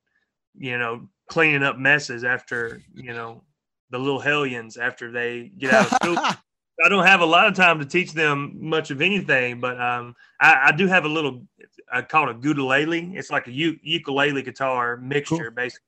you 0.58 0.76
know 0.76 1.08
cleaning 1.28 1.62
up 1.62 1.78
messes 1.78 2.24
after 2.24 2.82
you 2.94 3.12
know 3.12 3.42
the 3.90 3.98
little 3.98 4.20
hellions 4.20 4.76
after 4.76 5.10
they 5.10 5.50
get 5.56 5.72
out 5.72 5.90
of 5.90 5.96
school 5.96 6.16
I 6.84 6.88
don't 6.88 7.06
have 7.06 7.20
a 7.20 7.26
lot 7.26 7.46
of 7.46 7.54
time 7.54 7.78
to 7.78 7.84
teach 7.84 8.12
them 8.12 8.56
much 8.58 8.90
of 8.90 9.00
anything, 9.00 9.60
but 9.60 9.80
um, 9.80 10.14
I, 10.40 10.68
I, 10.68 10.72
do 10.72 10.86
have 10.86 11.04
a 11.04 11.08
little. 11.08 11.46
I 11.92 12.02
call 12.02 12.28
it 12.28 12.36
a 12.36 12.40
ukulele. 12.40 13.12
It's 13.14 13.30
like 13.30 13.46
a 13.48 13.52
u- 13.52 13.78
ukulele 13.82 14.42
guitar 14.42 14.96
mixture, 14.96 15.36
cool. 15.36 15.50
basically, 15.50 15.86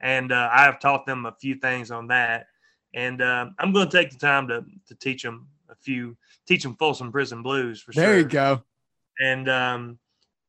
and 0.00 0.32
uh, 0.32 0.48
I 0.52 0.62
have 0.62 0.78
taught 0.78 1.06
them 1.06 1.26
a 1.26 1.32
few 1.40 1.56
things 1.56 1.90
on 1.90 2.08
that. 2.08 2.46
And 2.94 3.22
uh, 3.22 3.46
I'm 3.58 3.72
going 3.72 3.88
to 3.88 3.96
take 3.96 4.10
the 4.10 4.18
time 4.18 4.48
to 4.48 4.64
to 4.88 4.94
teach 4.94 5.22
them 5.22 5.48
a 5.68 5.74
few, 5.74 6.16
teach 6.46 6.62
them 6.62 6.76
Folsom 6.76 7.10
Prison 7.10 7.42
Blues 7.42 7.80
for 7.80 7.92
there 7.92 8.04
sure. 8.04 8.12
There 8.12 8.20
you 8.20 8.28
go. 8.28 8.62
And 9.20 9.48
um, 9.48 9.98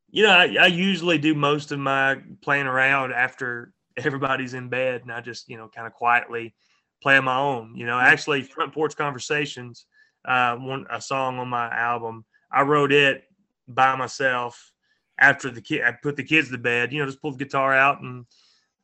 you 0.10 0.24
know, 0.24 0.32
I, 0.32 0.58
I 0.60 0.68
usually 0.68 1.18
do 1.18 1.34
most 1.34 1.72
of 1.72 1.80
my 1.80 2.20
playing 2.42 2.68
around 2.68 3.14
after 3.14 3.74
everybody's 3.98 4.54
in 4.54 4.70
bed, 4.70 5.02
and 5.02 5.12
I 5.12 5.22
just 5.22 5.50
you 5.50 5.58
know 5.58 5.68
kind 5.68 5.88
of 5.88 5.94
quietly 5.94 6.54
play 7.02 7.18
on 7.18 7.26
my 7.26 7.38
own. 7.38 7.76
You 7.76 7.86
know, 7.86 8.00
actually, 8.00 8.44
front 8.44 8.74
porch 8.74 8.96
conversations, 8.96 9.86
uh, 10.26 10.56
one 10.56 10.86
a 10.90 11.02
song 11.02 11.40
on 11.40 11.48
my 11.48 11.70
album, 11.70 12.26
I 12.52 12.62
wrote 12.64 12.92
it 12.92 13.24
by 13.68 13.96
myself 13.96 14.72
after 15.20 15.50
the 15.50 15.62
kid. 15.62 15.84
I 15.84 15.92
put 15.92 16.16
the 16.16 16.24
kids 16.24 16.50
to 16.52 16.58
bed. 16.58 16.92
You 16.92 17.00
know, 17.00 17.06
just 17.06 17.22
pulled 17.22 17.40
the 17.40 17.46
guitar 17.46 17.74
out 17.74 18.02
and 18.02 18.26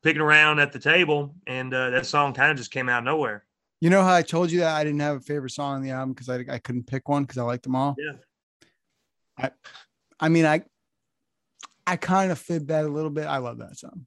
picking 0.02 0.22
around 0.22 0.58
at 0.60 0.72
the 0.72 0.78
table, 0.78 1.34
and 1.46 1.72
uh, 1.72 1.90
that 1.90 2.06
song 2.06 2.32
kind 2.34 2.50
of 2.50 2.56
just 2.56 2.70
came 2.70 2.88
out 2.88 2.98
of 2.98 3.04
nowhere. 3.04 3.44
You 3.80 3.90
know 3.90 4.02
how 4.02 4.14
I 4.14 4.22
told 4.22 4.50
you 4.50 4.60
that 4.60 4.74
I 4.74 4.82
didn't 4.82 5.00
have 5.00 5.16
a 5.18 5.20
favorite 5.20 5.50
song 5.50 5.76
on 5.76 5.82
the 5.82 5.90
album 5.90 6.12
because 6.12 6.28
I, 6.28 6.44
I 6.50 6.58
couldn't 6.58 6.86
pick 6.88 7.08
one 7.08 7.22
because 7.22 7.38
I 7.38 7.42
liked 7.42 7.62
them 7.62 7.76
all. 7.76 7.94
Yeah. 7.96 8.12
I, 9.38 9.50
I 10.18 10.28
mean, 10.28 10.46
I, 10.46 10.62
I 11.86 11.96
kind 11.96 12.32
of 12.32 12.40
fib 12.40 12.68
that 12.68 12.84
a 12.84 12.88
little 12.88 13.10
bit. 13.10 13.26
I 13.26 13.38
love 13.38 13.58
that 13.58 13.76
song. 13.76 14.06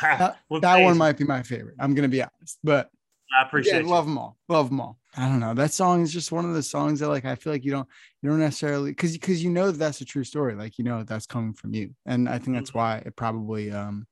That, 0.00 0.38
Well, 0.48 0.60
that 0.62 0.82
one 0.82 0.96
might 0.96 1.18
be 1.18 1.24
my 1.24 1.42
favorite. 1.42 1.76
I'm 1.78 1.94
gonna 1.94 2.08
be 2.08 2.22
honest, 2.22 2.58
but 2.64 2.90
I 3.32 3.42
appreciate 3.46 3.84
yeah, 3.84 3.90
love 3.90 4.06
them 4.06 4.18
all. 4.18 4.36
Love 4.48 4.70
them 4.70 4.80
all. 4.80 4.98
I 5.16 5.28
don't 5.28 5.40
know. 5.40 5.54
That 5.54 5.72
song 5.72 6.02
is 6.02 6.12
just 6.12 6.32
one 6.32 6.44
of 6.44 6.54
the 6.54 6.62
songs 6.62 7.00
that 7.00 7.08
like 7.08 7.24
I 7.24 7.34
feel 7.34 7.52
like 7.52 7.64
you 7.64 7.70
don't 7.70 7.88
you 8.22 8.28
don't 8.30 8.38
necessarily 8.40 8.90
because 8.90 9.12
because 9.12 9.42
you 9.42 9.50
know 9.50 9.70
that 9.70 9.78
that's 9.78 10.00
a 10.00 10.04
true 10.04 10.24
story. 10.24 10.54
Like 10.54 10.78
you 10.78 10.84
know 10.84 11.02
that's 11.04 11.26
coming 11.26 11.52
from 11.54 11.74
you, 11.74 11.94
and 12.06 12.28
I 12.28 12.38
think 12.38 12.56
that's 12.56 12.70
Mhm. 12.70 12.74
why 12.74 12.96
it 12.98 13.16
probably 13.16 13.70
um 13.70 14.06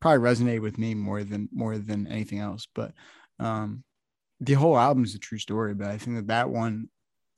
probably 0.00 0.28
resonated 0.28 0.62
with 0.62 0.78
me 0.78 0.94
more 0.94 1.24
than 1.24 1.48
more 1.52 1.78
than 1.78 2.06
anything 2.06 2.40
else. 2.40 2.68
But 2.74 2.92
um 3.38 3.84
the 4.40 4.54
whole 4.54 4.78
album 4.78 5.04
is 5.04 5.14
a 5.14 5.18
true 5.20 5.38
story. 5.38 5.74
But 5.74 5.88
I 5.88 5.98
think 5.98 6.16
that 6.16 6.28
that 6.28 6.50
one, 6.50 6.88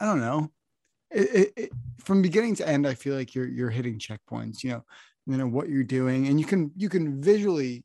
I 0.01 0.07
don't 0.07 0.21
know, 0.21 0.51
it, 1.11 1.35
it, 1.35 1.53
it 1.57 1.71
from 2.01 2.23
beginning 2.23 2.57
to 2.57 2.69
end, 2.69 2.87
I 2.87 2.95
feel 2.95 3.15
like 3.17 3.35
you're 3.35 3.49
you're 3.49 3.71
hitting 3.71 3.99
checkpoints. 3.99 4.63
You 4.65 4.71
know, 4.71 4.85
you 5.27 5.37
know 5.37 5.47
what 5.49 5.69
you're 5.69 5.85
doing, 5.85 6.29
and 6.29 6.41
you 6.41 6.47
can 6.47 6.73
you 6.77 6.89
can 6.89 7.23
visually 7.23 7.85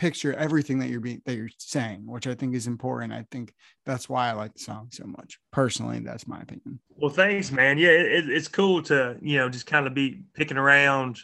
picture 0.00 0.32
everything 0.32 0.78
that 0.78 0.88
you're 0.88 0.98
being 0.98 1.20
that 1.26 1.36
you're 1.36 1.50
saying, 1.58 2.06
which 2.06 2.26
I 2.26 2.34
think 2.34 2.54
is 2.54 2.66
important. 2.66 3.12
I 3.12 3.26
think 3.30 3.52
that's 3.84 4.08
why 4.08 4.30
I 4.30 4.32
like 4.32 4.54
the 4.54 4.60
song 4.60 4.88
so 4.90 5.04
much. 5.04 5.38
Personally, 5.52 5.98
that's 5.98 6.26
my 6.26 6.40
opinion. 6.40 6.80
Well, 6.96 7.10
thanks, 7.10 7.52
man. 7.52 7.76
Yeah, 7.76 7.90
it, 7.90 8.30
it's 8.30 8.48
cool 8.48 8.82
to 8.84 9.18
you 9.20 9.36
know 9.36 9.50
just 9.50 9.66
kind 9.66 9.86
of 9.86 9.92
be 9.92 10.22
picking 10.32 10.56
around 10.56 11.18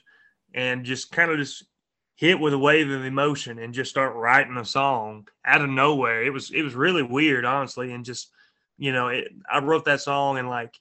and 0.54 0.84
just 0.84 1.10
kind 1.10 1.30
of 1.30 1.38
just 1.38 1.64
hit 2.16 2.38
with 2.38 2.52
a 2.52 2.58
wave 2.58 2.90
of 2.90 3.04
emotion 3.04 3.58
and 3.58 3.72
just 3.72 3.90
start 3.90 4.14
writing 4.14 4.58
a 4.58 4.64
song 4.64 5.26
out 5.46 5.62
of 5.62 5.70
nowhere. 5.70 6.22
It 6.22 6.32
was 6.32 6.50
it 6.50 6.62
was 6.62 6.74
really 6.74 7.02
weird, 7.02 7.46
honestly, 7.46 7.92
and 7.92 8.04
just 8.04 8.30
you 8.76 8.92
know 8.92 9.08
it, 9.08 9.28
I 9.50 9.60
wrote 9.60 9.86
that 9.86 10.02
song 10.02 10.36
in 10.36 10.48
like 10.48 10.74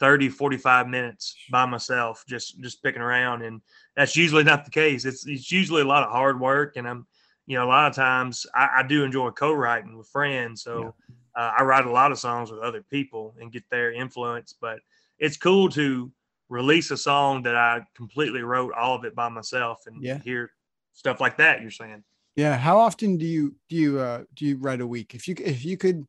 30 0.00 0.28
45 0.28 0.88
minutes 0.88 1.36
by 1.50 1.66
myself 1.66 2.24
just 2.28 2.60
just 2.60 2.82
picking 2.84 3.02
around 3.02 3.42
and 3.42 3.60
that's 3.96 4.16
usually 4.16 4.44
not 4.44 4.64
the 4.64 4.70
case 4.70 5.04
it's 5.04 5.26
it's 5.26 5.50
usually 5.50 5.82
a 5.82 5.84
lot 5.84 6.04
of 6.04 6.12
hard 6.12 6.38
work 6.38 6.76
and 6.76 6.86
i'm 6.86 7.04
you 7.48 7.56
know 7.56 7.64
a 7.64 7.72
lot 7.76 7.88
of 7.90 7.96
times 7.96 8.46
i, 8.54 8.68
I 8.78 8.82
do 8.86 9.02
enjoy 9.02 9.30
co-writing 9.30 9.96
with 9.98 10.08
friends 10.08 10.62
so 10.62 10.94
uh, 11.38 11.52
I 11.56 11.62
write 11.62 11.86
a 11.86 11.90
lot 11.90 12.10
of 12.10 12.18
songs 12.18 12.50
with 12.50 12.60
other 12.60 12.82
people 12.82 13.32
and 13.40 13.52
get 13.52 13.62
their 13.70 13.92
influence, 13.92 14.56
but 14.60 14.80
it's 15.20 15.36
cool 15.36 15.68
to 15.70 16.10
release 16.48 16.90
a 16.90 16.96
song 16.96 17.44
that 17.44 17.54
I 17.54 17.82
completely 17.94 18.42
wrote 18.42 18.72
all 18.72 18.96
of 18.96 19.04
it 19.04 19.14
by 19.14 19.28
myself 19.28 19.82
and 19.86 20.02
Yeah. 20.02 20.18
hear 20.18 20.50
stuff 20.94 21.20
like 21.20 21.36
that. 21.36 21.60
You're 21.62 21.70
saying, 21.70 22.02
Yeah. 22.34 22.56
How 22.56 22.78
often 22.78 23.18
do 23.18 23.24
you 23.24 23.54
do 23.68 23.76
you 23.76 24.00
uh 24.00 24.24
do 24.34 24.46
you 24.46 24.56
write 24.56 24.80
a 24.80 24.86
week? 24.86 25.14
If 25.14 25.28
you 25.28 25.36
if 25.38 25.64
you 25.64 25.76
could 25.76 26.04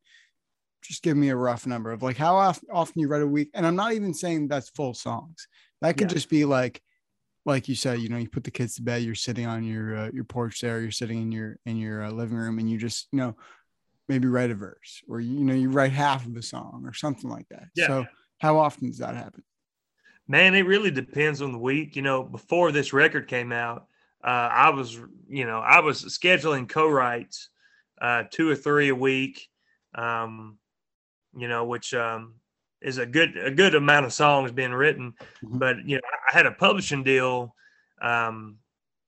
just 0.81 1.03
give 1.03 1.15
me 1.15 1.29
a 1.29 1.35
rough 1.35 1.67
number 1.67 1.91
of 1.91 2.01
like 2.01 2.17
how 2.17 2.35
often 2.35 2.69
often 2.71 2.99
you 2.99 3.07
write 3.07 3.21
a 3.21 3.27
week, 3.27 3.51
and 3.53 3.67
I'm 3.67 3.75
not 3.75 3.93
even 3.93 4.15
saying 4.15 4.47
that's 4.47 4.69
full 4.69 4.95
songs. 4.95 5.47
That 5.81 5.95
could 5.95 6.09
Yeah. 6.09 6.15
just 6.15 6.29
be 6.29 6.43
like 6.45 6.81
like 7.45 7.67
you 7.67 7.75
said, 7.75 7.99
you 7.99 8.09
know, 8.09 8.17
you 8.17 8.29
put 8.29 8.43
the 8.43 8.51
kids 8.51 8.75
to 8.75 8.81
bed, 8.81 9.01
you're 9.01 9.15
sitting 9.15 9.45
on 9.45 9.63
your 9.63 9.95
uh, 9.95 10.09
your 10.13 10.25
porch 10.25 10.61
there, 10.61 10.81
you're 10.81 10.91
sitting 10.91 11.21
in 11.21 11.31
your 11.31 11.57
in 11.65 11.77
your 11.77 12.03
uh, 12.03 12.11
living 12.11 12.37
room, 12.37 12.59
and 12.59 12.69
you 12.69 12.77
just 12.77 13.07
you 13.11 13.19
know 13.19 13.35
maybe 14.07 14.27
write 14.27 14.51
a 14.51 14.55
verse, 14.55 15.01
or 15.07 15.19
you 15.19 15.43
know 15.43 15.53
you 15.53 15.69
write 15.69 15.91
half 15.91 16.25
of 16.25 16.35
a 16.35 16.41
song 16.41 16.83
or 16.85 16.93
something 16.93 17.29
like 17.29 17.47
that. 17.49 17.67
Yeah. 17.75 17.87
So 17.87 18.05
how 18.39 18.57
often 18.57 18.87
does 18.89 18.99
that 18.99 19.15
happen? 19.15 19.43
man, 20.29 20.53
it 20.53 20.67
really 20.67 20.91
depends 20.91 21.41
on 21.41 21.51
the 21.51 21.57
week. 21.57 21.97
You 21.97 22.03
know, 22.03 22.23
before 22.23 22.71
this 22.71 22.93
record 22.93 23.27
came 23.27 23.51
out, 23.51 23.87
uh, 24.23 24.49
I 24.51 24.69
was, 24.69 24.97
you 25.27 25.45
know, 25.45 25.59
I 25.59 25.79
was 25.79 26.05
scheduling 26.05 26.69
co-writes, 26.69 27.49
uh, 27.99 28.23
two 28.31 28.47
or 28.47 28.55
three 28.55 28.89
a 28.89 28.95
week, 28.95 29.49
um, 29.95 30.57
you 31.35 31.47
know, 31.47 31.65
which 31.65 31.93
um, 31.93 32.35
is 32.81 32.97
a 32.97 33.05
good 33.05 33.37
a 33.37 33.51
good 33.51 33.75
amount 33.75 34.05
of 34.05 34.13
songs 34.13 34.51
being 34.51 34.71
written. 34.71 35.13
Mhm. 35.43 35.59
But 35.59 35.85
you 35.85 35.95
know, 35.95 36.01
I 36.27 36.35
had 36.35 36.45
a 36.45 36.51
publishing 36.51 37.03
deal 37.03 37.55
um, 38.01 38.57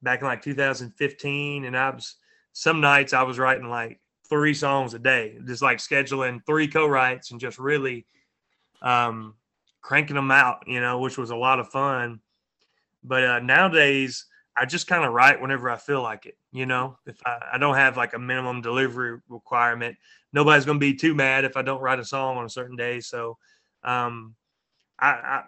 back 0.02 0.22
in 0.22 0.28
like 0.28 0.42
2015, 0.42 1.66
and 1.66 1.78
I 1.78 1.90
was 1.90 2.16
some 2.54 2.82
nights 2.82 3.14
I 3.14 3.24
was 3.24 3.40
writing 3.40 3.70
like 3.70 4.00
three 4.28 4.54
songs 4.54 4.94
a 4.94 5.00
day, 5.00 5.38
just 5.46 5.62
like 5.62 5.78
scheduling 5.78 6.46
three 6.46 6.68
co-writes 6.68 7.32
and 7.32 7.40
just 7.40 7.60
really 7.60 8.06
um, 8.82 9.36
cranking 9.82 10.16
them 10.16 10.32
out, 10.32 10.64
you 10.68 10.80
know, 10.80 11.00
which 11.00 11.18
was 11.18 11.30
a 11.30 11.36
lot 11.36 11.60
of 11.60 11.70
fun. 11.70 12.20
But 13.04 13.24
uh, 13.24 13.40
nowadays, 13.40 14.26
I 14.56 14.66
just 14.66 14.88
kind 14.88 15.06
of 15.06 15.14
write 15.14 15.42
whenever 15.42 15.70
I 15.70 15.78
feel 15.78 16.02
like 16.02 16.26
it. 16.26 16.38
You 16.52 16.66
know, 16.66 16.98
if 17.06 17.18
I, 17.26 17.40
I 17.54 17.58
don't 17.58 17.76
have 17.76 17.98
like 17.98 18.14
a 18.14 18.20
minimum 18.20 18.62
delivery 18.62 19.20
requirement, 19.30 19.98
nobody's 20.34 20.66
going 20.66 20.80
to 20.80 20.86
be 20.86 20.94
too 20.94 21.16
mad 21.16 21.46
if 21.46 21.56
I 21.56 21.62
don't 21.62 21.82
write 21.82 22.00
a 22.00 22.06
song 22.06 22.38
on 22.38 22.46
a 22.46 22.50
certain 22.50 22.76
day. 22.76 23.00
So, 23.00 23.38
um, 23.84 24.36
I, 25.00 25.10
I 25.10 25.44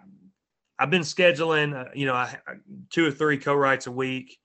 I've 0.78 0.90
been 0.90 1.02
scheduling, 1.02 1.74
uh, 1.74 1.90
you 1.94 2.06
know, 2.06 2.14
I, 2.14 2.36
I- 2.46 2.54
two 2.90 3.06
or 3.06 3.10
three 3.10 3.38
co-writes 3.38 3.86
a 3.86 3.92
week, 3.92 4.38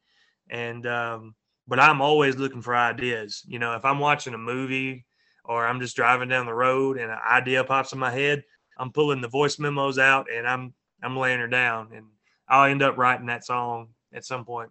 and 0.50 0.86
um, 0.86 1.36
but 1.68 1.80
I'm 1.80 2.02
always 2.02 2.36
looking 2.38 2.62
for 2.62 2.76
ideas. 2.76 3.44
You 3.48 3.60
know, 3.60 3.76
if 3.76 3.86
I'm 3.86 4.00
watching 4.00 4.34
a 4.34 4.38
movie 4.38 5.06
or 5.44 5.66
I'm 5.66 5.80
just 5.80 5.96
driving 5.96 6.30
down 6.30 6.46
the 6.46 6.54
road 6.54 6.98
and 6.98 7.12
an 7.12 7.18
idea 7.30 7.64
pops 7.64 7.94
in 7.94 8.00
my 8.00 8.12
head, 8.12 8.44
I'm 8.78 8.92
pulling 8.92 9.22
the 9.22 9.28
voice 9.28 9.58
memos 9.60 9.98
out 9.98 10.28
and 10.34 10.48
I'm 10.48 10.74
I'm 11.02 11.18
laying 11.18 11.40
her 11.40 11.48
down, 11.48 11.90
and 11.96 12.06
I'll 12.48 12.70
end 12.70 12.84
up 12.84 12.98
writing 12.98 13.28
that 13.28 13.46
song 13.46 13.90
at 14.14 14.26
some 14.26 14.46
point. 14.46 14.70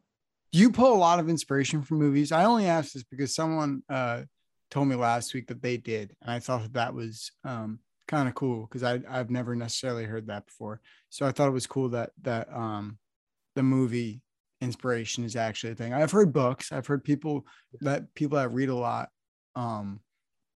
You 0.53 0.71
pull 0.71 0.95
a 0.95 0.97
lot 0.97 1.19
of 1.21 1.29
inspiration 1.29 1.83
from 1.83 1.99
movies? 1.99 2.33
I 2.33 2.45
only 2.45 2.67
asked 2.67 2.95
this 2.95 3.05
because 3.05 3.35
someone 3.35 3.83
uh, 3.89 4.23
told 4.71 4.89
me 4.89 4.95
last 4.97 5.35
week 5.35 5.49
that 5.49 5.61
they 5.61 5.77
did, 5.77 6.15
and 6.23 6.31
I 6.31 6.39
thought 6.39 6.63
that, 6.63 6.73
that 6.75 6.95
was 6.95 7.33
um, 7.45 7.81
kind 8.09 8.29
of 8.29 8.35
cool 8.35 8.67
because 8.67 8.83
I 8.83 9.01
I've 9.09 9.31
never 9.31 9.55
necessarily 9.55 10.05
heard 10.05 10.27
that 10.27 10.47
before. 10.47 10.81
So 11.11 11.27
I 11.27 11.33
thought 11.33 11.49
it 11.49 11.53
was 11.53 11.67
cool 11.67 11.91
that 11.91 12.11
that 12.23 12.49
um, 12.53 12.99
the 13.55 13.63
movie 13.63 14.23
inspiration 14.61 15.25
is 15.25 15.37
actually 15.37 15.73
a 15.73 15.77
thing. 15.77 15.93
I've 15.93 16.11
heard 16.11 16.33
books. 16.33 16.73
I've 16.73 16.87
heard 16.87 17.05
people 17.05 17.47
that 17.81 18.13
people 18.15 18.39
that 18.39 18.53
read 18.53 18.71
a 18.71 18.75
lot, 18.75 19.11
um, 19.55 20.01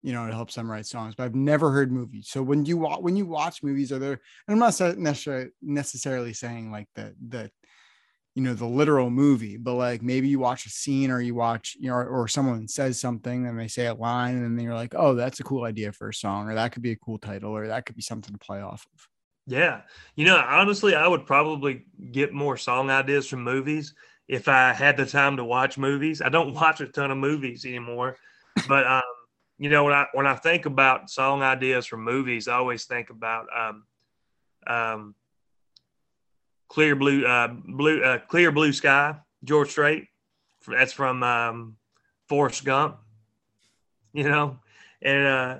you 0.01 0.13
know, 0.13 0.25
it 0.25 0.33
helps 0.33 0.55
them 0.55 0.71
write 0.71 0.87
songs. 0.87 1.13
But 1.13 1.25
I've 1.25 1.35
never 1.35 1.71
heard 1.71 1.91
movies. 1.91 2.29
So 2.29 2.41
when 2.41 2.65
you 2.65 2.77
watch 2.77 3.01
when 3.01 3.15
you 3.15 3.25
watch 3.25 3.61
movies, 3.61 3.91
are 3.91 3.99
there? 3.99 4.19
And 4.47 4.53
I'm 4.53 4.59
not 4.59 4.97
necessarily 4.97 5.51
necessarily 5.61 6.33
saying 6.33 6.71
like 6.71 6.87
the 6.95 7.13
the 7.27 7.51
you 8.35 8.41
know 8.41 8.53
the 8.53 8.65
literal 8.65 9.09
movie 9.09 9.57
but 9.57 9.73
like 9.73 10.01
maybe 10.01 10.27
you 10.27 10.39
watch 10.39 10.65
a 10.65 10.69
scene 10.69 11.11
or 11.11 11.19
you 11.19 11.35
watch 11.35 11.75
you 11.79 11.89
know 11.89 11.95
or, 11.95 12.07
or 12.07 12.27
someone 12.27 12.67
says 12.67 12.99
something 12.99 13.45
and 13.45 13.59
they 13.59 13.67
say 13.67 13.87
a 13.87 13.93
line 13.93 14.37
and 14.37 14.57
then 14.57 14.63
you're 14.63 14.73
like 14.73 14.93
oh 14.95 15.13
that's 15.15 15.39
a 15.41 15.43
cool 15.43 15.65
idea 15.65 15.91
for 15.91 16.09
a 16.09 16.13
song 16.13 16.47
or 16.47 16.55
that 16.55 16.71
could 16.71 16.81
be 16.81 16.91
a 16.91 16.95
cool 16.95 17.17
title 17.17 17.51
or 17.51 17.67
that 17.67 17.85
could 17.85 17.95
be 17.95 18.01
something 18.01 18.31
to 18.31 18.39
play 18.39 18.61
off 18.61 18.85
of 18.93 19.07
Yeah. 19.47 19.81
You 20.15 20.25
know, 20.25 20.37
honestly, 20.37 20.95
I 20.95 21.07
would 21.07 21.25
probably 21.25 21.85
get 22.11 22.33
more 22.33 22.57
song 22.57 22.89
ideas 22.89 23.27
from 23.27 23.43
movies 23.43 23.93
if 24.27 24.47
I 24.47 24.71
had 24.71 24.97
the 24.97 25.05
time 25.05 25.37
to 25.37 25.43
watch 25.43 25.77
movies. 25.77 26.21
I 26.21 26.29
don't 26.29 26.53
watch 26.61 26.79
a 26.81 26.87
ton 26.87 27.11
of 27.11 27.17
movies 27.17 27.65
anymore, 27.65 28.17
but 28.67 28.87
um, 28.87 29.01
you 29.57 29.69
know, 29.69 29.83
when 29.83 29.93
I 29.93 30.05
when 30.13 30.25
I 30.25 30.35
think 30.35 30.65
about 30.65 31.09
song 31.09 31.43
ideas 31.43 31.85
from 31.85 32.03
movies, 32.03 32.47
I 32.47 32.55
always 32.55 32.85
think 32.85 33.09
about 33.09 33.47
um, 33.55 33.83
um, 34.67 35.15
clear 36.71 36.95
blue, 36.95 37.25
uh, 37.25 37.49
blue, 37.49 38.01
uh, 38.01 38.17
clear 38.29 38.49
blue 38.49 38.71
sky, 38.71 39.17
George 39.43 39.69
Strait. 39.71 40.07
That's 40.65 40.93
from 40.93 41.21
um, 41.21 41.75
Forrest 42.29 42.63
Gump. 42.63 42.97
You 44.13 44.23
know, 44.23 44.59
and 45.01 45.27
uh, 45.27 45.59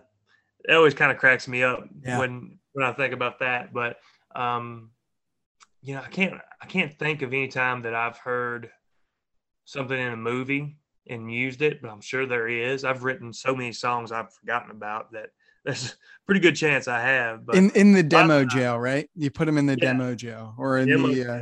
it 0.67 0.74
always 0.74 0.93
kind 0.93 1.12
of 1.12 1.17
cracks 1.17 1.47
me 1.47 1.63
up 1.63 1.88
Yeah. 2.04 2.19
when 2.19 2.60
when 2.74 2.86
I 2.86 2.93
think 2.93 3.13
about 3.13 3.39
that. 3.39 3.74
But 3.74 3.97
um, 4.36 4.91
you 5.82 5.95
know, 5.95 6.02
I 6.02 6.08
can't 6.10 6.34
I 6.62 6.65
can't 6.65 6.97
think 6.97 7.21
of 7.21 7.34
any 7.34 7.47
time 7.47 7.82
that 7.84 7.95
I've 7.95 8.17
heard 8.17 8.69
something 9.65 9.97
in 9.97 10.13
a 10.13 10.17
movie 10.17 10.78
and 11.08 11.34
used 11.34 11.62
it, 11.62 11.82
but 11.82 11.89
I'm 11.89 12.02
sure 12.02 12.26
there 12.26 12.47
is. 12.47 12.84
I've 12.84 13.04
written 13.04 13.34
so 13.34 13.56
many 13.56 13.71
songs 13.71 14.12
I've 14.12 14.34
forgotten 14.34 14.71
about 14.71 15.12
that 15.13 15.30
there's 15.65 15.91
a 15.91 15.93
pretty 16.26 16.41
good 16.41 16.56
chance 16.56 16.88
I 16.88 17.02
have. 17.02 17.45
But 17.45 17.56
in 17.56 17.69
in 17.71 17.93
the 17.93 18.04
demo 18.04 18.45
jail 18.45 18.78
right 18.80 19.10
you 19.15 19.30
put 19.30 19.45
them 19.45 19.58
in 19.58 19.65
the 19.65 19.74
Yeah. 19.74 19.93
demo 19.93 20.15
jail 20.15 20.56
or 20.58 20.78
in 20.80 20.89
Demo 20.89 21.08
the 21.10 21.26
uh, 21.26 21.41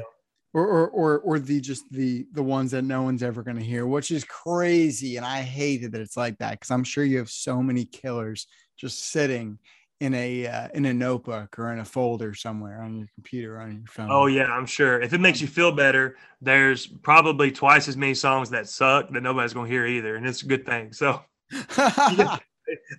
or, 0.54 0.66
or 0.66 0.90
or 0.90 1.20
or 1.20 1.40
the 1.40 1.62
just 1.62 1.84
the 1.92 2.26
the 2.34 2.44
ones 2.44 2.72
that 2.72 2.84
no 2.84 3.04
one's 3.04 3.24
ever 3.24 3.44
going 3.44 3.58
to 3.58 3.64
hear 3.64 3.86
which 3.86 4.10
is 4.10 4.24
crazy 4.24 5.18
and 5.18 5.26
i 5.26 5.42
hated 5.42 5.92
that 5.92 6.02
it's 6.02 6.18
like 6.18 6.38
that 6.40 6.52
because 6.54 6.72
i'm 6.72 6.84
sure 6.84 7.04
you 7.04 7.20
have 7.20 7.30
so 7.30 7.62
many 7.62 7.86
killers 7.86 8.48
just 8.76 9.12
sitting 9.12 9.60
in 10.00 10.14
a 10.14 10.48
uh, 10.48 10.68
in 10.74 10.86
a 10.86 10.94
notebook 10.94 11.60
or 11.60 11.74
in 11.74 11.80
a 11.80 11.86
folder 11.86 12.34
somewhere 12.34 12.82
on 12.82 12.98
your 12.98 13.08
computer 13.16 13.58
or 13.58 13.62
on 13.62 13.74
your 13.74 13.88
phone. 13.88 14.08
Oh 14.10 14.28
yeah, 14.28 14.46
I'm 14.46 14.66
sure. 14.66 15.02
If 15.02 15.12
it 15.12 15.20
makes 15.20 15.42
you 15.42 15.48
feel 15.48 15.74
better, 15.74 16.16
there's 16.40 16.88
probably 16.88 17.52
twice 17.52 17.90
as 17.90 17.98
many 17.98 18.14
songs 18.14 18.50
that 18.52 18.70
suck 18.70 19.12
that 19.12 19.22
nobody's 19.22 19.54
gonna 19.54 19.68
hear 19.68 19.86
either, 19.86 20.16
and 20.16 20.26
it's 20.26 20.42
a 20.42 20.46
good 20.46 20.66
thing. 20.66 20.94
So 20.94 21.22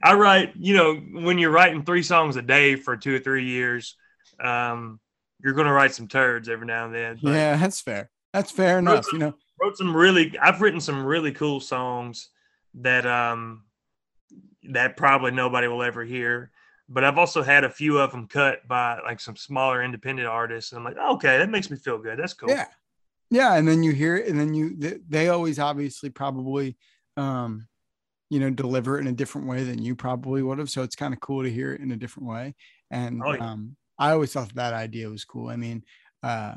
I 0.03 0.15
write, 0.15 0.53
you 0.57 0.75
know, 0.75 0.97
when 0.97 1.39
you're 1.39 1.51
writing 1.51 1.85
three 1.85 2.03
songs 2.03 2.37
a 2.37 2.43
day 2.43 2.77
for 2.77 2.97
two 2.97 3.15
or 3.15 3.19
three 3.19 3.45
years, 3.45 3.97
um, 4.43 5.01
you're 5.43 5.55
gonna 5.55 5.73
write 5.73 5.95
some 5.95 6.09
turds 6.09 6.49
every 6.49 6.67
now 6.67 6.87
and 6.87 6.95
then. 6.95 7.19
Yeah, 7.23 7.57
that's 7.57 7.81
fair. 7.81 8.11
That's 8.33 8.51
fair 8.51 8.79
enough. 8.79 9.07
you 9.13 9.19
know, 9.19 9.35
wrote 9.61 9.77
some 9.77 9.97
really. 9.97 10.39
I've 10.39 10.61
written 10.61 10.81
some 10.81 11.05
really 11.05 11.33
cool 11.33 11.61
songs 11.61 12.29
that 12.75 13.07
um 13.07 13.65
that 14.71 14.97
probably 14.97 15.33
nobody 15.33 15.67
will 15.67 15.83
ever 15.83 16.05
hear 16.05 16.53
but 16.91 17.05
I've 17.05 17.19
also 17.19 17.43
had 17.43 17.63
a 17.63 17.71
few 17.71 17.99
of 17.99 18.11
them 18.11 18.27
cut 18.27 18.67
by 18.67 18.99
like 19.05 19.21
some 19.21 19.37
smaller 19.37 19.83
independent 19.83 20.27
artists. 20.27 20.73
And 20.73 20.81
I'm 20.81 20.85
like, 20.85 20.99
okay, 21.15 21.39
that 21.39 21.49
makes 21.49 21.71
me 21.71 21.77
feel 21.77 21.99
good. 21.99 22.19
That's 22.19 22.35
cool. 22.35 22.51
Yeah. 22.51 22.67
Yeah. 23.31 23.55
And 23.55 23.67
then 23.67 23.85
you 23.85 23.93
hear 23.93 24.17
it, 24.17 24.27
and 24.27 24.39
then 24.39 24.55
you, 24.55 25.01
they 25.09 25.29
always 25.29 25.61
obviously 25.61 26.11
probably, 26.11 26.77
um, 27.17 27.69
you 28.31 28.39
know, 28.39 28.49
deliver 28.49 28.97
it 28.97 29.03
in 29.03 29.09
a 29.09 29.13
different 29.13 29.49
way 29.49 29.65
than 29.65 29.83
you 29.83 29.95
probably 29.95 30.43
would 30.43 30.59
have. 30.59 30.71
So 30.71 30.83
it's 30.83 30.97
kind 30.97 31.13
of 31.13 31.21
cool 31.21 31.43
to 31.43 31.51
hear 31.51 31.75
it 31.75 31.81
in 31.81 31.91
a 31.91 31.97
different 31.97 32.29
way. 32.29 32.55
And 32.91 33.21
oh, 33.25 33.33
yeah. 33.33 33.51
um, 33.51 33.77
I 33.99 34.13
always 34.13 34.33
thought 34.33 34.55
that 34.55 34.73
idea 34.73 35.11
was 35.11 35.25
cool. 35.25 35.49
I 35.49 35.57
mean, 35.57 35.85
uh, 36.23 36.55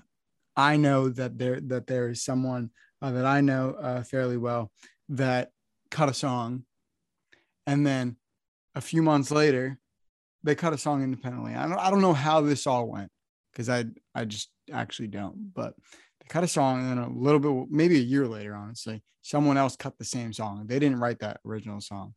I 0.56 0.78
know 0.78 1.10
that 1.10 1.38
there 1.38 1.60
that 1.62 1.88
there 1.88 2.10
is 2.10 2.24
someone 2.24 2.70
uh, 3.02 3.12
that 3.12 3.26
I 3.26 3.42
know 3.42 3.72
uh, 3.72 4.04
fairly 4.04 4.38
well 4.38 4.72
that 5.10 5.50
cut 5.90 6.10
a 6.10 6.14
song, 6.14 6.64
and 7.66 7.86
then 7.86 8.18
a 8.76 8.82
few 8.82 9.02
months 9.02 9.32
later 9.32 9.80
they 10.44 10.56
cut 10.56 10.74
a 10.74 10.78
song 10.78 11.04
independently. 11.04 11.56
I 11.56 11.68
don't 11.68 11.80
I 11.80 11.90
don't 11.90 12.02
know 12.02 12.14
how 12.14 12.42
this 12.42 12.68
all 12.68 12.88
went 12.88 13.10
because 13.52 13.68
I 13.68 13.86
I 14.14 14.26
just 14.26 14.50
actually 14.72 15.08
don't. 15.08 15.54
But 15.54 15.74
they 16.24 16.30
cut 16.30 16.44
a 16.44 16.48
song 16.48 16.80
and 16.80 16.90
then 16.90 16.98
a 16.98 17.10
little 17.10 17.40
bit 17.40 17.68
maybe 17.70 17.98
a 17.98 18.04
year 18.04 18.28
later, 18.28 18.56
honestly, 18.56 19.04
someone 19.22 19.58
else 19.58 19.76
cut 19.76 19.98
the 19.98 20.06
same 20.06 20.34
song. 20.34 20.66
They 20.66 20.80
didn't 20.80 21.00
write 21.00 21.20
that 21.20 21.40
original 21.46 21.82
song. 21.82 22.14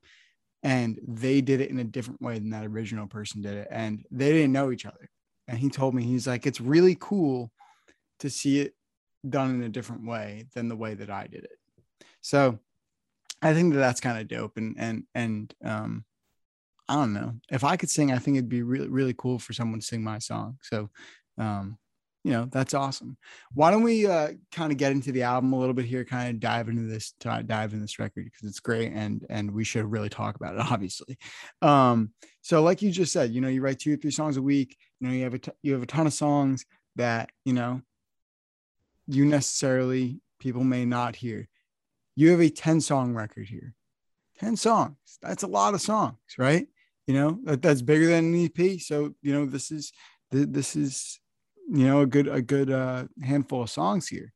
And 0.63 0.99
they 1.07 1.41
did 1.41 1.61
it 1.61 1.71
in 1.71 1.79
a 1.79 1.85
different 1.85 2.21
way 2.21 2.39
than 2.39 2.51
that 2.51 2.65
original 2.65 3.07
person 3.07 3.43
did 3.43 3.55
it. 3.55 3.69
And 3.71 4.05
they 4.11 4.33
didn't 4.33 4.53
know 4.53 4.73
each 4.73 4.87
other. 4.87 5.09
And 5.47 5.59
he 5.59 5.69
told 5.69 5.95
me, 5.95 6.03
he's 6.03 6.27
like, 6.27 6.47
it's 6.47 6.61
really 6.61 6.97
cool 6.99 7.53
to 8.21 8.31
see 8.31 8.61
it 8.61 8.75
done 9.29 9.51
in 9.51 9.63
a 9.63 9.69
different 9.69 10.07
way 10.07 10.47
than 10.55 10.69
the 10.69 10.77
way 10.77 10.95
that 10.95 11.11
I 11.11 11.29
did 11.29 11.45
it. 11.45 11.59
So 12.21 12.59
I 13.43 13.55
think 13.55 13.75
that 13.75 13.81
that's 13.81 14.01
kind 14.01 14.19
of 14.19 14.27
dope. 14.27 14.57
And, 14.57 14.75
and, 14.79 15.05
and, 15.15 15.55
um, 15.65 16.05
I 16.89 16.95
don't 16.95 17.13
know. 17.13 17.35
If 17.51 17.65
I 17.65 17.77
could 17.77 17.91
sing, 17.91 18.13
I 18.13 18.19
think 18.19 18.37
it'd 18.37 18.49
be 18.49 18.63
really, 18.63 18.89
really 18.89 19.15
cool 19.17 19.39
for 19.39 19.53
someone 19.53 19.81
to 19.81 19.87
sing 19.87 20.03
my 20.03 20.19
song. 20.19 20.59
So, 20.63 20.91
um, 21.39 21.79
you 22.27 22.33
know, 22.33 22.49
that's 22.51 22.75
awesome. 22.75 23.17
Why 23.55 23.71
don't 23.71 23.85
we 23.85 24.05
uh, 24.05 24.33
kind 24.51 24.73
of 24.73 24.79
get 24.79 24.91
into 24.91 25.13
the 25.13 25.23
album 25.23 25.53
a 25.53 25.59
little 25.59 25.75
bit 25.75 25.85
here, 25.85 26.05
kind 26.05 26.29
of 26.29 26.41
dive 26.41 26.69
into 26.69 26.83
this, 26.83 27.13
dive 27.21 27.73
in 27.73 27.81
this 27.81 28.01
record 28.01 28.25
because 28.25 28.49
it's 28.49 28.59
great 28.59 28.93
and 28.93 29.25
and 29.31 29.49
we 29.53 29.63
should 29.63 29.85
really 29.85 30.09
talk 30.09 30.35
about 30.35 30.57
it, 30.57 30.61
obviously. 30.73 31.19
Um, 31.63 32.11
so, 32.43 32.65
like 32.65 32.83
you 32.83 32.91
just 32.91 33.13
said, 33.13 33.33
you 33.33 33.41
know, 33.41 33.47
you 33.47 33.63
write 33.63 33.79
two 33.79 33.95
or 33.95 33.97
three 33.97 34.11
songs 34.11 34.37
a 34.37 34.43
week. 34.43 34.77
You 34.99 35.07
know, 35.07 35.15
you 35.15 35.23
have 35.23 35.35
a 35.35 35.39
t- 35.39 35.53
you 35.63 35.73
have 35.75 35.85
a 35.85 35.87
ton 35.87 36.09
of 36.09 36.13
songs 36.13 36.67
that 36.97 37.31
you 37.45 37.53
know 37.53 37.81
you 39.07 39.25
necessarily 39.25 40.21
people 40.41 40.65
may 40.65 40.85
not 40.85 41.15
hear. 41.15 41.47
You 42.17 42.33
have 42.33 42.41
a 42.41 42.51
ten 42.51 42.81
song 42.81 43.15
record 43.15 43.47
here. 43.47 43.73
10 44.41 44.55
songs. 44.57 44.99
That's 45.23 45.45
a 45.45 45.47
lot 45.47 45.73
of 45.73 45.81
songs, 45.81 46.19
right? 46.37 46.67
you 47.07 47.15
know 47.15 47.39
that, 47.45 47.63
that's 47.63 47.83
bigger 47.83 48.07
than 48.07 48.35
an 48.35 48.45
ep 48.45 48.81
so 48.81 49.15
you 49.23 49.33
know 49.33 49.47
this 49.47 49.71
is 49.71 49.93
this 50.31 50.77
is 50.77 51.21
you 51.69 51.87
know 51.87 52.01
a 52.03 52.07
good 52.07 52.29
a 52.29 52.41
good 52.41 52.71
uh, 52.71 53.05
handful 53.23 53.63
of 53.63 53.71
songs 53.71 54.09
here. 54.09 54.33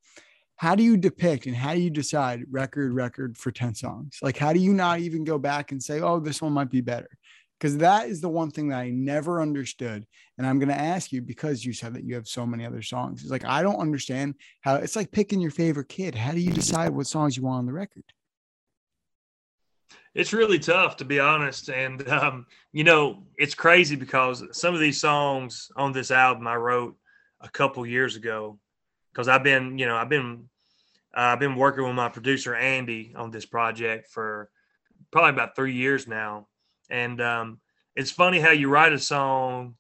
How 0.57 0.75
do 0.75 0.83
you 0.83 0.97
depict 0.97 1.47
and 1.47 1.57
how 1.57 1.75
do 1.75 1.81
you 1.81 1.91
decide 1.91 2.45
record 2.51 2.93
record 2.93 3.39
for 3.39 3.51
10 3.51 3.75
songs? 3.75 4.19
Like 4.23 4.37
how 4.37 4.53
do 4.53 4.61
you 4.61 4.75
not 4.75 5.01
even 5.01 5.25
go 5.25 5.39
back 5.39 5.73
and 5.73 5.83
say 5.83 6.01
oh 6.01 6.21
this 6.21 6.43
one 6.43 6.53
might 6.53 6.71
be 6.71 6.81
better? 6.81 7.09
Because 7.59 7.77
that 7.79 8.09
is 8.09 8.21
the 8.21 8.29
one 8.29 8.51
thing 8.51 8.69
that 8.69 8.79
i 8.79 8.91
never 8.91 9.43
understood 9.43 10.07
and 10.39 10.47
i'm 10.47 10.59
going 10.59 10.71
to 10.71 10.75
ask 10.75 11.13
you 11.13 11.21
because 11.21 11.65
you 11.65 11.75
said 11.75 11.95
that 11.95 12.05
you 12.05 12.15
have 12.15 12.27
so 12.27 12.47
many 12.47 12.67
other 12.67 12.83
songs. 12.83 13.23
It's 13.23 13.31
like 13.31 13.45
i 13.45 13.63
don't 13.63 13.81
understand 13.81 14.35
how 14.61 14.77
it's 14.77 14.97
like 14.97 15.13
picking 15.13 15.41
your 15.41 15.51
favorite 15.51 15.89
kid. 15.89 16.15
How 16.15 16.33
do 16.33 16.41
you 16.41 16.53
decide 16.53 16.91
what 16.91 17.07
songs 17.07 17.37
you 17.37 17.43
want 17.43 17.61
on 17.61 17.67
the 17.67 17.73
record? 17.73 18.05
It's 20.15 20.33
really 20.33 20.59
tough 20.59 20.97
to 20.97 21.05
be 21.05 21.21
honest 21.21 21.69
and 21.71 22.07
um, 22.09 22.47
you 22.73 22.85
know 22.85 23.23
it's 23.39 23.55
crazy 23.55 23.97
because 23.97 24.43
some 24.53 24.75
of 24.75 24.81
these 24.81 25.01
songs 25.01 25.71
on 25.77 25.93
this 25.93 26.11
album 26.11 26.47
i 26.49 26.57
wrote 26.57 26.97
a 27.41 27.49
couple 27.49 27.85
years 27.87 28.17
ago 28.17 28.59
because 29.13 29.29
i've 29.29 29.45
been 29.45 29.79
you 29.79 29.87
know 29.87 29.97
i've 29.97 30.09
been 30.09 30.49
uh, 31.17 31.33
i've 31.33 31.41
been 31.41 31.57
working 31.57 31.85
with 31.85 31.95
my 31.95 32.09
producer 32.09 32.55
andy 32.55 33.13
on 33.17 33.31
this 33.31 33.47
project 33.47 34.09
for 34.09 34.51
probably 35.11 35.31
about 35.31 35.57
three 35.57 35.75
years 35.75 36.07
now. 36.07 36.47
And 36.89 37.21
um, 37.21 37.61
it's 37.97 38.11
funny 38.11 38.41
how 38.41 38.51
you 38.51 38.69
write 38.69 38.93
a 38.93 38.99
song 38.99 39.75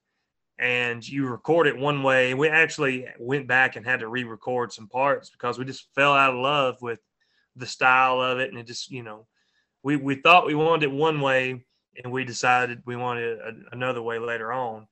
and 0.58 1.06
you 1.06 1.26
record 1.26 1.66
it 1.66 1.76
one 1.76 2.02
way. 2.02 2.34
We 2.34 2.48
actually 2.48 3.06
went 3.18 3.46
back 3.46 3.76
and 3.76 3.84
had 3.84 4.00
to 4.00 4.08
re-record 4.08 4.72
some 4.72 4.88
parts 4.88 5.30
because 5.30 5.58
we 5.58 5.64
just 5.64 5.88
fell 5.94 6.12
out 6.12 6.34
of 6.34 6.40
love 6.40 6.76
with 6.82 7.00
the 7.56 7.66
style 7.66 8.20
of 8.20 8.38
it. 8.38 8.50
And 8.50 8.58
it 8.58 8.66
just 8.66 8.90
you 8.90 9.02
know 9.02 9.26
we 9.82 9.96
we 9.96 10.16
thought 10.16 10.46
we 10.46 10.54
wanted 10.54 10.84
it 10.84 10.92
one 10.92 11.20
way, 11.20 11.64
and 12.02 12.12
we 12.12 12.24
decided 12.24 12.82
we 12.84 12.96
wanted 12.96 13.38
another 13.72 14.02
way 14.02 14.18
later 14.18 14.52
on. 14.52 14.86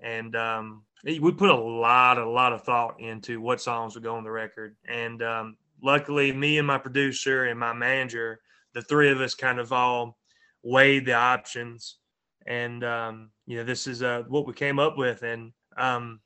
And 0.00 0.34
um, 0.34 0.84
we 1.04 1.32
put 1.32 1.50
a 1.50 1.56
lot, 1.56 2.18
a 2.18 2.28
lot 2.28 2.52
of 2.52 2.62
thought 2.62 3.00
into 3.00 3.40
what 3.40 3.60
songs 3.60 3.94
would 3.94 4.04
go 4.04 4.16
on 4.16 4.24
the 4.24 4.30
record. 4.30 4.76
And 4.88 5.22
um, 5.22 5.56
luckily, 5.82 6.32
me 6.32 6.58
and 6.58 6.66
my 6.66 6.78
producer 6.78 7.44
and 7.44 7.58
my 7.58 7.72
manager, 7.72 8.40
the 8.74 8.82
three 8.82 9.10
of 9.10 9.20
us, 9.20 9.34
kind 9.34 9.58
of 9.58 9.72
all 9.72 10.18
weighed 10.62 11.06
the 11.06 11.14
options. 11.14 11.96
And 12.46 12.84
um, 12.84 13.30
you 13.46 13.56
know, 13.56 13.64
this 13.64 13.86
is 13.86 14.02
uh, 14.02 14.22
what 14.28 14.46
we 14.46 14.52
came 14.52 14.78
up 14.78 14.96
with. 14.96 15.22
And 15.22 15.52
um, 15.76 16.20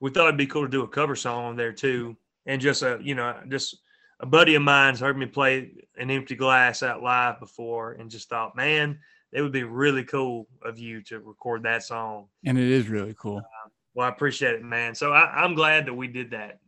we 0.00 0.10
thought 0.10 0.26
it'd 0.26 0.36
be 0.36 0.46
cool 0.46 0.62
to 0.62 0.68
do 0.68 0.82
a 0.82 0.88
cover 0.88 1.16
song 1.16 1.44
on 1.44 1.56
there 1.56 1.72
too, 1.72 2.16
and 2.44 2.60
just 2.60 2.82
a 2.82 2.98
you 3.00 3.14
know 3.14 3.38
just 3.48 3.78
a 4.20 4.26
buddy 4.26 4.56
of 4.56 4.62
mine's 4.62 5.00
heard 5.00 5.16
me 5.16 5.26
play 5.26 5.70
an 5.96 6.10
empty 6.10 6.34
glass 6.34 6.82
out 6.82 7.02
live 7.02 7.38
before 7.38 7.92
and 7.92 8.10
just 8.10 8.28
thought, 8.28 8.56
man, 8.56 8.98
it 9.32 9.42
would 9.42 9.52
be 9.52 9.62
really 9.62 10.04
cool 10.04 10.46
of 10.64 10.78
you 10.78 11.02
to 11.02 11.20
record 11.20 11.62
that 11.62 11.82
song. 11.82 12.26
And 12.44 12.58
it 12.58 12.68
is 12.68 12.88
really 12.88 13.14
cool. 13.18 13.38
Uh, 13.38 13.61
well, 13.94 14.06
I 14.06 14.10
appreciate 14.10 14.54
it, 14.54 14.62
man. 14.62 14.94
So 14.94 15.12
I, 15.12 15.44
am 15.44 15.54
glad 15.54 15.86
that 15.86 15.94
we 15.94 16.08
did 16.08 16.30
that. 16.30 16.58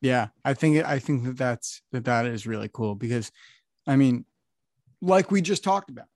Yeah, 0.00 0.28
I 0.44 0.54
think 0.54 0.84
I 0.84 0.98
think 0.98 1.24
that 1.24 1.36
that's 1.38 1.80
that 1.92 2.04
that 2.04 2.26
is 2.26 2.46
really 2.46 2.68
cool 2.72 2.94
because, 2.94 3.32
I 3.86 3.96
mean, 3.96 4.26
like 5.00 5.30
we 5.30 5.40
just 5.40 5.64
talked 5.64 5.88
about, 5.88 6.06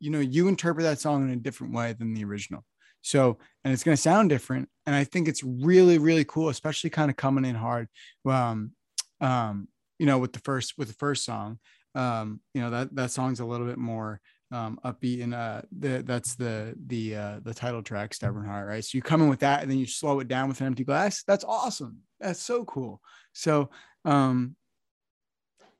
you 0.00 0.10
know, 0.10 0.18
you 0.18 0.48
interpret 0.48 0.84
that 0.84 0.98
song 0.98 1.24
in 1.24 1.30
a 1.30 1.36
different 1.36 1.72
way 1.72 1.92
than 1.92 2.12
the 2.12 2.24
original. 2.24 2.64
So, 3.02 3.38
and 3.62 3.72
it's 3.72 3.84
going 3.84 3.96
to 3.96 4.02
sound 4.02 4.30
different. 4.30 4.68
And 4.84 4.96
I 4.96 5.04
think 5.04 5.28
it's 5.28 5.44
really, 5.44 5.98
really 5.98 6.24
cool, 6.24 6.48
especially 6.48 6.90
kind 6.90 7.08
of 7.08 7.16
coming 7.16 7.44
in 7.44 7.54
hard. 7.54 7.86
Um, 8.28 8.72
um, 9.20 9.68
you 9.98 10.06
know, 10.06 10.18
with 10.18 10.32
the 10.32 10.40
first 10.40 10.74
with 10.76 10.88
the 10.88 10.94
first 10.94 11.24
song, 11.24 11.60
um, 11.94 12.40
you 12.52 12.60
know 12.60 12.70
that 12.70 12.94
that 12.96 13.10
song's 13.12 13.40
a 13.40 13.46
little 13.46 13.66
bit 13.66 13.78
more 13.78 14.20
um, 14.52 14.78
upbeat 14.84 15.22
and 15.22 15.34
uh, 15.34 15.62
the, 15.76 16.02
that's 16.04 16.34
the 16.36 16.74
the 16.86 17.16
uh, 17.16 17.40
the 17.42 17.54
title 17.54 17.82
track, 17.82 18.14
Stubborn 18.14 18.46
Heart, 18.46 18.68
right? 18.68 18.84
So 18.84 18.96
you 18.96 19.02
come 19.02 19.22
in 19.22 19.28
with 19.28 19.40
that 19.40 19.62
and 19.62 19.70
then 19.70 19.78
you 19.78 19.86
slow 19.86 20.20
it 20.20 20.28
down 20.28 20.48
with 20.48 20.60
an 20.60 20.66
empty 20.68 20.84
glass. 20.84 21.24
That's 21.24 21.44
awesome. 21.44 21.98
That's 22.20 22.40
so 22.40 22.64
cool. 22.64 23.00
So 23.32 23.70
um, 24.04 24.56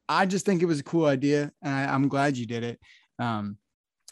I 0.09 0.27
just 0.27 0.45
think 0.45 0.63
it 0.63 0.67
was 0.67 0.81
a 0.81 0.85
cool 0.85 1.07
idea, 1.07 1.53
and 1.63 1.75
I, 1.75 1.95
am 1.95 2.09
glad 2.09 2.37
you 2.37 2.47
did 2.47 2.65
it. 2.65 2.81
Um, 3.19 3.59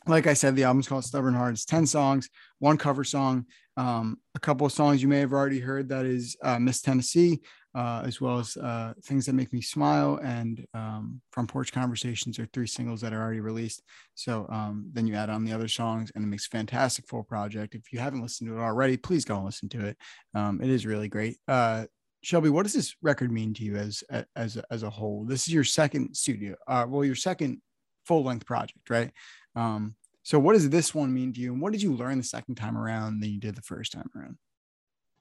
like 0.06 0.26
I 0.26 0.34
said, 0.34 0.54
the 0.54 0.64
album's 0.64 0.88
called 0.88 1.04
Stubborn 1.04 1.34
Heart. 1.34 1.54
It's 1.54 1.64
10 1.64 1.86
songs, 1.86 2.28
one 2.58 2.76
cover 2.76 3.04
song, 3.04 3.46
um, 3.76 4.18
a 4.34 4.40
couple 4.40 4.66
of 4.66 4.72
songs 4.72 5.02
you 5.02 5.08
may 5.08 5.20
have 5.20 5.32
already 5.32 5.60
heard. 5.60 5.88
That 5.88 6.04
is 6.04 6.36
uh, 6.42 6.58
Miss 6.58 6.80
Tennessee, 6.80 7.40
uh, 7.74 8.02
as 8.04 8.20
well 8.20 8.38
as 8.38 8.56
uh, 8.56 8.94
Things 9.02 9.26
That 9.26 9.34
Make 9.34 9.52
Me 9.52 9.60
Smile 9.60 10.20
and 10.22 10.64
um, 10.74 11.20
Front 11.30 11.50
Porch 11.50 11.72
Conversations 11.72 12.38
are 12.38 12.46
three 12.46 12.66
singles 12.66 13.00
that 13.00 13.12
are 13.12 13.20
already 13.20 13.40
released. 13.40 13.82
So 14.14 14.46
um, 14.48 14.90
then 14.92 15.06
you 15.06 15.14
add 15.14 15.30
on 15.30 15.44
the 15.44 15.52
other 15.52 15.68
songs 15.68 16.12
and 16.14 16.24
it 16.24 16.28
makes 16.28 16.46
a 16.46 16.50
fantastic 16.50 17.06
full 17.06 17.24
project. 17.24 17.74
If 17.74 17.92
you 17.92 17.98
haven't 17.98 18.22
listened 18.22 18.48
to 18.48 18.56
it 18.56 18.60
already, 18.60 18.96
please 18.96 19.24
go 19.24 19.36
and 19.36 19.44
listen 19.44 19.68
to 19.70 19.86
it. 19.86 19.96
Um, 20.34 20.60
it 20.62 20.70
is 20.70 20.86
really 20.86 21.08
great. 21.08 21.38
Uh, 21.48 21.86
Shelby, 22.22 22.48
what 22.48 22.62
does 22.62 22.72
this 22.72 22.94
record 23.02 23.30
mean 23.30 23.52
to 23.54 23.64
you 23.64 23.76
as 23.76 24.02
as 24.34 24.56
as 24.70 24.82
a 24.82 24.88
whole? 24.88 25.26
This 25.26 25.46
is 25.46 25.52
your 25.52 25.62
second 25.62 26.14
studio, 26.16 26.56
uh, 26.66 26.86
well, 26.88 27.04
your 27.04 27.14
second 27.14 27.60
full 28.06 28.24
length 28.24 28.46
project, 28.46 28.88
right? 28.88 29.10
Um, 29.54 29.94
so 30.22 30.38
what 30.38 30.54
does 30.54 30.70
this 30.70 30.94
one 30.94 31.12
mean 31.12 31.34
to 31.34 31.40
you, 31.40 31.52
and 31.52 31.60
what 31.60 31.72
did 31.72 31.82
you 31.82 31.94
learn 31.94 32.16
the 32.16 32.24
second 32.24 32.54
time 32.54 32.78
around 32.78 33.20
than 33.20 33.30
you 33.30 33.38
did 33.38 33.56
the 33.56 33.62
first 33.62 33.92
time 33.92 34.08
around? 34.16 34.38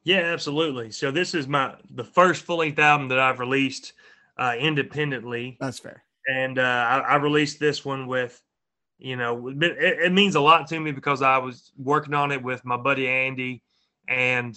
Yeah, 0.03 0.19
absolutely. 0.19 0.91
So 0.91 1.11
this 1.11 1.33
is 1.33 1.47
my 1.47 1.75
the 1.93 2.03
first 2.03 2.43
full 2.43 2.57
length 2.57 2.79
album 2.79 3.07
that 3.09 3.19
I've 3.19 3.39
released 3.39 3.93
uh, 4.37 4.55
independently. 4.59 5.57
That's 5.59 5.79
fair. 5.79 6.03
And 6.27 6.59
uh, 6.59 6.61
I, 6.61 6.99
I, 6.99 7.15
released 7.15 7.59
this 7.59 7.83
one 7.83 8.07
with 8.07 8.41
you 9.03 9.17
know, 9.17 9.49
it, 9.49 9.57
it, 9.61 10.13
means 10.13 10.35
a 10.35 10.39
lot 10.39 10.67
to 10.67 10.79
me 10.79 10.91
because 10.91 11.21
I 11.21 11.37
was 11.37 11.73
working 11.77 12.13
on 12.13 12.31
it 12.31 12.41
with 12.41 12.63
my 12.63 12.77
buddy 12.77 13.07
Andy, 13.09 13.61
and 14.07 14.55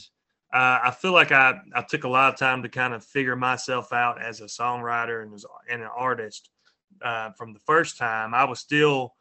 uh, 0.55 0.79
I 0.85 0.91
feel 0.93 1.13
like 1.13 1.33
I 1.33 1.59
I 1.75 1.83
took 1.83 2.05
a 2.05 2.09
lot 2.09 2.33
of 2.33 2.39
time 2.39 2.63
to 2.63 2.69
kind 2.69 2.95
of 2.95 3.05
figure 3.05 3.35
myself 3.35 3.93
out 3.93 4.23
as 4.23 4.41
a 4.41 4.45
songwriter 4.45 5.23
and 5.23 5.35
as 5.35 5.45
and 5.69 5.83
an 5.83 5.91
artist. 5.95 6.51
Uh, 7.03 7.31
from 7.33 7.53
the 7.53 7.61
first 7.67 7.99
time, 7.99 8.35
I 8.35 8.45
was 8.45 8.61
still 8.61 9.15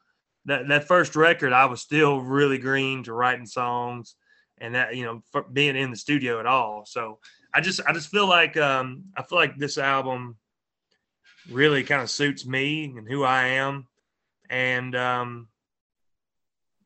that 0.45 0.67
that 0.67 0.87
first 0.87 1.15
record. 1.15 1.53
I 1.53 1.65
was 1.65 1.81
still 1.81 2.21
really 2.21 2.59
green 2.59 3.03
to 3.03 3.13
writing 3.13 3.47
songs, 3.47 4.15
and 4.59 4.75
that 4.75 4.95
you 4.95 5.03
know 5.03 5.21
for 5.31 5.43
being 5.43 5.75
in 5.75 5.91
the 5.91 5.97
studio 5.97 6.39
at 6.39 6.45
all. 6.45 6.85
So 6.85 7.19
I 7.53 7.61
just 7.61 7.81
I 7.87 7.93
just 7.93 8.09
feel 8.09 8.27
like 8.27 8.57
um, 8.57 9.05
I 9.17 9.23
feel 9.23 9.37
like 9.37 9.57
this 9.57 9.77
album 9.77 10.37
really 11.51 11.83
kind 11.83 12.01
of 12.01 12.09
suits 12.09 12.45
me 12.45 12.93
and 12.97 13.07
who 13.07 13.23
I 13.23 13.47
am 13.47 13.87
and 14.49 14.95
um, 14.95 15.47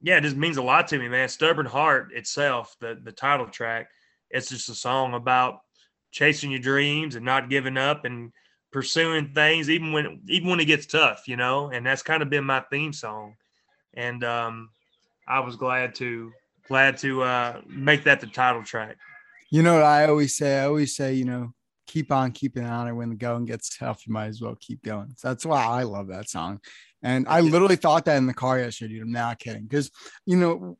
yeah, 0.02 0.18
it 0.18 0.22
just 0.22 0.36
means 0.36 0.58
a 0.58 0.64
lot 0.64 0.88
to 0.90 1.00
me, 1.00 1.10
man. 1.10 1.30
Stubborn 1.30 1.66
Heart 1.66 2.14
itself, 2.14 2.76
the 2.80 3.00
the 3.04 3.12
title 3.12 3.48
track, 3.48 3.90
it's 4.30 4.50
just 4.50 4.70
a 4.70 4.76
song 4.76 5.14
about 5.14 5.60
chasing 6.12 6.52
your 6.52 6.60
dreams 6.60 7.16
and 7.16 7.26
not 7.26 7.50
giving 7.50 7.78
up 7.78 8.06
and 8.06 8.32
pursuing 8.72 9.34
things 9.34 9.70
even 9.70 9.92
when 9.92 10.22
even 10.28 10.50
when 10.50 10.60
it 10.60 10.66
gets 10.66 10.86
tough, 10.86 11.28
you 11.28 11.36
know. 11.36 11.70
And 11.70 11.86
that's 11.86 12.04
kind 12.04 12.24
of 12.24 12.30
been 12.30 12.46
my 12.46 12.62
theme 12.72 12.94
song. 12.94 13.36
And 13.94 14.24
um, 14.24 14.70
I 15.28 15.40
was 15.42 15.56
glad 15.56 15.96
to 15.96 16.32
glad 16.70 16.98
to 17.00 17.24
uh, 17.24 17.62
make 17.68 18.06
that 18.06 18.22
the 18.22 18.28
title 18.28 18.64
track. 18.64 18.96
You 19.52 19.64
know 19.64 19.74
what 19.74 19.84
I 19.84 20.08
always 20.08 20.38
say? 20.38 20.60
I 20.60 20.66
always 20.66 20.96
say, 20.96 21.16
you 21.16 21.26
know, 21.26 21.54
keep 21.88 22.12
on 22.12 22.32
keeping 22.32 22.64
on, 22.64 22.88
and 22.88 22.96
when 22.96 23.10
the 23.10 23.16
going 23.16 23.46
gets 23.46 23.76
tough, 23.78 24.06
you 24.08 24.14
might 24.14 24.28
as 24.28 24.42
well 24.42 24.56
keep 24.60 24.84
going. 24.84 25.14
So 25.18 25.28
that's 25.28 25.46
why 25.46 25.66
I 25.66 25.84
love 25.84 26.08
that 26.08 26.30
song. 26.30 26.60
And 27.02 27.28
I 27.28 27.42
literally 27.42 27.76
thought 27.76 28.06
that 28.06 28.18
in 28.18 28.28
the 28.28 28.34
car 28.34 28.60
yesterday, 28.60 28.94
dude. 28.94 29.04
I'm 29.04 29.12
not 29.12 29.40
kidding. 29.40 29.64
Because, 29.64 29.90
you 30.26 30.38
know, 30.38 30.78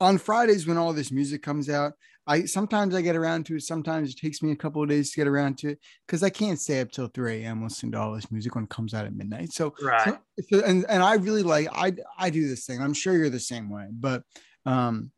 on 0.00 0.18
Fridays 0.18 0.66
when 0.66 0.76
all 0.76 0.92
this 0.92 1.10
music 1.10 1.42
comes 1.42 1.70
out, 1.70 1.92
I 2.26 2.44
sometimes 2.44 2.94
I 2.94 3.00
get 3.00 3.16
around 3.16 3.46
to 3.46 3.56
it. 3.56 3.62
Sometimes 3.62 4.10
it 4.10 4.18
takes 4.18 4.42
me 4.42 4.52
a 4.52 4.56
couple 4.56 4.82
of 4.82 4.88
days 4.88 5.10
to 5.10 5.16
get 5.16 5.26
around 5.26 5.58
to 5.58 5.70
it 5.70 5.78
because 6.06 6.22
I 6.22 6.30
can't 6.30 6.60
stay 6.60 6.80
up 6.80 6.92
till 6.92 7.08
3 7.08 7.42
a.m. 7.42 7.62
listening 7.62 7.92
to 7.92 7.98
all 7.98 8.14
this 8.14 8.30
music 8.30 8.54
when 8.54 8.64
it 8.64 8.70
comes 8.70 8.94
out 8.94 9.06
at 9.06 9.14
midnight. 9.14 9.52
So, 9.52 9.74
right. 9.82 10.18
So, 10.50 10.60
and, 10.60 10.84
and 10.88 11.02
I 11.02 11.14
really 11.14 11.42
like, 11.42 11.68
I, 11.72 11.94
I 12.18 12.30
do 12.30 12.48
this 12.48 12.64
thing. 12.64 12.80
I'm 12.80 12.94
sure 12.94 13.16
you're 13.16 13.30
the 13.30 13.40
same 13.40 13.70
way, 13.70 13.86
but, 13.90 14.22
um, 14.66 15.10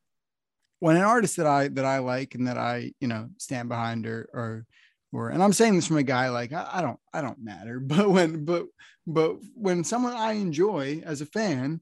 when 0.81 0.97
an 0.97 1.03
artist 1.03 1.37
that 1.37 1.47
I, 1.47 1.69
that 1.69 1.85
I 1.85 1.99
like 1.99 2.35
and 2.35 2.47
that 2.47 2.59
I, 2.59 2.93
you 3.01 3.09
know, 3.09 3.29
stand 3.39 3.69
behind 3.69 4.07
or, 4.07 4.29
or, 4.33 4.67
or 5.15 5.31
and 5.31 5.43
i'm 5.43 5.53
saying 5.53 5.77
this 5.77 5.87
from 5.87 5.97
a 5.97 6.03
guy 6.03 6.29
like 6.29 6.53
I, 6.53 6.69
I, 6.75 6.83
don't 6.83 6.99
i 7.13 7.23
don't 7.23 7.43
matter 7.43 7.81
but 7.83 8.11
when 8.11 8.45
but 8.45 8.67
but 9.07 9.37
when 9.55 9.85
someone 9.85 10.13
i 10.13 10.33
enjoy 10.33 11.03
as 11.07 11.21
a 11.21 11.27
fan 11.27 11.81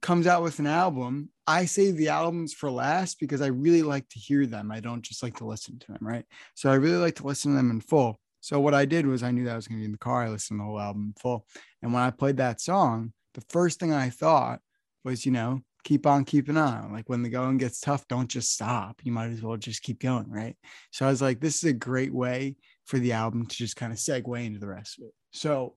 comes 0.00 0.26
out 0.26 0.42
with 0.42 0.58
an 0.58 0.66
album 0.66 1.30
i 1.46 1.64
save 1.64 1.96
the 1.96 2.08
albums 2.08 2.54
for 2.54 2.70
last 2.70 3.18
because 3.20 3.42
i 3.42 3.46
really 3.46 3.82
like 3.82 4.08
to 4.10 4.18
hear 4.18 4.46
them. 4.46 4.70
I 4.70 4.80
don't 4.80 5.02
just 5.02 5.22
like 5.22 5.36
to 5.36 5.46
listen 5.46 5.78
to 5.78 5.86
them 5.88 5.98
right? 6.00 6.24
So 6.54 6.70
i 6.70 6.74
really 6.74 6.98
like 6.98 7.16
to 7.16 7.26
listen 7.26 7.52
to 7.52 7.56
them 7.56 7.70
in 7.70 7.80
full. 7.80 8.20
So 8.40 8.60
what 8.60 8.74
i 8.74 8.84
did 8.84 9.06
was 9.06 9.22
i 9.22 9.30
knew 9.30 9.44
that 9.44 9.52
i 9.52 9.56
was 9.56 9.66
going 9.66 9.78
to 9.78 9.82
be 9.82 9.86
in 9.86 9.92
the 9.92 9.98
car 9.98 10.24
i 10.24 10.28
listened 10.28 10.58
to 10.58 10.62
the 10.62 10.66
whole 10.66 10.80
album 10.80 11.14
full. 11.20 11.46
And 11.82 11.92
when 11.92 12.02
i 12.02 12.10
played 12.10 12.36
that 12.36 12.60
song 12.60 13.12
the 13.34 13.42
first 13.48 13.80
thing 13.80 13.92
i 13.92 14.10
thought 14.10 14.60
was 15.04 15.24
you 15.24 15.32
know 15.32 15.62
keep 15.84 16.06
on 16.06 16.24
keeping 16.24 16.56
on. 16.56 16.92
Like 16.92 17.08
when 17.08 17.22
the 17.22 17.28
going 17.28 17.58
gets 17.58 17.80
tough, 17.80 18.06
don't 18.08 18.28
just 18.28 18.52
stop. 18.52 19.00
You 19.04 19.12
might 19.12 19.30
as 19.30 19.42
well 19.42 19.56
just 19.56 19.82
keep 19.82 20.00
going, 20.00 20.30
right? 20.30 20.56
So 20.90 21.06
I 21.06 21.10
was 21.10 21.22
like, 21.22 21.40
this 21.40 21.56
is 21.56 21.64
a 21.64 21.72
great 21.72 22.12
way 22.12 22.56
for 22.84 22.98
the 22.98 23.12
album 23.12 23.46
to 23.46 23.56
just 23.56 23.76
kind 23.76 23.92
of 23.92 23.98
segue 23.98 24.44
into 24.44 24.58
the 24.58 24.68
rest 24.68 24.98
of 24.98 25.04
it. 25.04 25.14
So 25.32 25.76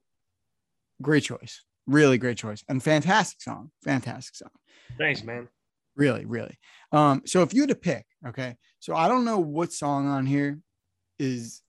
great 1.01 1.23
choice. 1.23 1.63
Really 1.87 2.17
great 2.17 2.37
choice. 2.37 2.63
And 2.69 2.81
fantastic 2.81 3.41
song. 3.41 3.71
Fantastic 3.83 4.35
song. 4.35 4.51
Thanks, 4.97 5.23
man. 5.23 5.47
Really, 5.95 6.25
really. 6.25 6.57
Um, 6.91 7.23
so 7.25 7.41
if 7.41 7.53
you 7.53 7.61
had 7.61 7.69
to 7.69 7.75
pick, 7.75 8.05
okay. 8.27 8.55
So 8.79 8.95
I 8.95 9.07
don't 9.07 9.25
know 9.25 9.39
what 9.39 9.73
song 9.73 10.07
on 10.07 10.25
here 10.25 10.59
is 11.19 11.61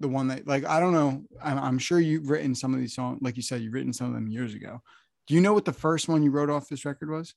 the 0.00 0.08
one 0.08 0.28
that 0.28 0.46
like 0.46 0.64
I 0.64 0.80
don't 0.80 0.92
know. 0.92 1.24
I'm, 1.42 1.58
I'm 1.58 1.78
sure 1.78 2.00
you've 2.00 2.30
written 2.30 2.54
some 2.54 2.74
of 2.74 2.80
these 2.80 2.94
songs, 2.94 3.18
like 3.20 3.36
you 3.36 3.42
said, 3.42 3.60
you've 3.60 3.74
written 3.74 3.92
some 3.92 4.08
of 4.08 4.14
them 4.14 4.28
years 4.28 4.54
ago. 4.54 4.80
Do 5.26 5.34
you 5.34 5.40
know 5.40 5.52
what 5.52 5.64
the 5.64 5.72
first 5.72 6.08
one 6.08 6.22
you 6.22 6.30
wrote 6.30 6.50
off 6.50 6.68
this 6.68 6.84
record 6.84 7.10
was? 7.10 7.34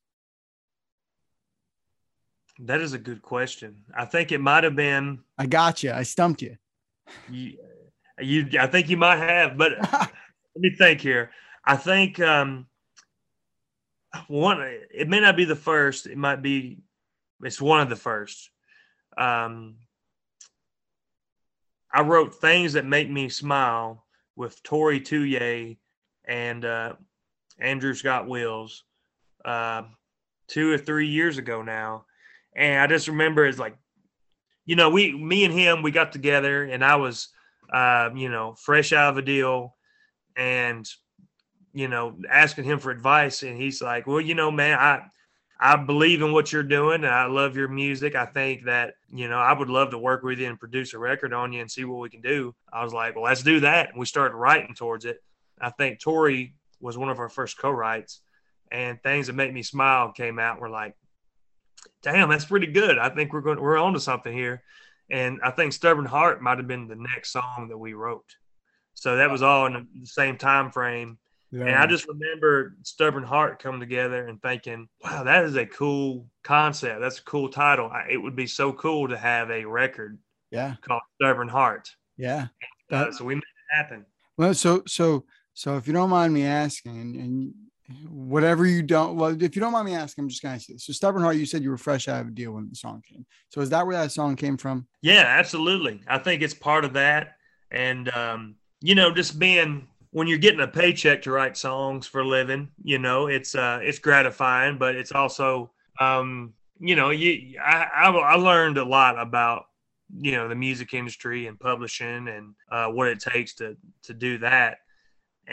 That 2.60 2.82
is 2.82 2.94
a 2.94 3.00
good 3.00 3.22
question. 3.22 3.84
I 3.96 4.06
think 4.06 4.32
it 4.32 4.40
might 4.40 4.64
have 4.64 4.76
been. 4.76 5.20
I 5.38 5.46
got 5.48 5.84
you. 5.84 5.92
I 5.92 6.04
stumped 6.04 6.42
you. 6.42 6.58
You, 7.30 7.58
you 8.22 8.48
I 8.60 8.68
think 8.68 8.90
you 8.90 8.98
might 8.98 9.18
have, 9.18 9.58
but 9.58 9.72
let 9.92 10.12
me 10.56 10.70
think 10.76 11.02
here. 11.02 11.32
I 11.66 11.76
think 11.76 12.20
um, 12.20 12.68
one. 14.28 14.62
It 14.94 15.10
may 15.10 15.20
not 15.20 15.36
be 15.36 15.46
the 15.46 15.56
first. 15.56 16.06
It 16.06 16.18
might 16.18 16.42
be. 16.42 16.80
It's 17.42 17.62
one 17.62 17.82
of 17.82 17.90
the 17.90 17.96
first. 17.96 18.50
Um, 19.18 19.76
I 21.92 22.02
wrote 22.02 22.36
things 22.36 22.74
that 22.74 22.86
make 22.86 23.10
me 23.10 23.30
smile 23.30 24.06
with 24.36 24.62
Tori 24.64 25.00
Touye 25.00 25.78
and 26.26 26.66
uh, 26.66 26.94
Andrew 27.60 27.94
Scott 27.94 28.28
Wills 28.28 28.84
uh, 29.46 29.84
two 30.48 30.72
or 30.72 30.78
three 30.78 31.08
years 31.08 31.38
ago 31.38 31.62
now, 31.62 32.06
and 32.56 32.80
I 32.82 32.88
just 32.88 33.08
remember 33.08 33.46
it's 33.46 33.60
like 33.60 33.76
you 34.66 34.76
know, 34.76 34.90
we, 34.90 35.12
me 35.12 35.44
and 35.44 35.54
him, 35.54 35.82
we 35.82 35.92
got 35.92 36.12
together, 36.12 36.64
and 36.64 36.84
I 36.84 36.96
was, 36.96 37.30
uh, 37.72 38.10
you 38.16 38.30
know, 38.30 38.56
fresh 38.56 38.94
out 38.94 39.12
of 39.12 39.18
a 39.18 39.22
deal, 39.22 39.76
and 40.36 40.88
you 41.74 41.88
know, 41.88 42.16
asking 42.30 42.66
him 42.66 42.80
for 42.80 42.92
advice, 42.92 43.44
and 43.44 43.58
he's 43.58 43.82
like, 43.82 44.06
"Well, 44.08 44.22
you 44.22 44.36
know, 44.36 44.52
man, 44.52 44.78
I, 44.78 45.02
I 45.60 45.76
believe 45.76 46.22
in 46.22 46.32
what 46.32 46.54
you're 46.54 46.64
doing, 46.64 47.04
and 47.04 47.14
I 47.14 47.26
love 47.26 47.58
your 47.58 47.68
music. 47.68 48.16
I 48.16 48.26
think 48.26 48.66
that, 48.66 48.94
you 49.10 49.28
know, 49.28 49.40
I 49.40 49.54
would 49.54 49.70
love 49.70 49.90
to 49.92 49.98
work 49.98 50.24
with 50.24 50.40
you 50.40 50.48
and 50.48 50.60
produce 50.60 50.94
a 50.94 51.00
record 51.00 51.34
on 51.34 51.52
you 51.52 51.62
and 51.62 51.72
see 51.72 51.84
what 51.84 52.00
we 52.00 52.10
can 52.10 52.22
do." 52.22 52.56
I 52.72 52.84
was 52.84 52.94
like, 52.94 53.16
"Well, 53.16 53.26
let's 53.26 53.44
do 53.44 53.60
that," 53.62 53.90
and 53.90 54.00
we 54.00 54.06
started 54.06 54.36
writing 54.36 54.76
towards 54.76 55.06
it. 55.06 55.22
I 55.60 55.72
think 55.72 56.00
Tori 56.00 56.54
was 56.80 56.98
one 56.98 57.10
of 57.10 57.20
our 57.20 57.30
first 57.30 57.58
co-writes, 57.58 58.22
and 58.72 59.02
things 59.02 59.28
that 59.28 59.34
make 59.34 59.54
me 59.54 59.64
smile 59.64 60.12
came 60.12 60.40
out. 60.40 60.60
We're 60.62 60.70
like, 60.70 60.96
damn, 62.04 62.30
that's 62.30 62.46
pretty 62.46 62.68
good. 62.68 63.00
I 63.00 63.10
think 63.10 63.34
we're 63.34 63.42
going 63.42 63.62
we're 63.62 63.78
on 63.78 63.94
to 63.94 64.00
something 64.00 64.34
here. 64.34 64.62
And 65.10 65.40
I 65.44 65.52
think 65.52 65.74
Stubborn 65.74 66.06
Heart 66.06 66.42
might 66.42 66.58
have 66.58 66.68
been 66.68 66.88
the 66.88 66.96
next 66.96 67.32
song 67.32 67.68
that 67.70 67.78
we 67.78 67.94
wrote. 67.94 68.36
So 68.94 69.18
that 69.18 69.32
was 69.32 69.42
all 69.42 69.66
in 69.66 69.88
the 70.00 70.06
same 70.06 70.38
time 70.38 70.72
frame. 70.72 71.18
Yeah. 71.52 71.66
And 71.66 71.76
I 71.76 71.86
just 71.86 72.08
remember 72.08 72.76
Stubborn 72.84 73.24
Heart 73.24 73.62
coming 73.62 73.80
together 73.80 74.28
and 74.28 74.42
thinking, 74.42 74.88
wow, 75.04 75.24
that 75.24 75.44
is 75.44 75.56
a 75.56 75.66
cool 75.66 76.28
concept. 76.44 77.00
That's 77.00 77.20
a 77.20 77.24
cool 77.24 77.50
title. 77.50 77.92
It 78.10 78.18
would 78.18 78.36
be 78.36 78.48
so 78.48 78.74
cool 78.74 79.08
to 79.08 79.18
have 79.18 79.52
a 79.52 79.66
record 79.66 80.18
yeah. 80.52 80.76
called 80.82 81.02
Stubborn 81.16 81.50
Heart. 81.50 81.90
Yeah. 82.18 82.48
Uh, 82.92 83.12
so 83.12 83.26
we 83.26 83.36
made 83.36 83.42
it 83.42 83.76
happen. 83.76 84.06
Well, 84.38 84.54
so 84.54 84.84
so 84.88 85.26
so 85.54 85.78
if 85.78 85.88
you 85.88 85.94
don't 85.94 86.10
mind 86.10 86.34
me 86.34 86.44
asking, 86.44 87.18
and 87.20 87.54
whatever 88.10 88.66
you 88.66 88.82
don't 88.82 89.18
well 89.18 89.42
if 89.42 89.56
you 89.56 89.60
don't 89.60 89.74
mind 89.74 89.86
me 89.86 89.94
asking 89.94 90.24
i'm 90.24 90.30
just 90.30 90.42
gonna 90.42 90.60
say 90.60 90.78
so 90.78 90.94
stubborn 90.94 91.22
heart 91.22 91.36
you 91.36 91.46
said 91.46 91.62
you 91.62 91.70
were 91.70 91.78
fresh 91.78 92.08
out 92.08 92.22
of 92.22 92.28
a 92.28 92.32
deal 92.32 92.54
when 92.54 92.70
the 92.70 92.76
song 92.76 93.04
came. 93.08 93.26
So 93.50 93.60
is 93.62 93.70
that 93.72 93.86
where 93.86 93.98
that 93.98 94.12
song 94.12 94.36
came 94.36 94.58
from? 94.58 94.88
Yeah 95.02 95.26
absolutely. 95.28 96.02
I 96.08 96.18
think 96.18 96.42
it's 96.42 96.54
part 96.54 96.86
of 96.86 96.94
that. 96.94 97.36
And 97.72 98.10
um 98.16 98.56
you 98.82 98.96
know 98.96 99.14
just 99.14 99.38
being 99.38 99.88
when 100.12 100.28
you're 100.28 100.38
getting 100.38 100.62
a 100.62 100.68
paycheck 100.68 101.24
to 101.24 101.32
write 101.32 101.58
songs 101.58 102.08
for 102.08 102.22
a 102.22 102.28
living 102.28 102.70
you 102.84 103.00
know 103.00 103.28
it's 103.28 103.56
uh 103.56 103.80
it's 103.82 104.00
gratifying 104.00 104.78
but 104.78 104.96
it's 104.96 105.12
also 105.12 105.72
um 106.00 106.54
you 106.80 106.96
know 106.96 107.10
you 107.10 107.60
i 107.60 107.88
i, 107.96 108.10
I 108.10 108.36
learned 108.36 108.78
a 108.78 108.86
lot 108.86 109.20
about 109.20 109.66
you 110.16 110.34
know 110.34 110.48
the 110.48 110.56
music 110.56 110.94
industry 110.94 111.48
and 111.48 111.60
publishing 111.60 112.28
and 112.28 112.54
uh, 112.72 112.88
what 112.88 113.08
it 113.08 113.20
takes 113.20 113.56
to 113.56 113.76
to 114.04 114.14
do 114.14 114.38
that. 114.40 114.78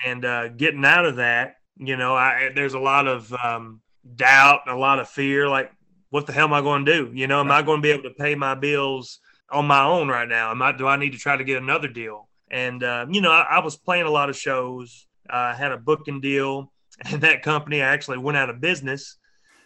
And 0.05 0.25
uh, 0.25 0.49
getting 0.49 0.85
out 0.85 1.07
of 1.07 1.17
that 1.17 1.57
you 1.81 1.97
know, 1.97 2.15
I 2.15 2.51
there's 2.55 2.75
a 2.75 2.79
lot 2.79 3.07
of 3.07 3.33
um, 3.33 3.81
doubt 4.15 4.69
a 4.69 4.77
lot 4.77 4.99
of 4.99 5.09
fear. 5.09 5.49
Like, 5.49 5.73
what 6.11 6.27
the 6.27 6.33
hell 6.33 6.47
am 6.47 6.53
I 6.53 6.61
going 6.61 6.85
to 6.85 6.93
do? 6.93 7.11
You 7.15 7.27
know, 7.27 7.41
am 7.41 7.51
I 7.51 7.63
going 7.63 7.79
to 7.79 7.83
be 7.83 7.91
able 7.91 8.05
to 8.05 8.11
pay 8.11 8.35
my 8.35 8.55
bills 8.55 9.19
on 9.51 9.67
my 9.67 9.83
own 9.83 10.09
right 10.09 10.29
now? 10.29 10.51
Am 10.51 10.61
I? 10.61 10.73
Do 10.73 10.87
I 10.87 10.97
need 10.97 11.13
to 11.13 11.19
try 11.19 11.37
to 11.37 11.45
get 11.45 11.63
another 11.63 11.89
deal? 11.89 12.29
And 12.51 12.85
uh, 12.85 13.07
you 13.09 13.23
know, 13.23 13.31
I, 13.31 13.47
I, 13.51 13.65
was 13.65 13.77
playing 13.77 14.07
a 14.07 14.11
lot 14.11 14.29
of 14.29 14.37
shows. 14.37 15.07
I 15.29 15.51
uh, 15.51 15.57
had 15.57 15.73
a 15.73 15.79
booking 15.79 16.21
deal, 16.21 16.73
and 17.07 17.23
that 17.23 17.43
company 17.43 17.81
actually 17.81 18.19
went 18.19 18.37
out 18.37 18.51
of 18.51 18.61
business. 18.61 19.17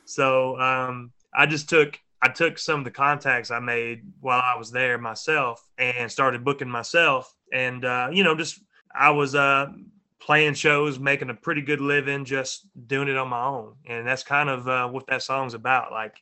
So 0.04 0.58
um, 0.60 1.12
I 1.34 1.46
just 1.46 1.68
took 1.68 1.98
I 2.22 2.28
took 2.28 2.58
some 2.58 2.78
of 2.78 2.84
the 2.84 2.90
contacts 2.90 3.50
I 3.50 3.58
made 3.58 4.02
while 4.20 4.40
I 4.40 4.56
was 4.56 4.70
there 4.70 4.98
myself 4.98 5.62
and 5.78 6.10
started 6.10 6.44
booking 6.44 6.70
myself. 6.70 7.34
And 7.52 7.84
uh, 7.84 8.08
you 8.12 8.22
know, 8.22 8.36
just 8.36 8.60
I 8.94 9.10
was 9.10 9.34
uh, 9.34 9.66
playing 10.20 10.54
shows, 10.54 10.98
making 10.98 11.30
a 11.30 11.34
pretty 11.34 11.62
good 11.62 11.80
living, 11.80 12.24
just 12.24 12.66
doing 12.86 13.08
it 13.08 13.16
on 13.16 13.28
my 13.28 13.44
own. 13.44 13.74
And 13.86 14.06
that's 14.06 14.22
kind 14.22 14.48
of 14.48 14.68
uh, 14.68 14.88
what 14.88 15.06
that 15.08 15.22
song's 15.22 15.54
about. 15.54 15.92
Like, 15.92 16.16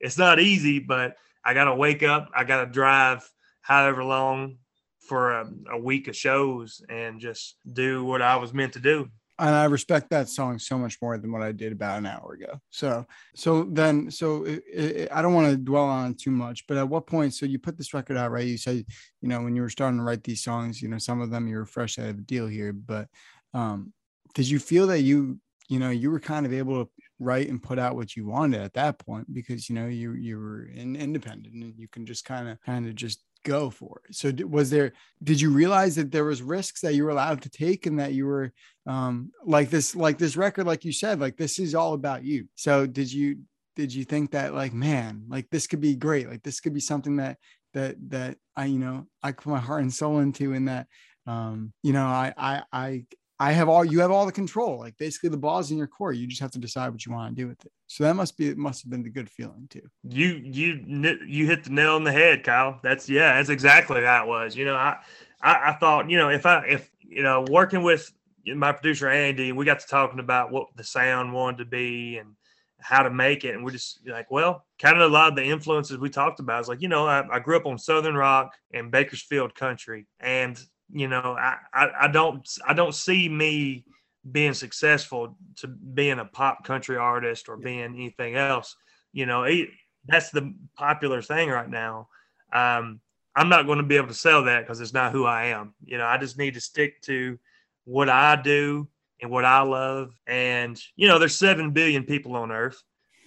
it's 0.00 0.18
not 0.18 0.40
easy, 0.40 0.78
but 0.78 1.16
I 1.44 1.54
got 1.54 1.64
to 1.64 1.74
wake 1.74 2.02
up, 2.02 2.28
I 2.34 2.44
got 2.44 2.64
to 2.64 2.70
drive 2.70 3.28
however 3.62 4.04
long 4.04 4.58
for 5.00 5.32
a, 5.32 5.50
a, 5.72 5.78
week 5.78 6.08
of 6.08 6.16
shows 6.16 6.82
and 6.88 7.20
just 7.20 7.56
do 7.72 8.04
what 8.04 8.20
I 8.20 8.36
was 8.36 8.52
meant 8.52 8.72
to 8.72 8.80
do. 8.80 9.08
and 9.38 9.54
I 9.54 9.64
respect 9.66 10.10
that 10.10 10.28
song 10.28 10.58
so 10.58 10.76
much 10.76 10.98
more 11.00 11.16
than 11.18 11.30
what 11.30 11.42
I 11.42 11.52
did 11.52 11.70
about 11.70 11.98
an 11.98 12.06
hour 12.06 12.32
ago. 12.32 12.60
So, 12.70 13.06
so 13.34 13.64
then, 13.64 14.10
so 14.10 14.44
it, 14.44 14.64
it, 14.72 15.08
I 15.12 15.22
don't 15.22 15.34
want 15.34 15.50
to 15.50 15.56
dwell 15.56 15.84
on 15.84 16.14
too 16.14 16.32
much, 16.32 16.66
but 16.66 16.76
at 16.76 16.88
what 16.88 17.06
point? 17.06 17.34
So 17.34 17.46
you 17.46 17.60
put 17.60 17.78
this 17.78 17.94
record 17.94 18.16
out, 18.16 18.32
right? 18.32 18.46
You 18.46 18.58
said, 18.58 18.84
you 19.20 19.28
know, 19.28 19.40
when 19.42 19.54
you 19.54 19.62
were 19.62 19.70
starting 19.70 19.98
to 19.98 20.04
write 20.04 20.24
these 20.24 20.42
songs, 20.42 20.82
you 20.82 20.88
know, 20.88 20.98
some 20.98 21.20
of 21.20 21.30
them 21.30 21.46
you 21.46 21.56
were 21.56 21.66
fresh 21.66 21.98
out 21.98 22.08
of 22.08 22.16
the 22.16 22.22
deal 22.22 22.48
here, 22.48 22.72
but 22.72 23.08
um, 23.56 23.92
did 24.34 24.48
you 24.48 24.58
feel 24.58 24.86
that 24.88 25.00
you, 25.00 25.40
you 25.68 25.78
know, 25.78 25.90
you 25.90 26.10
were 26.10 26.20
kind 26.20 26.46
of 26.46 26.52
able 26.52 26.84
to 26.84 26.90
write 27.18 27.48
and 27.48 27.62
put 27.62 27.78
out 27.78 27.96
what 27.96 28.14
you 28.14 28.26
wanted 28.26 28.60
at 28.60 28.74
that 28.74 28.98
point 28.98 29.32
because 29.32 29.70
you 29.70 29.74
know 29.74 29.86
you 29.86 30.12
you 30.12 30.38
were 30.38 30.66
in, 30.66 30.94
independent 30.94 31.54
and 31.54 31.72
you 31.78 31.88
can 31.88 32.04
just 32.04 32.26
kind 32.26 32.46
of 32.46 32.60
kind 32.60 32.86
of 32.86 32.94
just 32.94 33.22
go 33.46 33.70
for 33.70 34.02
it. 34.08 34.14
So 34.14 34.32
was 34.46 34.70
there, 34.70 34.92
did 35.22 35.40
you 35.40 35.50
realize 35.50 35.94
that 35.94 36.10
there 36.10 36.24
was 36.24 36.42
risks 36.42 36.80
that 36.80 36.94
you 36.94 37.04
were 37.04 37.10
allowed 37.10 37.42
to 37.42 37.48
take 37.48 37.86
and 37.86 37.98
that 38.00 38.12
you 38.12 38.26
were 38.26 38.52
um, 38.86 39.30
like 39.44 39.70
this, 39.70 39.94
like 39.94 40.18
this 40.18 40.36
record, 40.36 40.66
like 40.66 40.84
you 40.84 40.92
said, 40.92 41.20
like 41.20 41.36
this 41.36 41.60
is 41.60 41.74
all 41.74 41.94
about 41.94 42.24
you. 42.24 42.48
So 42.56 42.86
did 42.86 43.10
you, 43.10 43.38
did 43.76 43.94
you 43.94 44.04
think 44.04 44.32
that 44.32 44.52
like, 44.52 44.74
man, 44.74 45.26
like 45.28 45.48
this 45.50 45.68
could 45.68 45.80
be 45.80 45.94
great. 45.94 46.28
Like 46.28 46.42
this 46.42 46.58
could 46.58 46.74
be 46.74 46.80
something 46.80 47.16
that, 47.16 47.38
that, 47.72 47.94
that 48.10 48.36
I, 48.56 48.64
you 48.64 48.80
know, 48.80 49.06
I 49.22 49.30
put 49.30 49.46
my 49.46 49.60
heart 49.60 49.82
and 49.82 49.94
soul 49.94 50.18
into 50.18 50.52
and 50.52 50.66
that, 50.66 50.88
um, 51.26 51.72
you 51.84 51.92
know, 51.92 52.06
I, 52.06 52.34
I, 52.36 52.62
I, 52.72 53.04
I 53.38 53.52
have 53.52 53.68
all 53.68 53.84
you 53.84 54.00
have 54.00 54.10
all 54.10 54.24
the 54.24 54.32
control. 54.32 54.78
Like 54.78 54.96
basically 54.96 55.28
the 55.28 55.36
ball's 55.36 55.70
in 55.70 55.76
your 55.76 55.86
court. 55.86 56.16
You 56.16 56.26
just 56.26 56.40
have 56.40 56.52
to 56.52 56.58
decide 56.58 56.90
what 56.90 57.04
you 57.04 57.12
want 57.12 57.36
to 57.36 57.42
do 57.42 57.48
with 57.48 57.64
it. 57.64 57.72
So 57.86 58.04
that 58.04 58.16
must 58.16 58.36
be 58.36 58.48
it 58.48 58.56
must 58.56 58.82
have 58.82 58.90
been 58.90 59.02
the 59.02 59.10
good 59.10 59.28
feeling 59.28 59.66
too. 59.68 59.82
You 60.08 60.40
you 60.42 61.18
you 61.26 61.46
hit 61.46 61.64
the 61.64 61.70
nail 61.70 61.96
on 61.96 62.04
the 62.04 62.12
head, 62.12 62.44
Kyle. 62.44 62.80
That's 62.82 63.08
yeah, 63.08 63.34
that's 63.34 63.50
exactly 63.50 64.02
how 64.02 64.24
it 64.24 64.28
was. 64.28 64.56
You 64.56 64.64
know, 64.64 64.76
I 64.76 64.96
I, 65.42 65.70
I 65.70 65.72
thought, 65.74 66.08
you 66.10 66.16
know, 66.16 66.30
if 66.30 66.46
I 66.46 66.64
if 66.66 66.90
you 67.00 67.22
know, 67.22 67.44
working 67.50 67.82
with 67.82 68.10
my 68.46 68.70
producer 68.70 69.08
Andy 69.08 69.50
we 69.50 69.64
got 69.64 69.80
to 69.80 69.86
talking 69.86 70.20
about 70.20 70.52
what 70.52 70.68
the 70.76 70.84
sound 70.84 71.32
wanted 71.32 71.58
to 71.58 71.64
be 71.64 72.16
and 72.18 72.36
how 72.78 73.02
to 73.02 73.10
make 73.10 73.44
it. 73.44 73.54
And 73.54 73.64
we're 73.64 73.72
just 73.72 74.00
like, 74.06 74.30
well, 74.30 74.64
kind 74.78 74.96
of 74.96 75.10
a 75.10 75.12
lot 75.12 75.28
of 75.28 75.36
the 75.36 75.44
influences 75.44 75.98
we 75.98 76.10
talked 76.10 76.40
about 76.40 76.60
is 76.60 76.68
like, 76.68 76.82
you 76.82 76.88
know, 76.88 77.06
I, 77.06 77.24
I 77.30 77.38
grew 77.40 77.56
up 77.56 77.66
on 77.66 77.78
Southern 77.78 78.14
rock 78.14 78.54
and 78.72 78.90
Bakersfield 78.90 79.54
country. 79.54 80.06
And 80.20 80.58
you 80.92 81.08
know, 81.08 81.36
I, 81.38 81.56
I, 81.72 81.90
I 82.02 82.08
don't 82.08 82.48
I 82.66 82.74
don't 82.74 82.94
see 82.94 83.28
me 83.28 83.84
being 84.30 84.54
successful 84.54 85.36
to 85.56 85.68
being 85.68 86.18
a 86.18 86.24
pop 86.24 86.64
country 86.64 86.96
artist 86.96 87.48
or 87.48 87.56
being 87.56 87.80
anything 87.80 88.34
else. 88.34 88.76
You 89.12 89.26
know, 89.26 89.44
it, 89.44 89.68
that's 90.06 90.30
the 90.30 90.54
popular 90.76 91.22
thing 91.22 91.48
right 91.48 91.68
now. 91.68 92.08
Um, 92.52 93.00
I'm 93.34 93.48
not 93.48 93.66
going 93.66 93.78
to 93.78 93.84
be 93.84 93.96
able 93.96 94.08
to 94.08 94.14
sell 94.14 94.44
that 94.44 94.60
because 94.60 94.80
it's 94.80 94.94
not 94.94 95.12
who 95.12 95.26
I 95.26 95.46
am. 95.46 95.74
You 95.84 95.98
know, 95.98 96.06
I 96.06 96.18
just 96.18 96.38
need 96.38 96.54
to 96.54 96.60
stick 96.60 97.02
to 97.02 97.38
what 97.84 98.08
I 98.08 98.40
do 98.40 98.88
and 99.20 99.30
what 99.30 99.44
I 99.44 99.60
love. 99.62 100.12
And 100.26 100.80
you 100.96 101.08
know, 101.08 101.18
there's 101.18 101.36
seven 101.36 101.72
billion 101.72 102.04
people 102.04 102.36
on 102.36 102.50
Earth 102.50 102.82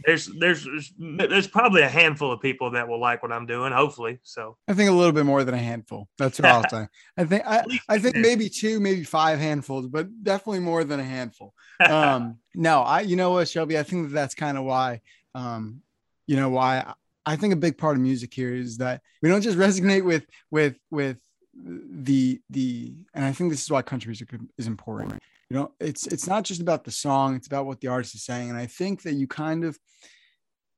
there's 0.06 0.28
there's 0.28 0.68
there's 0.98 1.48
probably 1.48 1.82
a 1.82 1.90
handful 1.90 2.32
of 2.32 2.42
people 2.42 2.72
that 2.72 2.88
will 2.88 3.00
like 3.00 3.22
what 3.22 3.32
I'm 3.32 3.46
doing. 3.46 3.72
Hopefully, 3.72 4.20
so 4.24 4.58
I 4.68 4.74
think 4.74 4.90
a 4.90 4.94
little 4.94 5.12
bit 5.12 5.26
more 5.26 5.44
than 5.44 5.56
a 5.56 5.60
handful. 5.60 6.08
That's 6.18 6.40
what 6.40 6.50
I'll 6.50 6.70
say. 6.70 6.88
I 7.18 7.26
think 7.26 7.44
I, 7.46 7.64
I 7.88 8.00
think 8.00 8.16
maybe 8.16 8.50
two, 8.50 8.80
maybe 8.80 9.04
five 9.04 9.40
handfuls, 9.40 9.88
but 9.88 10.08
definitely 10.24 10.60
more 10.60 10.84
than 10.84 11.00
a 11.00 11.04
handful. 11.06 11.54
Um, 11.90 12.40
no, 12.54 12.82
I 12.82 13.02
you 13.02 13.16
know 13.16 13.32
what, 13.32 13.48
Shelby, 13.48 13.78
I 13.78 13.84
think 13.84 14.10
that 14.10 14.14
that's 14.14 14.36
kind 14.36 14.58
of 14.58 14.66
why, 14.66 15.00
um, 15.34 15.82
you 16.28 16.36
know 16.36 16.50
why 16.50 16.94
I 17.26 17.38
think 17.38 17.54
a 17.54 17.56
big 17.56 17.78
part 17.78 17.96
of 17.96 18.02
music 18.02 18.34
here 18.34 18.54
is 18.54 18.80
that 18.80 19.02
we 19.22 19.30
don't 19.30 19.42
just 19.42 19.58
resonate 19.58 20.04
with 20.04 20.26
with 20.52 20.76
with 20.92 21.20
the 21.54 22.42
the 22.50 22.96
and 23.14 23.24
I 23.24 23.32
think 23.32 23.52
this 23.52 23.64
is 23.64 23.72
why 23.72 23.82
country 23.82 24.10
music 24.10 24.30
is 24.58 24.68
important 24.68 25.22
you 25.50 25.58
know 25.58 25.72
it's 25.80 26.08
it's 26.08 26.28
not 26.28 26.44
just 26.44 26.62
about 26.62 26.84
the 26.84 26.92
song 26.92 27.36
it's 27.36 27.48
about 27.48 27.66
what 27.66 27.82
the 27.82 27.88
artist 27.88 28.16
is 28.16 28.24
saying 28.24 28.50
and 28.50 28.58
i 28.58 28.66
think 28.66 29.02
that 29.02 29.14
you 29.14 29.28
kind 29.28 29.64
of 29.64 29.78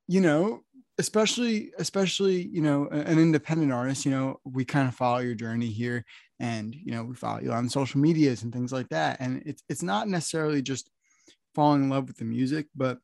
you 0.08 0.22
know 0.22 0.62
especially 0.98 1.72
especially 1.78 2.48
you 2.48 2.62
know 2.62 2.88
an 2.88 3.20
independent 3.20 3.72
artist 3.72 4.06
you 4.06 4.12
know 4.12 4.40
we 4.44 4.64
kind 4.66 4.88
of 4.88 4.96
follow 4.96 5.20
your 5.20 5.36
journey 5.36 5.68
here 5.68 6.06
and 6.40 6.76
you 6.76 6.92
know 6.92 7.04
we 7.04 7.16
follow 7.16 7.40
you 7.40 7.52
on 7.52 7.70
social 7.70 8.00
medias 8.00 8.44
and 8.44 8.54
things 8.54 8.72
like 8.72 8.90
that 8.90 9.20
and 9.20 9.42
it's 9.46 9.64
it's 9.70 9.84
not 9.84 10.08
necessarily 10.08 10.62
just 10.62 10.90
falling 11.54 11.84
in 11.84 11.90
love 11.90 12.08
with 12.08 12.18
the 12.18 12.26
music 12.26 12.68
but 12.76 12.98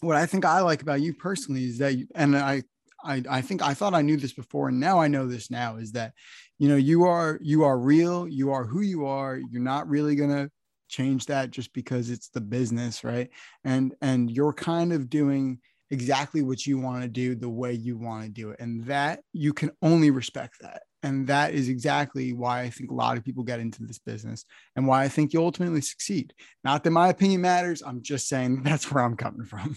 what 0.00 0.16
i 0.16 0.26
think 0.26 0.44
i 0.44 0.60
like 0.60 0.82
about 0.82 1.00
you 1.00 1.14
personally 1.14 1.64
is 1.64 1.78
that 1.78 1.96
you, 1.96 2.06
and 2.14 2.36
i 2.36 2.62
I, 3.04 3.20
I 3.28 3.40
think 3.40 3.62
I 3.62 3.74
thought 3.74 3.94
I 3.94 4.02
knew 4.02 4.16
this 4.16 4.32
before, 4.32 4.68
and 4.68 4.78
now 4.78 5.00
I 5.00 5.08
know 5.08 5.26
this 5.26 5.50
now 5.50 5.76
is 5.76 5.90
that, 5.90 6.12
you 6.60 6.68
know, 6.68 6.76
you 6.76 7.02
are 7.02 7.36
you 7.42 7.64
are 7.64 7.76
real. 7.76 8.28
You 8.28 8.52
are 8.52 8.64
who 8.64 8.80
you 8.80 9.06
are. 9.06 9.40
You're 9.50 9.60
not 9.60 9.88
really 9.88 10.14
gonna 10.14 10.50
change 10.92 11.26
that 11.26 11.50
just 11.50 11.72
because 11.72 12.10
it's 12.10 12.28
the 12.28 12.40
business 12.40 13.02
right? 13.02 13.30
And 13.64 13.94
and 14.02 14.30
you're 14.30 14.52
kind 14.52 14.92
of 14.92 15.08
doing 15.08 15.58
exactly 15.90 16.42
what 16.42 16.66
you 16.66 16.78
want 16.78 17.02
to 17.02 17.08
do 17.08 17.34
the 17.34 17.48
way 17.48 17.72
you 17.72 17.96
want 17.98 18.24
to 18.24 18.30
do 18.30 18.50
it 18.50 18.60
and 18.60 18.82
that 18.84 19.20
you 19.32 19.52
can 19.52 19.70
only 19.82 20.10
respect 20.10 20.56
that. 20.60 20.82
And 21.02 21.26
that 21.26 21.52
is 21.52 21.68
exactly 21.68 22.32
why 22.32 22.62
i 22.62 22.70
think 22.70 22.90
a 22.90 22.94
lot 22.94 23.16
of 23.16 23.24
people 23.24 23.42
get 23.42 23.60
into 23.60 23.82
this 23.82 23.98
business 23.98 24.44
and 24.76 24.86
why 24.86 25.02
i 25.02 25.08
think 25.08 25.32
you 25.32 25.42
ultimately 25.42 25.80
succeed. 25.80 26.32
Not 26.62 26.84
that 26.84 26.90
my 26.90 27.08
opinion 27.08 27.40
matters 27.40 27.82
i'm 27.82 28.02
just 28.02 28.28
saying 28.28 28.62
that's 28.64 28.90
where 28.90 29.04
i'm 29.04 29.16
coming 29.16 29.46
from. 29.46 29.76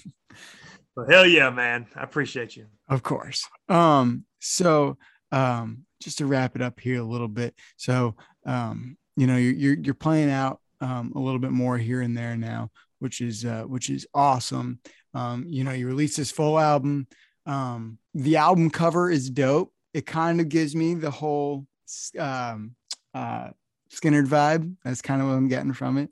Well 0.95 1.07
hell 1.09 1.25
yeah 1.25 1.49
man. 1.49 1.87
I 1.95 2.03
appreciate 2.03 2.55
you. 2.55 2.67
Of 2.87 3.03
course. 3.03 3.47
Um 3.67 4.25
so 4.39 4.97
um 5.31 5.85
just 6.01 6.19
to 6.19 6.25
wrap 6.25 6.55
it 6.55 6.61
up 6.61 6.79
here 6.79 6.99
a 6.99 7.03
little 7.03 7.27
bit 7.27 7.55
so 7.77 8.15
um 8.45 8.95
you 9.17 9.27
know 9.27 9.37
you're 9.37 9.53
you're, 9.53 9.77
you're 9.77 9.93
playing 9.93 10.29
out 10.29 10.59
um, 10.81 11.13
a 11.15 11.19
little 11.19 11.39
bit 11.39 11.51
more 11.51 11.77
here 11.77 12.01
and 12.01 12.17
there 12.17 12.35
now, 12.35 12.71
which 12.99 13.21
is 13.21 13.45
uh, 13.45 13.63
which 13.63 13.89
is 13.89 14.07
awesome. 14.13 14.79
Um, 15.13 15.45
you 15.47 15.63
know, 15.63 15.71
you 15.71 15.87
released 15.87 16.17
this 16.17 16.31
full 16.31 16.59
album. 16.59 17.07
Um, 17.45 17.99
the 18.13 18.37
album 18.37 18.69
cover 18.69 19.09
is 19.09 19.29
dope. 19.29 19.73
It 19.93 20.05
kind 20.05 20.41
of 20.41 20.49
gives 20.49 20.75
me 20.75 20.93
the 20.95 21.11
whole 21.11 21.65
um, 22.19 22.75
uh, 23.13 23.49
Skynyrd 23.93 24.27
vibe. 24.27 24.75
That's 24.83 25.01
kind 25.01 25.21
of 25.21 25.27
what 25.27 25.35
I'm 25.35 25.47
getting 25.47 25.73
from 25.73 25.97
it. 25.97 26.11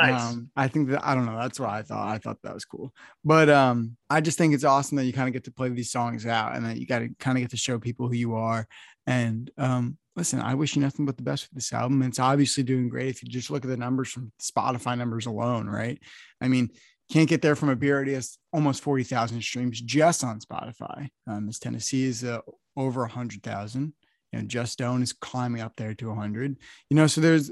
Nice. 0.00 0.22
Um, 0.22 0.50
I 0.56 0.68
think 0.68 0.88
that 0.90 1.04
I 1.06 1.14
don't 1.14 1.26
know. 1.26 1.38
That's 1.38 1.60
what 1.60 1.70
I 1.70 1.82
thought. 1.82 2.08
I 2.08 2.18
thought 2.18 2.38
that 2.42 2.54
was 2.54 2.64
cool. 2.64 2.92
But 3.24 3.48
um, 3.48 3.96
I 4.10 4.20
just 4.20 4.38
think 4.38 4.54
it's 4.54 4.64
awesome 4.64 4.96
that 4.96 5.04
you 5.04 5.12
kind 5.12 5.28
of 5.28 5.32
get 5.32 5.44
to 5.44 5.52
play 5.52 5.68
these 5.68 5.92
songs 5.92 6.26
out 6.26 6.56
and 6.56 6.66
that 6.66 6.78
you 6.78 6.86
got 6.86 7.00
to 7.00 7.10
kind 7.18 7.38
of 7.38 7.42
get 7.42 7.50
to 7.50 7.56
show 7.56 7.78
people 7.78 8.08
who 8.08 8.14
you 8.14 8.34
are. 8.34 8.66
And 9.06 9.50
um, 9.56 9.96
listen, 10.16 10.40
I 10.40 10.54
wish 10.54 10.76
you 10.76 10.82
nothing 10.82 11.06
but 11.06 11.16
the 11.16 11.22
best 11.22 11.44
with 11.44 11.54
this 11.54 11.72
album. 11.72 12.02
It's 12.02 12.18
obviously 12.18 12.62
doing 12.62 12.88
great 12.88 13.08
if 13.08 13.22
you 13.22 13.28
just 13.28 13.50
look 13.50 13.64
at 13.64 13.70
the 13.70 13.76
numbers 13.76 14.10
from 14.10 14.32
Spotify 14.40 14.96
numbers 14.96 15.26
alone, 15.26 15.66
right? 15.66 15.98
I 16.40 16.48
mean, 16.48 16.70
can't 17.10 17.28
get 17.28 17.42
there 17.42 17.56
from 17.56 17.68
a 17.68 17.76
beer 17.76 18.04
has 18.06 18.38
almost 18.52 18.82
40,000 18.82 19.42
streams 19.42 19.80
just 19.80 20.24
on 20.24 20.40
Spotify. 20.40 21.08
Um, 21.26 21.46
this 21.46 21.58
Tennessee 21.58 22.04
is 22.04 22.24
uh, 22.24 22.40
over 22.76 23.02
100,000. 23.02 23.92
You 24.32 24.38
know, 24.38 24.44
Just 24.46 24.72
Stone 24.72 25.02
is 25.02 25.12
climbing 25.12 25.60
up 25.60 25.74
there 25.76 25.94
to 25.94 26.08
100. 26.08 26.56
You 26.90 26.96
know, 26.96 27.06
so 27.06 27.20
there's 27.20 27.50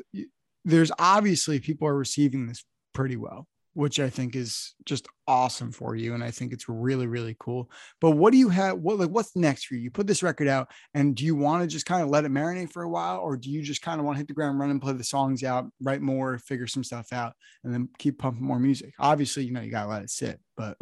there's 0.65 0.93
obviously 0.99 1.61
people 1.61 1.89
are 1.89 1.97
receiving 1.97 2.47
this 2.47 2.65
pretty 2.93 3.17
well 3.17 3.47
which 3.75 4.01
I 4.01 4.11
think 4.11 4.37
is 4.37 4.75
just 4.85 5.09
awesome 5.27 5.73
for 5.73 5.97
you. 5.97 6.15
And 6.15 6.23
I 6.23 6.31
think 6.31 6.53
it's 6.53 6.69
really, 6.69 7.07
really 7.07 7.37
cool. 7.39 7.71
But 8.01 8.13
what 8.13 8.33
do 8.33 8.39
you 8.39 8.49
have? 8.51 8.79
What 8.79 8.99
like 8.99 9.09
what's 9.09 9.35
next 9.35 9.67
for 9.67 9.75
you? 9.75 9.81
You 9.81 9.91
put 9.91 10.07
this 10.07 10.23
record 10.23 10.49
out 10.49 10.69
and 10.95 11.15
do 11.15 11.25
you 11.25 11.35
want 11.35 11.63
to 11.63 11.67
just 11.67 11.87
kind 11.87 12.03
of 12.03 12.11
let 12.11 12.25
it 12.25 12.33
marinate 12.33 12.71
for 12.71 12.83
a 12.83 12.89
while? 12.89 13.19
Or 13.19 13.37
do 13.37 13.51
you 13.51 13.63
just 13.63 13.83
kind 13.83 13.99
of 13.99 14.07
want 14.07 14.17
to 14.17 14.19
hit 14.19 14.29
the 14.29 14.35
ground 14.35 14.59
running, 14.59 14.81
play 14.81 14.93
the 14.93 15.05
songs 15.05 15.43
out, 15.43 15.71
write 15.81 16.03
more, 16.03 16.39
figure 16.39 16.67
some 16.67 16.85
stuff 16.85 17.13
out, 17.13 17.35
and 17.65 17.73
then 17.73 17.89
keep 17.99 18.19
pumping 18.19 18.45
more 18.45 18.59
music? 18.59 18.95
Obviously, 18.99 19.45
you 19.45 19.53
know, 19.53 19.63
you 19.63 19.71
gotta 19.71 19.89
let 19.89 20.03
it 20.03 20.11
sit, 20.11 20.39
but 20.57 20.77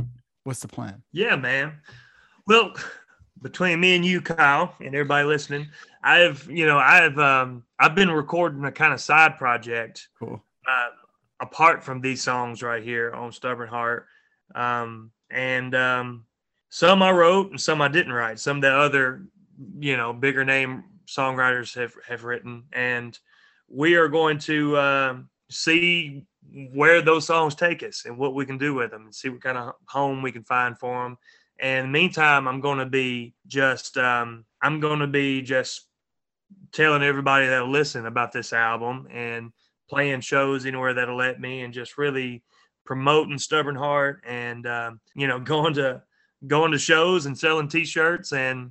what's 0.45 0.61
the 0.61 0.69
plan? 0.69 1.03
Yeah, 1.13 1.37
man. 1.37 1.75
Well, 2.47 2.75
between 3.41 3.81
me 3.81 3.95
and 3.95 4.05
you, 4.05 4.21
Kyle, 4.21 4.75
and 4.81 4.89
everybody 4.89 5.27
listening, 5.27 5.69
I've, 6.03 6.47
you 6.51 6.67
know, 6.67 6.79
I've 6.79 7.19
um 7.19 7.63
I've 7.79 7.95
been 7.95 8.11
recording 8.11 8.65
a 8.65 8.73
kind 8.73 8.93
of 8.93 9.01
side 9.01 9.37
project. 9.39 10.09
Cool. 10.19 10.43
Uh, 10.69 10.89
apart 11.41 11.83
from 11.83 12.01
these 12.01 12.23
songs 12.23 12.63
right 12.63 12.83
here 12.83 13.13
on 13.13 13.33
Stubborn 13.33 13.69
Heart. 13.69 14.07
Um, 14.55 15.11
and 15.31 15.75
um, 15.75 16.25
some 16.69 17.03
I 17.03 17.11
wrote 17.11 17.51
and 17.51 17.61
some 17.61 17.81
I 17.81 17.89
didn't 17.89 18.13
write. 18.13 18.39
Some 18.39 18.61
the 18.61 18.71
other, 18.71 19.27
you 19.79 19.97
know, 19.97 20.13
bigger 20.13 20.45
name 20.45 20.85
songwriters 21.07 21.75
have, 21.75 21.95
have 22.07 22.25
written. 22.25 22.65
And 22.73 23.19
we 23.69 23.95
are 23.95 24.09
going 24.09 24.39
to 24.41 24.77
uh, 24.77 25.17
see 25.51 26.27
where 26.73 27.01
those 27.03 27.27
songs 27.27 27.55
take 27.55 27.83
us 27.83 28.05
and 28.07 28.19
what 28.19 28.35
we 28.35 28.45
can 28.45 28.59
do 28.59 28.75
with 28.75 28.91
them 28.91 29.05
and 29.05 29.15
see 29.15 29.29
what 29.29 29.43
kind 29.43 29.59
of 29.59 29.75
home 29.89 30.23
we 30.23 30.33
can 30.33 30.45
find 30.45 30.79
for 30.79 31.03
them. 31.05 31.17
And 31.59 31.93
meantime, 31.93 32.49
I'm 32.49 32.61
going 32.61 32.79
to 32.79 32.87
be 32.87 33.35
just, 33.47 33.97
um, 33.99 34.45
I'm 34.63 34.81
going 34.81 35.01
to 35.01 35.07
be 35.07 35.43
just 35.43 35.87
telling 36.73 37.03
everybody 37.03 37.47
that'll 37.47 37.71
listen 37.71 38.07
about 38.07 38.33
this 38.33 38.53
album 38.53 39.09
and 39.11 39.53
playing 39.91 40.21
shows 40.21 40.65
anywhere 40.65 40.95
that'll 40.95 41.17
let 41.17 41.41
me 41.41 41.61
and 41.63 41.75
just 41.75 41.99
really 41.99 42.43
promoting 42.87 43.39
stubborn 43.39 43.77
heart 43.77 44.25
and 44.27 44.67
um, 44.67 45.01
you 45.15 45.27
know 45.27 45.39
going 45.55 45.75
to 45.75 46.03
going 46.47 46.73
to 46.73 46.79
shows 46.79 47.27
and 47.27 47.37
selling 47.37 47.69
t-shirts 47.69 48.33
and 48.33 48.71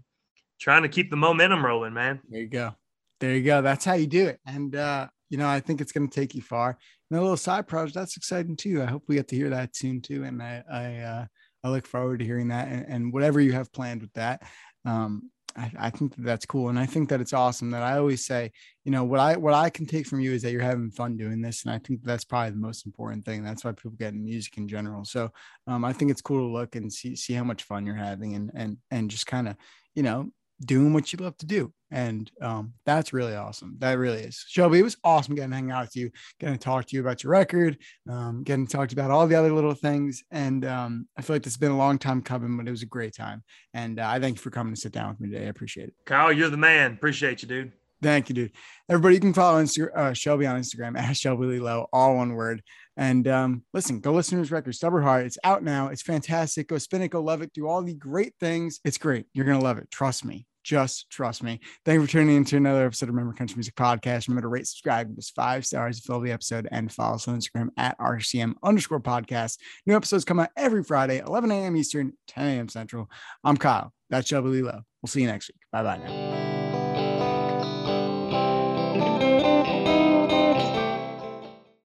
trying 0.59 0.81
to 0.81 0.89
keep 0.89 1.11
the 1.11 1.15
momentum 1.15 1.63
rolling 1.63 1.93
man 1.93 2.19
there 2.29 2.41
you 2.41 2.47
go 2.47 2.71
there 3.19 3.35
you 3.35 3.43
go 3.43 3.61
that's 3.61 3.85
how 3.85 3.93
you 3.93 4.07
do 4.07 4.25
it 4.25 4.39
and 4.47 4.75
uh 4.75 5.07
you 5.29 5.37
know, 5.37 5.47
I 5.47 5.59
think 5.59 5.79
it's 5.79 5.91
going 5.91 6.09
to 6.09 6.19
take 6.19 6.35
you 6.35 6.41
far. 6.41 6.77
And 7.09 7.19
a 7.19 7.21
little 7.21 7.37
side 7.37 7.67
project 7.67 7.95
that's 7.95 8.17
exciting 8.17 8.55
too. 8.55 8.81
I 8.81 8.85
hope 8.85 9.03
we 9.07 9.15
get 9.15 9.27
to 9.29 9.35
hear 9.35 9.49
that 9.49 9.75
soon 9.75 10.01
too. 10.01 10.23
And 10.23 10.41
I, 10.41 10.63
I, 10.71 10.97
uh, 10.97 11.25
I 11.63 11.69
look 11.69 11.85
forward 11.85 12.19
to 12.19 12.25
hearing 12.25 12.49
that 12.49 12.67
and, 12.67 12.85
and 12.87 13.13
whatever 13.13 13.39
you 13.39 13.53
have 13.53 13.71
planned 13.71 14.01
with 14.01 14.13
that. 14.13 14.43
Um, 14.85 15.29
I, 15.55 15.71
I, 15.79 15.89
think 15.89 16.15
that 16.15 16.23
that's 16.23 16.45
cool. 16.45 16.69
And 16.69 16.79
I 16.79 16.85
think 16.85 17.09
that 17.09 17.21
it's 17.21 17.33
awesome 17.33 17.71
that 17.71 17.83
I 17.83 17.97
always 17.97 18.25
say, 18.25 18.51
you 18.83 18.91
know, 18.91 19.03
what 19.03 19.19
I, 19.19 19.35
what 19.35 19.53
I 19.53 19.69
can 19.69 19.85
take 19.85 20.05
from 20.05 20.19
you 20.19 20.33
is 20.33 20.41
that 20.43 20.51
you're 20.51 20.61
having 20.61 20.91
fun 20.91 21.17
doing 21.17 21.41
this. 21.41 21.63
And 21.63 21.73
I 21.73 21.79
think 21.79 22.03
that's 22.03 22.23
probably 22.23 22.51
the 22.51 22.57
most 22.57 22.85
important 22.85 23.25
thing. 23.25 23.43
That's 23.43 23.63
why 23.63 23.71
people 23.71 23.91
get 23.91 24.13
in 24.13 24.23
music 24.23 24.57
in 24.57 24.67
general. 24.67 25.05
So 25.05 25.31
um, 25.67 25.83
I 25.83 25.93
think 25.93 26.11
it's 26.11 26.21
cool 26.21 26.47
to 26.47 26.53
look 26.53 26.75
and 26.75 26.91
see, 26.91 27.15
see 27.15 27.33
how 27.33 27.43
much 27.43 27.63
fun 27.63 27.85
you're 27.85 27.95
having 27.95 28.35
and, 28.35 28.51
and, 28.53 28.77
and 28.91 29.09
just 29.09 29.27
kind 29.27 29.47
of, 29.47 29.55
you 29.95 30.03
know, 30.03 30.31
doing 30.63 30.93
what 30.93 31.11
you 31.11 31.19
love 31.19 31.37
to 31.37 31.45
do. 31.45 31.73
And 31.91 32.29
um, 32.41 32.73
that's 32.85 33.13
really 33.13 33.35
awesome. 33.35 33.75
That 33.79 33.93
really 33.93 34.19
is. 34.19 34.45
Shelby, 34.47 34.79
it 34.79 34.83
was 34.83 34.97
awesome 35.03 35.35
getting 35.35 35.49
to 35.49 35.55
hang 35.55 35.71
out 35.71 35.85
with 35.85 35.95
you, 35.95 36.11
getting 36.39 36.55
to 36.55 36.63
talk 36.63 36.85
to 36.85 36.95
you 36.95 37.01
about 37.01 37.23
your 37.23 37.31
record, 37.31 37.77
um, 38.07 38.43
getting 38.43 38.67
to 38.67 38.71
talk 38.71 38.91
about 38.91 39.09
all 39.09 39.25
the 39.25 39.35
other 39.35 39.51
little 39.51 39.73
things. 39.73 40.23
And 40.29 40.65
um, 40.65 41.07
I 41.17 41.21
feel 41.21 41.35
like 41.35 41.43
this 41.43 41.53
has 41.53 41.57
been 41.57 41.71
a 41.71 41.77
long 41.77 41.97
time 41.97 42.21
coming, 42.21 42.57
but 42.57 42.67
it 42.67 42.71
was 42.71 42.83
a 42.83 42.87
great 42.87 43.15
time. 43.15 43.43
And 43.73 43.99
uh, 43.99 44.07
I 44.07 44.19
thank 44.19 44.37
you 44.37 44.41
for 44.41 44.51
coming 44.51 44.73
to 44.75 44.79
sit 44.79 44.91
down 44.91 45.09
with 45.09 45.19
me 45.19 45.29
today. 45.29 45.45
I 45.45 45.49
appreciate 45.49 45.87
it. 45.87 45.95
Kyle, 46.05 46.31
you're 46.31 46.49
the 46.49 46.57
man. 46.57 46.93
Appreciate 46.93 47.41
you, 47.41 47.47
dude. 47.47 47.71
Thank 48.01 48.29
you, 48.29 48.35
dude. 48.35 48.51
Everybody, 48.87 49.15
you 49.15 49.21
can 49.21 49.33
follow 49.33 49.61
Insta- 49.61 49.95
uh, 49.95 50.13
Shelby 50.13 50.45
on 50.45 50.59
Instagram 50.59 50.97
at 50.97 51.17
Shelby 51.17 51.47
Lee 51.47 51.59
Lowe, 51.59 51.87
all 51.91 52.15
one 52.15 52.33
word. 52.33 52.61
And 52.95 53.27
um, 53.27 53.63
listen, 53.73 53.99
go 53.99 54.13
listen 54.13 54.37
to 54.37 54.41
his 54.41 54.51
record, 54.51 54.75
Stubborn 54.75 55.03
Heart. 55.03 55.25
It's 55.25 55.37
out 55.43 55.63
now. 55.63 55.87
It's 55.87 56.01
fantastic. 56.01 56.67
Go 56.67 56.77
spin 56.77 57.01
it, 57.01 57.09
go 57.09 57.21
love 57.21 57.41
it, 57.41 57.53
do 57.53 57.67
all 57.67 57.81
the 57.81 57.93
great 57.93 58.33
things. 58.39 58.79
It's 58.83 58.97
great. 58.97 59.25
You're 59.33 59.45
going 59.45 59.59
to 59.59 59.63
love 59.63 59.77
it. 59.77 59.89
Trust 59.91 60.23
me. 60.25 60.45
Just 60.69 61.09
trust 61.09 61.41
me. 61.41 61.59
Thank 61.83 61.95
you 61.95 62.05
for 62.05 62.11
tuning 62.11 62.35
into 62.35 62.55
another 62.55 62.85
episode 62.85 63.09
of 63.09 63.15
Remember 63.15 63.33
Country 63.33 63.55
Music 63.55 63.73
Podcast. 63.73 64.27
Remember 64.27 64.43
to 64.43 64.49
rate, 64.49 64.67
subscribe, 64.67 65.07
give 65.07 65.17
us 65.17 65.31
five 65.31 65.65
stars, 65.65 65.99
fill 65.99 66.19
the 66.19 66.31
episode, 66.31 66.67
and 66.71 66.91
follow 66.91 67.15
us 67.15 67.27
on 67.27 67.39
Instagram 67.39 67.69
at 67.75 67.97
RCM 67.97 68.53
underscore 68.61 68.99
podcast. 68.99 69.57
New 69.87 69.95
episodes 69.95 70.25
come 70.25 70.39
out 70.39 70.51
every 70.55 70.83
Friday, 70.83 71.23
11 71.25 71.49
a.m. 71.49 71.75
Eastern, 71.75 72.13
10 72.27 72.45
a.m. 72.45 72.69
Central. 72.69 73.09
I'm 73.43 73.57
Kyle. 73.57 73.91
That's 74.11 74.27
Shelby 74.27 74.49
Lee 74.49 74.61
Lowe. 74.61 74.81
We'll 75.01 75.07
see 75.07 75.21
you 75.21 75.27
next 75.27 75.49
week. 75.49 75.61
Bye 75.71 75.81
bye 75.81 75.97
now. 75.97 76.58